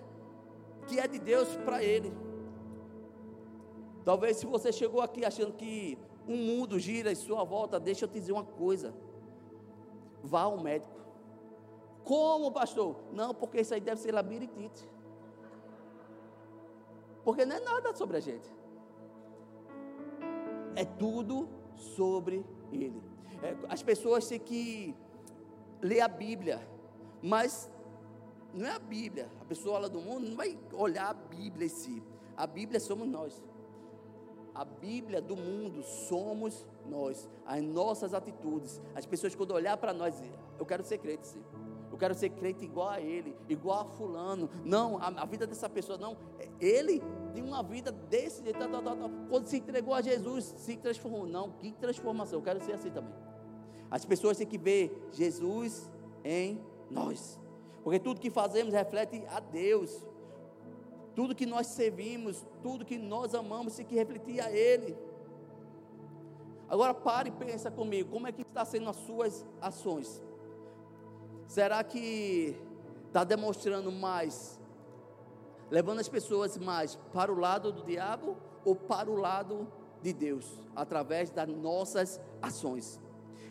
que 0.87 0.99
é 0.99 1.07
de 1.07 1.19
Deus 1.19 1.55
para 1.65 1.83
ele. 1.83 2.13
Talvez 4.05 4.37
se 4.37 4.47
você 4.47 4.73
chegou 4.73 5.01
aqui 5.01 5.25
achando 5.25 5.53
que 5.53 5.99
o 6.27 6.37
mundo 6.37 6.79
gira 6.79 7.13
em 7.13 7.15
sua 7.15 7.45
volta, 7.45 7.79
deixa 7.79 8.05
eu 8.05 8.09
te 8.09 8.19
dizer 8.19 8.33
uma 8.33 8.45
coisa. 8.45 8.95
Vá 10.23 10.43
ao 10.43 10.59
médico. 10.61 11.01
Como, 12.05 12.51
pastor? 12.51 12.97
Não, 13.13 13.35
porque 13.35 13.61
isso 13.61 13.75
aí 13.75 13.81
deve 13.81 14.01
ser 14.01 14.13
labirintite. 14.13 14.89
Porque 17.25 17.45
não 17.45 17.57
é 17.57 17.61
nada 17.61 17.95
sobre 17.95 18.17
a 18.17 18.21
gente. 18.21 18.49
É 20.75 20.85
tudo 20.85 21.49
sobre 21.77 22.45
ele. 22.73 23.01
É, 23.43 23.57
as 23.69 23.83
pessoas 23.83 24.27
têm 24.27 24.39
que 24.39 24.95
ler 25.81 26.01
a 26.01 26.09
Bíblia, 26.09 26.67
mas 27.23 27.71
não 28.55 28.67
é 28.67 28.71
a 28.71 28.79
Bíblia. 28.79 29.31
A 29.41 29.45
pessoa 29.45 29.79
lá 29.79 29.89
do 29.89 30.01
mundo 30.01 30.29
não 30.29 30.37
vai 30.37 30.59
olhar 30.73 31.11
a 31.11 31.15
Bíblia 31.15 31.67
em 31.67 31.71
si. 31.71 32.03
A 32.37 32.47
Bíblia 32.47 32.81
somos 32.81 33.09
nós. 33.09 33.43
A 34.55 34.65
Bíblia 34.65 35.21
do 35.23 35.35
mundo 35.35 35.83
somos 35.83 36.67
nós, 36.87 37.29
as 37.47 37.63
nossas 37.63 38.13
atitudes. 38.13 38.83
As 38.95 39.07
pessoas, 39.07 39.35
quando 39.35 39.53
olhar 39.53 39.77
para 39.79 39.95
nós, 39.95 40.23
eu 40.59 40.67
quero 40.67 40.85
ser 40.85 40.99
crente, 40.99 41.27
sim. 41.27 41.43
Eu 41.91 41.97
quero 41.97 42.15
ser 42.15 42.31
crente 42.31 42.65
igual 42.65 42.89
a 42.89 43.01
ele, 43.01 43.35
igual 43.49 43.81
a 43.81 43.85
Fulano. 43.85 44.51
Não, 44.65 44.99
a, 44.99 45.09
a 45.09 45.25
vida 45.25 45.47
dessa 45.47 45.69
pessoa, 45.69 45.97
não. 45.97 46.17
Ele 46.61 47.03
tinha 47.33 47.45
uma 47.45 47.63
vida 47.63 47.91
desse 47.93 48.43
jeito. 48.43 48.59
Tal, 48.59 48.69
tal, 48.69 48.83
tal. 48.83 49.11
Quando 49.29 49.47
se 49.47 49.59
entregou 49.59 49.95
a 49.95 50.03
Jesus, 50.03 50.55
se 50.57 50.77
transformou. 50.77 51.27
Não, 51.27 51.51
que 51.53 51.73
transformação. 51.73 52.39
Eu 52.39 52.43
quero 52.43 52.63
ser 52.65 52.73
assim 52.73 52.91
também. 52.91 53.15
As 53.91 54.05
pessoas 54.05 54.37
têm 54.39 54.47
que 54.47 54.59
ver 54.59 55.09
Jesus 55.13 55.91
em 56.25 56.61
nós. 56.91 57.39
Porque 57.83 57.99
tudo 57.99 58.21
que 58.21 58.31
fazemos 58.31 58.73
reflete 58.73 59.25
a 59.29 59.41
Deus. 59.41 60.07
Tudo 61.15 61.35
que 61.35 61.45
nós 61.45 61.67
servimos, 61.67 62.45
tudo 62.63 62.85
que 62.85 62.97
nós 62.97 63.35
amamos, 63.35 63.77
tem 63.77 63.85
que 63.85 63.95
refletir 63.95 64.41
a 64.41 64.51
Ele. 64.51 64.97
Agora 66.69 66.95
pare 66.95 67.29
e 67.29 67.33
pensa 67.33 67.71
comigo, 67.71 68.11
como 68.11 68.27
é 68.27 68.33
que 68.33 68.41
está 68.41 68.65
sendo 68.65 68.89
as 68.89 68.97
suas 68.97 69.45
ações? 69.61 70.23
Será 71.47 71.85
que 71.85 72.57
está 73.09 73.25
demonstrando 73.25 73.93
mais, 73.93 74.59
levando 75.71 75.99
as 75.99 76.09
pessoas 76.09 76.57
mais 76.57 76.97
para 77.13 77.31
o 77.31 77.39
lado 77.39 77.73
do 77.73 77.85
diabo 77.85 78.39
ou 78.65 78.75
para 78.75 79.11
o 79.11 79.17
lado 79.17 79.71
de 80.01 80.15
Deus, 80.15 80.51
através 80.75 81.29
das 81.29 81.47
nossas 81.47 82.19
ações? 82.41 82.99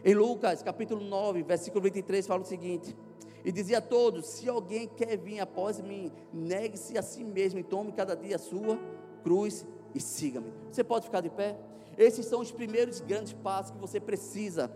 Em 0.03 0.15
Lucas 0.15 0.63
capítulo 0.63 1.05
9, 1.05 1.43
versículo 1.43 1.83
23, 1.83 2.25
fala 2.25 2.41
o 2.41 2.45
seguinte: 2.45 2.97
E 3.43 3.51
dizia 3.51 3.79
a 3.79 3.81
todos: 3.81 4.25
Se 4.25 4.47
alguém 4.47 4.87
quer 4.87 5.17
vir 5.17 5.39
após 5.39 5.79
mim, 5.79 6.11
negue-se 6.33 6.97
a 6.97 7.01
si 7.01 7.23
mesmo 7.23 7.59
e 7.59 7.63
tome 7.63 7.91
cada 7.91 8.15
dia 8.15 8.35
a 8.35 8.39
sua 8.39 8.79
cruz 9.23 9.65
e 9.93 9.99
siga-me. 9.99 10.51
Você 10.71 10.83
pode 10.83 11.05
ficar 11.05 11.21
de 11.21 11.29
pé? 11.29 11.57
Esses 11.97 12.25
são 12.25 12.39
os 12.39 12.51
primeiros 12.51 12.99
grandes 13.01 13.33
passos 13.33 13.71
que 13.71 13.77
você 13.77 13.99
precisa 13.99 14.71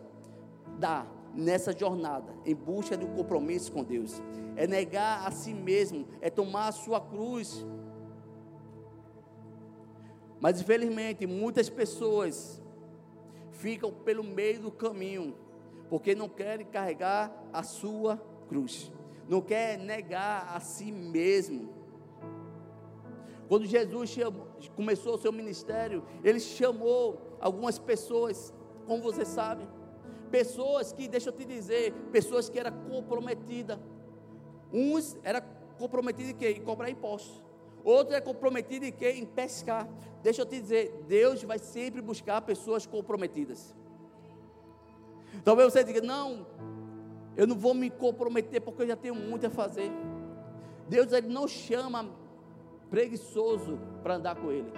dar 0.80 1.10
nessa 1.34 1.78
jornada 1.78 2.34
em 2.46 2.56
busca 2.56 2.98
de 2.98 3.06
um 3.06 3.14
compromisso 3.14 3.72
com 3.72 3.84
Deus. 3.84 4.22
É 4.56 4.66
negar 4.66 5.28
a 5.28 5.32
si 5.32 5.54
mesmo, 5.54 6.08
é 6.22 6.30
tomar 6.30 6.68
a 6.68 6.72
sua 6.72 7.00
cruz. 7.00 7.66
Mas 10.40 10.62
infelizmente 10.62 11.26
muitas 11.26 11.70
pessoas 11.70 12.62
ficam 13.52 13.92
pelo 13.92 14.24
meio 14.24 14.62
do 14.62 14.72
caminho, 14.72 15.36
porque 15.90 16.14
não 16.14 16.30
querem 16.30 16.66
carregar 16.66 17.34
a 17.52 17.64
sua 17.64 18.18
cruz, 18.18 18.35
não 19.28 19.42
quer 19.42 19.78
negar 19.78 20.56
a 20.56 20.60
si 20.60 20.92
mesmo. 20.92 21.74
Quando 23.48 23.66
Jesus 23.66 24.10
chamou, 24.10 24.48
começou 24.76 25.16
o 25.16 25.18
seu 25.18 25.32
ministério, 25.32 26.04
ele 26.24 26.40
chamou 26.40 27.22
algumas 27.40 27.78
pessoas, 27.78 28.54
como 28.88 29.04
você 29.04 29.24
sabe, 29.24 29.68
pessoas 30.32 30.92
que, 30.92 31.08
deixa 31.08 31.30
eu 31.30 31.34
te 31.34 31.46
dizer, 31.46 31.94
pessoas 32.12 32.50
que 32.50 32.60
eram 32.60 32.72
comprometidas. 32.90 33.78
Uns 34.74 35.18
eram 35.24 35.42
comprometidos 35.78 36.32
em 36.32 36.36
quê? 36.36 36.56
Em 36.58 36.62
cobrar 36.62 36.90
impostos. 36.90 37.44
Outros 37.84 38.16
é 38.16 38.22
comprometido 38.22 38.86
em 38.86 38.92
quê? 38.92 39.12
Em 39.12 39.26
pescar. 39.26 39.88
Deixa 40.24 40.42
eu 40.42 40.46
te 40.46 40.60
dizer, 40.60 41.04
Deus 41.08 41.44
vai 41.44 41.60
sempre 41.60 42.02
buscar 42.02 42.42
pessoas 42.42 42.86
comprometidas. 42.88 43.76
Talvez 45.44 45.72
você 45.72 45.84
diga, 45.84 46.02
não, 46.02 46.48
eu 47.38 47.46
não 47.46 47.56
vou 47.56 47.74
me 47.74 47.90
comprometer 47.90 48.62
porque 48.62 48.84
eu 48.84 48.88
já 48.88 48.96
tenho 48.96 49.16
muito 49.16 49.48
a 49.48 49.50
fazer. 49.50 49.92
Deus 50.88 51.12
ele 51.12 51.28
não 51.28 51.48
chama 51.48 52.10
preguiçoso 52.90 53.80
para 54.04 54.16
andar 54.16 54.36
com 54.36 54.52
Ele. 54.52 54.72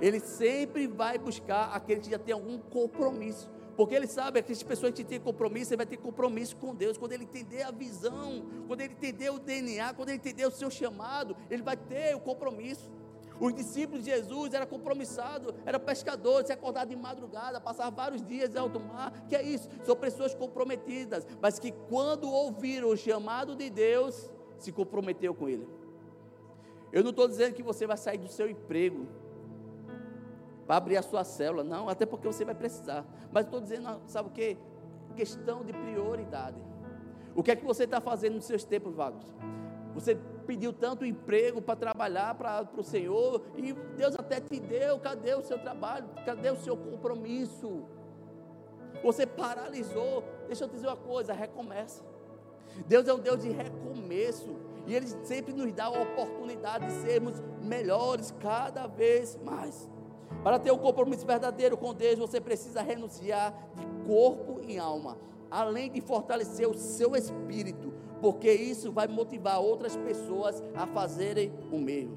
Ele 0.00 0.18
sempre 0.18 0.86
vai 0.86 1.18
buscar 1.18 1.72
aquele 1.74 2.00
que 2.00 2.10
já 2.10 2.18
tem 2.18 2.32
algum 2.32 2.58
compromisso. 2.58 3.50
Porque 3.76 3.94
ele 3.94 4.06
sabe 4.06 4.42
que 4.42 4.52
as 4.52 4.62
pessoas 4.62 4.92
que 4.92 5.04
têm 5.04 5.18
compromisso, 5.18 5.72
ele 5.72 5.78
vai 5.78 5.86
ter 5.86 5.96
compromisso 5.96 6.56
com 6.56 6.74
Deus. 6.74 6.98
Quando 6.98 7.12
ele 7.12 7.24
entender 7.24 7.62
a 7.62 7.70
visão, 7.70 8.44
quando 8.66 8.80
ele 8.80 8.92
entender 8.92 9.30
o 9.30 9.38
DNA, 9.38 9.94
quando 9.94 10.10
ele 10.10 10.18
entender 10.18 10.46
o 10.46 10.50
seu 10.50 10.70
chamado, 10.70 11.36
ele 11.50 11.62
vai 11.62 11.76
ter 11.76 12.14
o 12.14 12.20
compromisso. 12.20 12.90
Os 13.42 13.52
discípulos 13.52 14.04
de 14.04 14.12
Jesus 14.12 14.54
eram 14.54 14.68
compromissados, 14.68 15.52
eram 15.66 15.80
pescadores, 15.80 16.46
se 16.46 16.52
acordavam 16.52 16.90
de 16.90 16.94
madrugada, 16.94 17.60
passavam 17.60 17.92
vários 17.92 18.24
dias 18.24 18.54
em 18.54 18.58
alto 18.58 18.78
mar. 18.78 19.10
Que 19.28 19.34
é 19.34 19.42
isso? 19.42 19.68
São 19.82 19.96
pessoas 19.96 20.32
comprometidas, 20.32 21.26
mas 21.40 21.58
que 21.58 21.72
quando 21.72 22.30
ouviram 22.30 22.90
o 22.90 22.96
chamado 22.96 23.56
de 23.56 23.68
Deus, 23.68 24.30
se 24.58 24.70
comprometeu 24.70 25.34
com 25.34 25.48
ele. 25.48 25.68
Eu 26.92 27.02
não 27.02 27.10
estou 27.10 27.26
dizendo 27.26 27.52
que 27.52 27.64
você 27.64 27.84
vai 27.84 27.96
sair 27.96 28.18
do 28.18 28.28
seu 28.28 28.48
emprego 28.48 29.08
para 30.64 30.76
abrir 30.76 30.96
a 30.96 31.02
sua 31.02 31.24
célula, 31.24 31.64
não, 31.64 31.88
até 31.88 32.06
porque 32.06 32.28
você 32.28 32.44
vai 32.44 32.54
precisar. 32.54 33.04
Mas 33.32 33.46
estou 33.46 33.60
dizendo, 33.60 34.00
sabe 34.06 34.28
o 34.28 34.32
que? 34.32 34.56
Questão 35.16 35.64
de 35.64 35.72
prioridade. 35.72 36.62
O 37.34 37.42
que 37.42 37.50
é 37.50 37.56
que 37.56 37.64
você 37.64 37.82
está 37.82 38.00
fazendo 38.00 38.36
nos 38.36 38.44
seus 38.44 38.62
tempos 38.62 38.94
vagos? 38.94 39.26
Você 39.94 40.16
pediu 40.46 40.72
tanto 40.72 41.04
emprego 41.04 41.60
para 41.60 41.76
trabalhar 41.76 42.34
para 42.34 42.66
o 42.76 42.82
Senhor 42.82 43.42
e 43.56 43.72
Deus 43.72 44.16
até 44.16 44.40
te 44.40 44.58
deu. 44.58 44.98
Cadê 44.98 45.34
o 45.34 45.42
seu 45.42 45.58
trabalho? 45.58 46.08
Cadê 46.24 46.50
o 46.50 46.56
seu 46.56 46.76
compromisso? 46.76 47.84
Você 49.02 49.26
paralisou. 49.26 50.24
Deixa 50.46 50.64
eu 50.64 50.68
te 50.68 50.74
dizer 50.74 50.86
uma 50.86 50.96
coisa: 50.96 51.32
recomeça. 51.32 52.02
Deus 52.86 53.06
é 53.06 53.14
um 53.14 53.18
Deus 53.18 53.42
de 53.42 53.50
recomeço. 53.50 54.56
E 54.86 54.94
Ele 54.94 55.06
sempre 55.24 55.52
nos 55.52 55.72
dá 55.72 55.84
a 55.84 56.02
oportunidade 56.02 56.86
de 56.86 56.92
sermos 57.02 57.40
melhores 57.62 58.34
cada 58.40 58.86
vez 58.86 59.38
mais. 59.44 59.88
Para 60.42 60.58
ter 60.58 60.72
um 60.72 60.78
compromisso 60.78 61.24
verdadeiro 61.24 61.76
com 61.76 61.94
Deus, 61.94 62.18
você 62.18 62.40
precisa 62.40 62.82
renunciar 62.82 63.54
de 63.76 63.86
corpo 64.06 64.60
e 64.66 64.76
alma, 64.76 65.16
além 65.48 65.90
de 65.90 66.00
fortalecer 66.00 66.68
o 66.68 66.74
seu 66.74 67.14
espírito, 67.14 67.91
porque 68.22 68.52
isso 68.52 68.92
vai 68.92 69.08
motivar 69.08 69.60
outras 69.60 69.96
pessoas 69.96 70.62
a 70.76 70.86
fazerem 70.86 71.52
o 71.72 71.76
mesmo. 71.76 72.16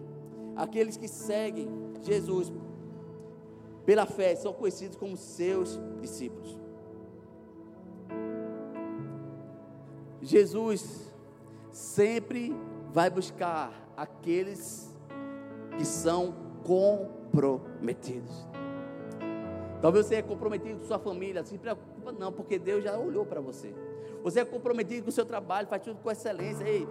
Aqueles 0.56 0.96
que 0.96 1.08
seguem 1.08 1.68
Jesus 2.04 2.54
pela 3.84 4.06
fé 4.06 4.36
são 4.36 4.54
conhecidos 4.54 4.96
como 4.96 5.18
seus 5.18 5.80
discípulos. 6.00 6.60
Jesus 10.22 11.12
sempre 11.72 12.56
vai 12.94 13.10
buscar 13.10 13.74
aqueles 13.98 14.96
que 15.76 15.86
são 15.86 16.36
comprometidos. 16.64 18.48
Talvez 19.82 20.06
você 20.06 20.16
é 20.16 20.22
comprometido 20.22 20.80
com 20.80 20.86
sua 20.86 21.00
família, 21.00 21.42
não 21.42 21.48
se 21.48 21.58
preocupa 21.58 22.12
não, 22.12 22.32
porque 22.32 22.60
Deus 22.60 22.84
já 22.84 22.96
olhou 22.96 23.26
para 23.26 23.42
você. 23.42 23.74
Você 24.26 24.40
é 24.40 24.44
comprometido 24.44 25.04
com 25.04 25.10
o 25.10 25.14
seu 25.14 25.24
trabalho, 25.24 25.68
faz 25.68 25.84
tudo 25.84 26.00
com 26.02 26.10
excelência. 26.10 26.68
Ei, 26.68 26.88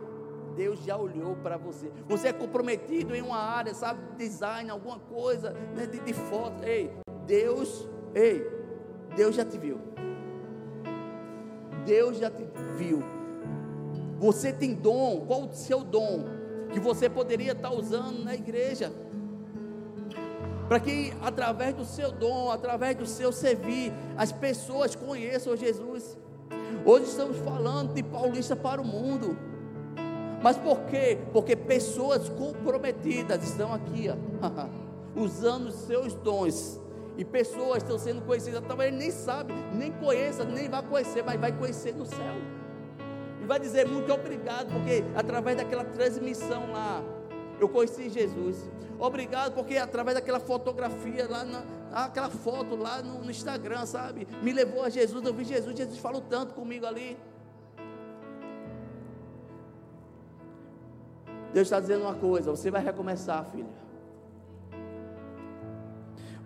Deus 0.55 0.79
já 0.85 0.97
olhou 0.97 1.35
para 1.35 1.57
você. 1.57 1.91
Você 2.09 2.29
é 2.29 2.33
comprometido 2.33 3.13
em 3.13 3.23
uma 3.23 3.37
área, 3.37 3.75
sabe, 3.75 4.01
design, 4.17 4.71
alguma 4.71 5.01
coisa, 5.01 5.51
né, 5.75 5.85
de, 5.85 5.99
de 5.99 6.13
foto. 6.13 6.63
Ei, 6.63 6.93
Deus, 7.27 7.89
ei, 8.15 8.49
Deus 9.17 9.35
já 9.35 9.45
te 9.45 9.59
viu. 9.59 9.81
Deus 11.85 12.19
já 12.19 12.31
te 12.31 12.45
viu. 12.77 13.03
Você 14.21 14.53
tem 14.53 14.73
dom, 14.73 15.25
qual 15.27 15.43
o 15.43 15.53
seu 15.53 15.83
dom 15.83 16.27
que 16.73 16.79
você 16.79 17.11
poderia 17.11 17.51
estar 17.51 17.73
usando 17.73 18.23
na 18.23 18.37
igreja? 18.37 18.93
Para 20.69 20.79
que 20.79 21.13
através 21.21 21.75
do 21.75 21.85
seu 21.85 22.13
dom, 22.13 22.53
através 22.53 22.95
do 22.97 23.07
seu 23.07 23.33
servir, 23.33 23.93
as 24.17 24.31
pessoas 24.31 24.95
conheçam 24.95 25.57
Jesus. 25.57 26.17
Hoje 26.87 27.07
estamos 27.07 27.39
falando 27.39 27.95
de 27.95 28.03
Paulista 28.03 28.55
para 28.55 28.79
o 28.79 28.85
mundo. 28.85 29.39
Mas 30.43 30.59
por 30.59 30.81
quê? 30.83 31.17
Porque 31.33 31.57
pessoas 31.57 32.29
comprometidas 32.29 33.43
estão 33.43 33.73
aqui, 33.73 34.11
ó, 34.11 34.69
usando 35.19 35.69
os 35.69 35.75
seus 35.75 36.13
dons. 36.15 36.79
E 37.17 37.25
pessoas 37.25 37.79
estão 37.79 37.99
sendo 37.99 38.21
conhecidas, 38.23 38.63
talvez 38.69 38.93
nem 38.93 39.11
sabe, 39.11 39.55
nem 39.73 39.93
conheça, 39.93 40.45
nem 40.45 40.69
vai 40.69 40.83
conhecer, 40.83 41.25
mas 41.25 41.41
vai 41.41 41.53
conhecer 41.53 41.95
no 41.95 42.05
céu. 42.05 42.35
E 43.41 43.47
vai 43.47 43.59
dizer 43.59 43.87
muito 43.89 44.13
obrigado, 44.13 44.71
porque 44.71 45.03
através 45.15 45.57
daquela 45.57 45.85
transmissão 45.85 46.71
lá, 46.71 47.03
eu 47.61 47.69
conheci 47.69 48.09
Jesus. 48.09 48.69
Obrigado, 48.99 49.55
porque 49.55 49.77
através 49.77 50.17
daquela 50.17 50.41
fotografia 50.41 51.29
lá, 51.29 51.45
na, 51.45 51.65
aquela 51.93 52.31
foto 52.31 52.77
lá 52.77 53.03
no, 53.03 53.23
no 53.23 53.31
Instagram, 53.31 53.85
sabe? 53.87 54.27
Me 54.43 54.53
levou 54.53 54.83
a 54.83 54.89
Jesus, 54.89 55.25
eu 55.25 55.35
vi 55.35 55.45
Jesus, 55.45 55.77
Jesus 55.77 55.99
falou 55.99 56.21
tanto 56.21 56.55
comigo 56.55 56.87
ali. 56.87 57.17
Deus 61.53 61.67
está 61.67 61.81
dizendo 61.81 62.03
uma 62.03 62.15
coisa: 62.15 62.51
você 62.51 62.71
vai 62.71 62.83
recomeçar, 62.83 63.45
filha. 63.47 63.85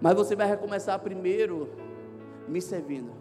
Mas 0.01 0.15
você 0.15 0.37
vai 0.37 0.47
recomeçar 0.47 0.99
primeiro 1.01 1.71
me 2.47 2.61
servindo. 2.61 3.13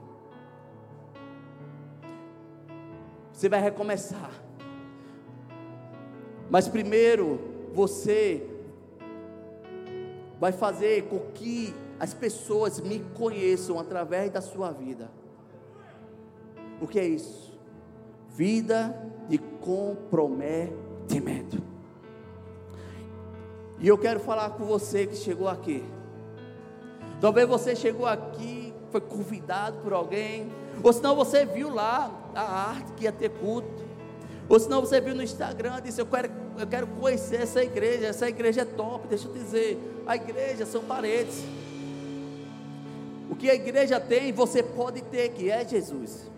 Você 3.33 3.49
vai 3.49 3.61
recomeçar. 3.61 4.31
Mas 6.49 6.67
primeiro 6.67 7.56
você 7.77 8.43
vai 10.39 10.51
fazer 10.51 11.03
com 11.03 11.19
que 11.35 11.75
as 11.99 12.11
pessoas 12.11 12.79
me 12.79 12.97
conheçam 13.13 13.79
através 13.79 14.31
da 14.31 14.41
sua 14.41 14.71
vida. 14.71 15.11
O 16.81 16.87
que 16.87 16.99
é 16.99 17.05
isso? 17.05 17.55
Vida 18.29 18.99
de 19.29 19.37
comprometimento. 19.37 21.61
E 23.79 23.87
eu 23.87 23.95
quero 23.95 24.19
falar 24.21 24.49
com 24.51 24.65
você 24.65 25.05
que 25.05 25.15
chegou 25.15 25.47
aqui. 25.47 25.83
Talvez 27.21 27.47
você 27.47 27.75
chegou 27.75 28.07
aqui, 28.07 28.73
foi 28.89 29.01
convidado 29.01 29.77
por 29.83 29.93
alguém, 29.93 30.51
ou 30.81 30.91
senão 30.91 31.15
você 31.15 31.45
viu 31.45 31.71
lá 31.71 32.11
a 32.33 32.71
arte 32.71 32.91
que 32.93 33.03
ia 33.03 33.11
ter 33.11 33.29
culto. 33.29 33.85
Ou 34.49 34.59
senão 34.59 34.81
você 34.81 34.99
viu 34.99 35.13
no 35.13 35.21
Instagram 35.21 35.77
e 35.77 35.81
disse: 35.81 36.01
eu 36.01 36.07
quero, 36.07 36.46
eu 36.57 36.67
quero 36.67 36.87
conhecer 36.87 37.41
essa 37.41 37.63
igreja, 37.63 38.07
essa 38.07 38.27
igreja 38.27 38.61
é 38.61 38.65
top. 38.65 39.07
Deixa 39.07 39.27
eu 39.27 39.33
te 39.33 39.39
dizer: 39.39 40.03
a 40.05 40.15
igreja 40.15 40.65
são 40.65 40.83
paredes. 40.83 41.43
O 43.29 43.35
que 43.35 43.49
a 43.49 43.55
igreja 43.55 43.99
tem, 43.99 44.31
você 44.31 44.63
pode 44.63 45.01
ter, 45.01 45.29
que 45.29 45.49
é 45.49 45.65
Jesus. 45.67 46.29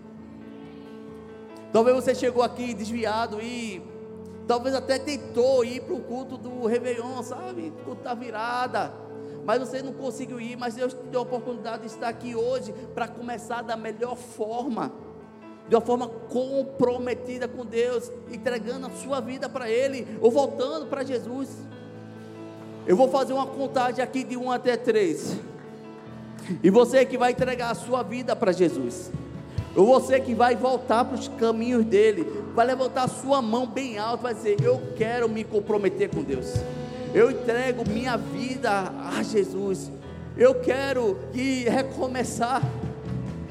Talvez 1.72 1.96
você 1.96 2.16
chegou 2.16 2.42
aqui 2.42 2.74
desviado 2.74 3.40
e 3.42 3.82
talvez 4.48 4.74
até 4.74 4.98
tentou 4.98 5.64
ir 5.64 5.82
para 5.82 5.94
o 5.94 6.02
culto 6.02 6.38
do 6.38 6.66
Réveillon, 6.66 7.22
sabe? 7.22 7.72
Culto 7.86 8.04
da 8.04 8.14
virada. 8.14 8.92
Mas 9.46 9.60
você 9.60 9.82
não 9.82 9.94
conseguiu 9.94 10.42
ir, 10.42 10.58
mas 10.58 10.76
Deus 10.76 10.94
te 10.94 11.04
deu 11.04 11.22
a 11.22 11.24
oportunidade 11.24 11.82
de 11.82 11.88
estar 11.88 12.10
aqui 12.10 12.36
hoje 12.36 12.74
para 12.94 13.08
começar 13.08 13.62
da 13.62 13.78
melhor 13.78 14.16
forma 14.16 14.92
de 15.70 15.76
uma 15.76 15.82
forma 15.82 16.08
comprometida 16.08 17.48
com 17.48 17.64
Deus, 17.64 18.12
entregando 18.32 18.88
a 18.88 18.90
sua 18.90 19.22
vida 19.22 19.48
para 19.48 19.70
Ele, 19.70 20.08
ou 20.20 20.32
voltando 20.32 20.88
para 20.88 21.04
Jesus. 21.04 21.50
Eu 22.88 22.98
vou 22.98 23.08
fazer 23.08 23.34
uma 23.34 23.46
contagem 23.46 24.04
aqui 24.04 24.24
de 24.24 24.36
1 24.36 24.52
até 24.52 24.76
3. 24.76 25.38
E 26.64 26.72
você 26.72 27.06
que 27.06 27.20
vai 27.20 27.32
entregar 27.32 27.70
a 27.70 27.76
sua 27.76 28.02
vida 28.02 28.36
para 28.36 28.52
Jesus. 28.52 29.12
Ou 29.76 29.86
você 29.86 30.20
que 30.20 30.34
vai 30.34 30.56
voltar 30.56 31.06
para 31.06 31.16
os 31.16 31.28
caminhos 31.28 31.86
dele, 31.86 32.26
vai 32.56 32.66
levantar 32.66 33.04
a 33.04 33.08
sua 33.08 33.40
mão 33.40 33.68
bem 33.68 34.00
alto, 34.00 34.24
vai 34.24 34.34
dizer: 34.34 34.58
Eu 34.64 34.82
quero 34.96 35.30
me 35.30 35.44
comprometer 35.44 36.10
com 36.10 36.24
Deus. 36.24 36.56
Eu 37.14 37.30
entrego 37.30 37.88
minha 37.88 38.18
vida 38.18 38.92
a 39.16 39.22
Jesus. 39.22 39.92
Eu 40.36 40.56
quero 40.56 41.18
que 41.32 41.70
recomeçar. 41.70 42.64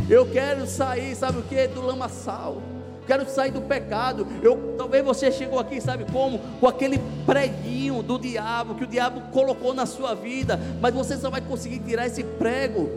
Eu 0.09 0.26
quero 0.26 0.66
sair, 0.66 1.14
sabe 1.14 1.38
o 1.38 1.42
que? 1.42 1.66
Do 1.68 1.82
lamaçal. 1.82 2.62
Quero 3.06 3.28
sair 3.28 3.50
do 3.50 3.62
pecado. 3.62 4.26
Eu, 4.42 4.74
talvez 4.76 5.04
você 5.04 5.30
chegou 5.30 5.59
aqui, 5.59 5.80
sabe 5.80 6.04
como? 6.11 6.38
Com 6.61 6.66
aquele 6.66 6.98
preguinho 7.26 8.02
do 8.02 8.18
diabo 8.18 8.74
que 8.74 8.84
o 8.84 8.86
diabo 8.86 9.20
colocou 9.32 9.74
na 9.74 9.86
sua 9.86 10.14
vida, 10.14 10.59
mas 10.80 10.94
você 10.94 11.16
só 11.16 11.30
vai 11.30 11.40
conseguir 11.40 11.80
tirar 11.80 12.06
esse 12.06 12.22
prego 12.22 12.88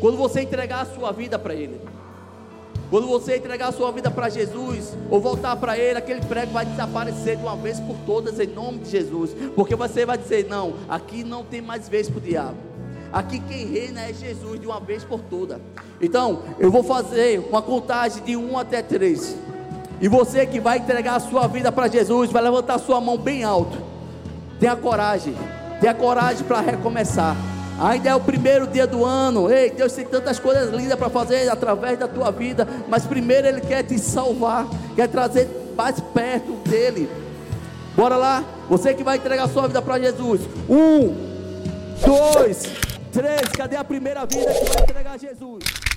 quando 0.00 0.16
você 0.16 0.42
entregar 0.42 0.80
a 0.80 0.86
sua 0.86 1.12
vida 1.12 1.38
para 1.38 1.54
ele. 1.54 1.80
Quando 2.90 3.06
você 3.06 3.38
entregar 3.38 3.68
a 3.68 3.72
sua 3.72 3.90
vida 3.90 4.10
para 4.10 4.28
Jesus, 4.28 4.94
ou 5.10 5.18
voltar 5.18 5.56
para 5.56 5.78
Ele, 5.78 5.96
aquele 5.96 6.20
prego 6.20 6.52
vai 6.52 6.66
desaparecer 6.66 7.38
de 7.38 7.42
uma 7.42 7.56
vez 7.56 7.80
por 7.80 7.96
todas, 8.04 8.38
em 8.38 8.48
nome 8.48 8.80
de 8.80 8.90
Jesus. 8.90 9.30
Porque 9.56 9.74
você 9.74 10.04
vai 10.04 10.18
dizer: 10.18 10.46
não, 10.46 10.74
aqui 10.90 11.24
não 11.24 11.42
tem 11.42 11.62
mais 11.62 11.88
vez 11.88 12.10
para 12.10 12.18
o 12.18 12.20
diabo. 12.20 12.71
Aqui 13.12 13.40
quem 13.40 13.66
reina 13.66 14.00
é 14.00 14.12
Jesus 14.12 14.58
de 14.58 14.66
uma 14.66 14.80
vez 14.80 15.04
por 15.04 15.20
todas. 15.20 15.58
Então, 16.00 16.42
eu 16.58 16.70
vou 16.70 16.82
fazer 16.82 17.46
uma 17.50 17.60
contagem 17.60 18.22
de 18.22 18.36
1 18.36 18.58
até 18.58 18.80
3. 18.80 19.36
E 20.00 20.08
você 20.08 20.46
que 20.46 20.58
vai 20.58 20.78
entregar 20.78 21.16
a 21.16 21.20
sua 21.20 21.46
vida 21.46 21.70
para 21.70 21.88
Jesus, 21.88 22.30
vai 22.30 22.42
levantar 22.42 22.78
sua 22.78 23.00
mão 23.00 23.18
bem 23.18 23.44
alto. 23.44 23.76
Tenha 24.58 24.74
coragem. 24.74 25.34
Tenha 25.80 25.94
coragem 25.94 26.44
para 26.44 26.60
recomeçar. 26.60 27.36
Ainda 27.78 28.10
é 28.10 28.14
o 28.14 28.20
primeiro 28.20 28.66
dia 28.66 28.86
do 28.86 29.04
ano. 29.04 29.50
Ei, 29.50 29.70
Deus 29.70 29.92
tem 29.92 30.04
tantas 30.04 30.38
coisas 30.38 30.72
lindas 30.72 30.98
para 30.98 31.10
fazer 31.10 31.48
através 31.48 31.98
da 31.98 32.08
tua 32.08 32.30
vida. 32.30 32.66
Mas 32.88 33.04
primeiro 33.04 33.46
Ele 33.46 33.60
quer 33.60 33.82
te 33.82 33.98
salvar. 33.98 34.66
Quer 34.96 35.08
trazer 35.08 35.48
mais 35.76 36.00
perto 36.00 36.52
dEle. 36.64 37.08
Bora 37.94 38.16
lá. 38.16 38.42
Você 38.68 38.94
que 38.94 39.04
vai 39.04 39.18
entregar 39.18 39.44
a 39.44 39.48
sua 39.48 39.66
vida 39.66 39.82
para 39.82 39.98
Jesus. 39.98 40.40
Um, 40.68 41.14
dois, 42.04 42.64
Três, 43.12 43.42
cadê 43.54 43.76
a 43.76 43.84
primeira 43.84 44.24
vida 44.24 44.54
que 44.54 44.64
vai 44.64 44.82
entregar 44.84 45.18
Jesus? 45.18 45.91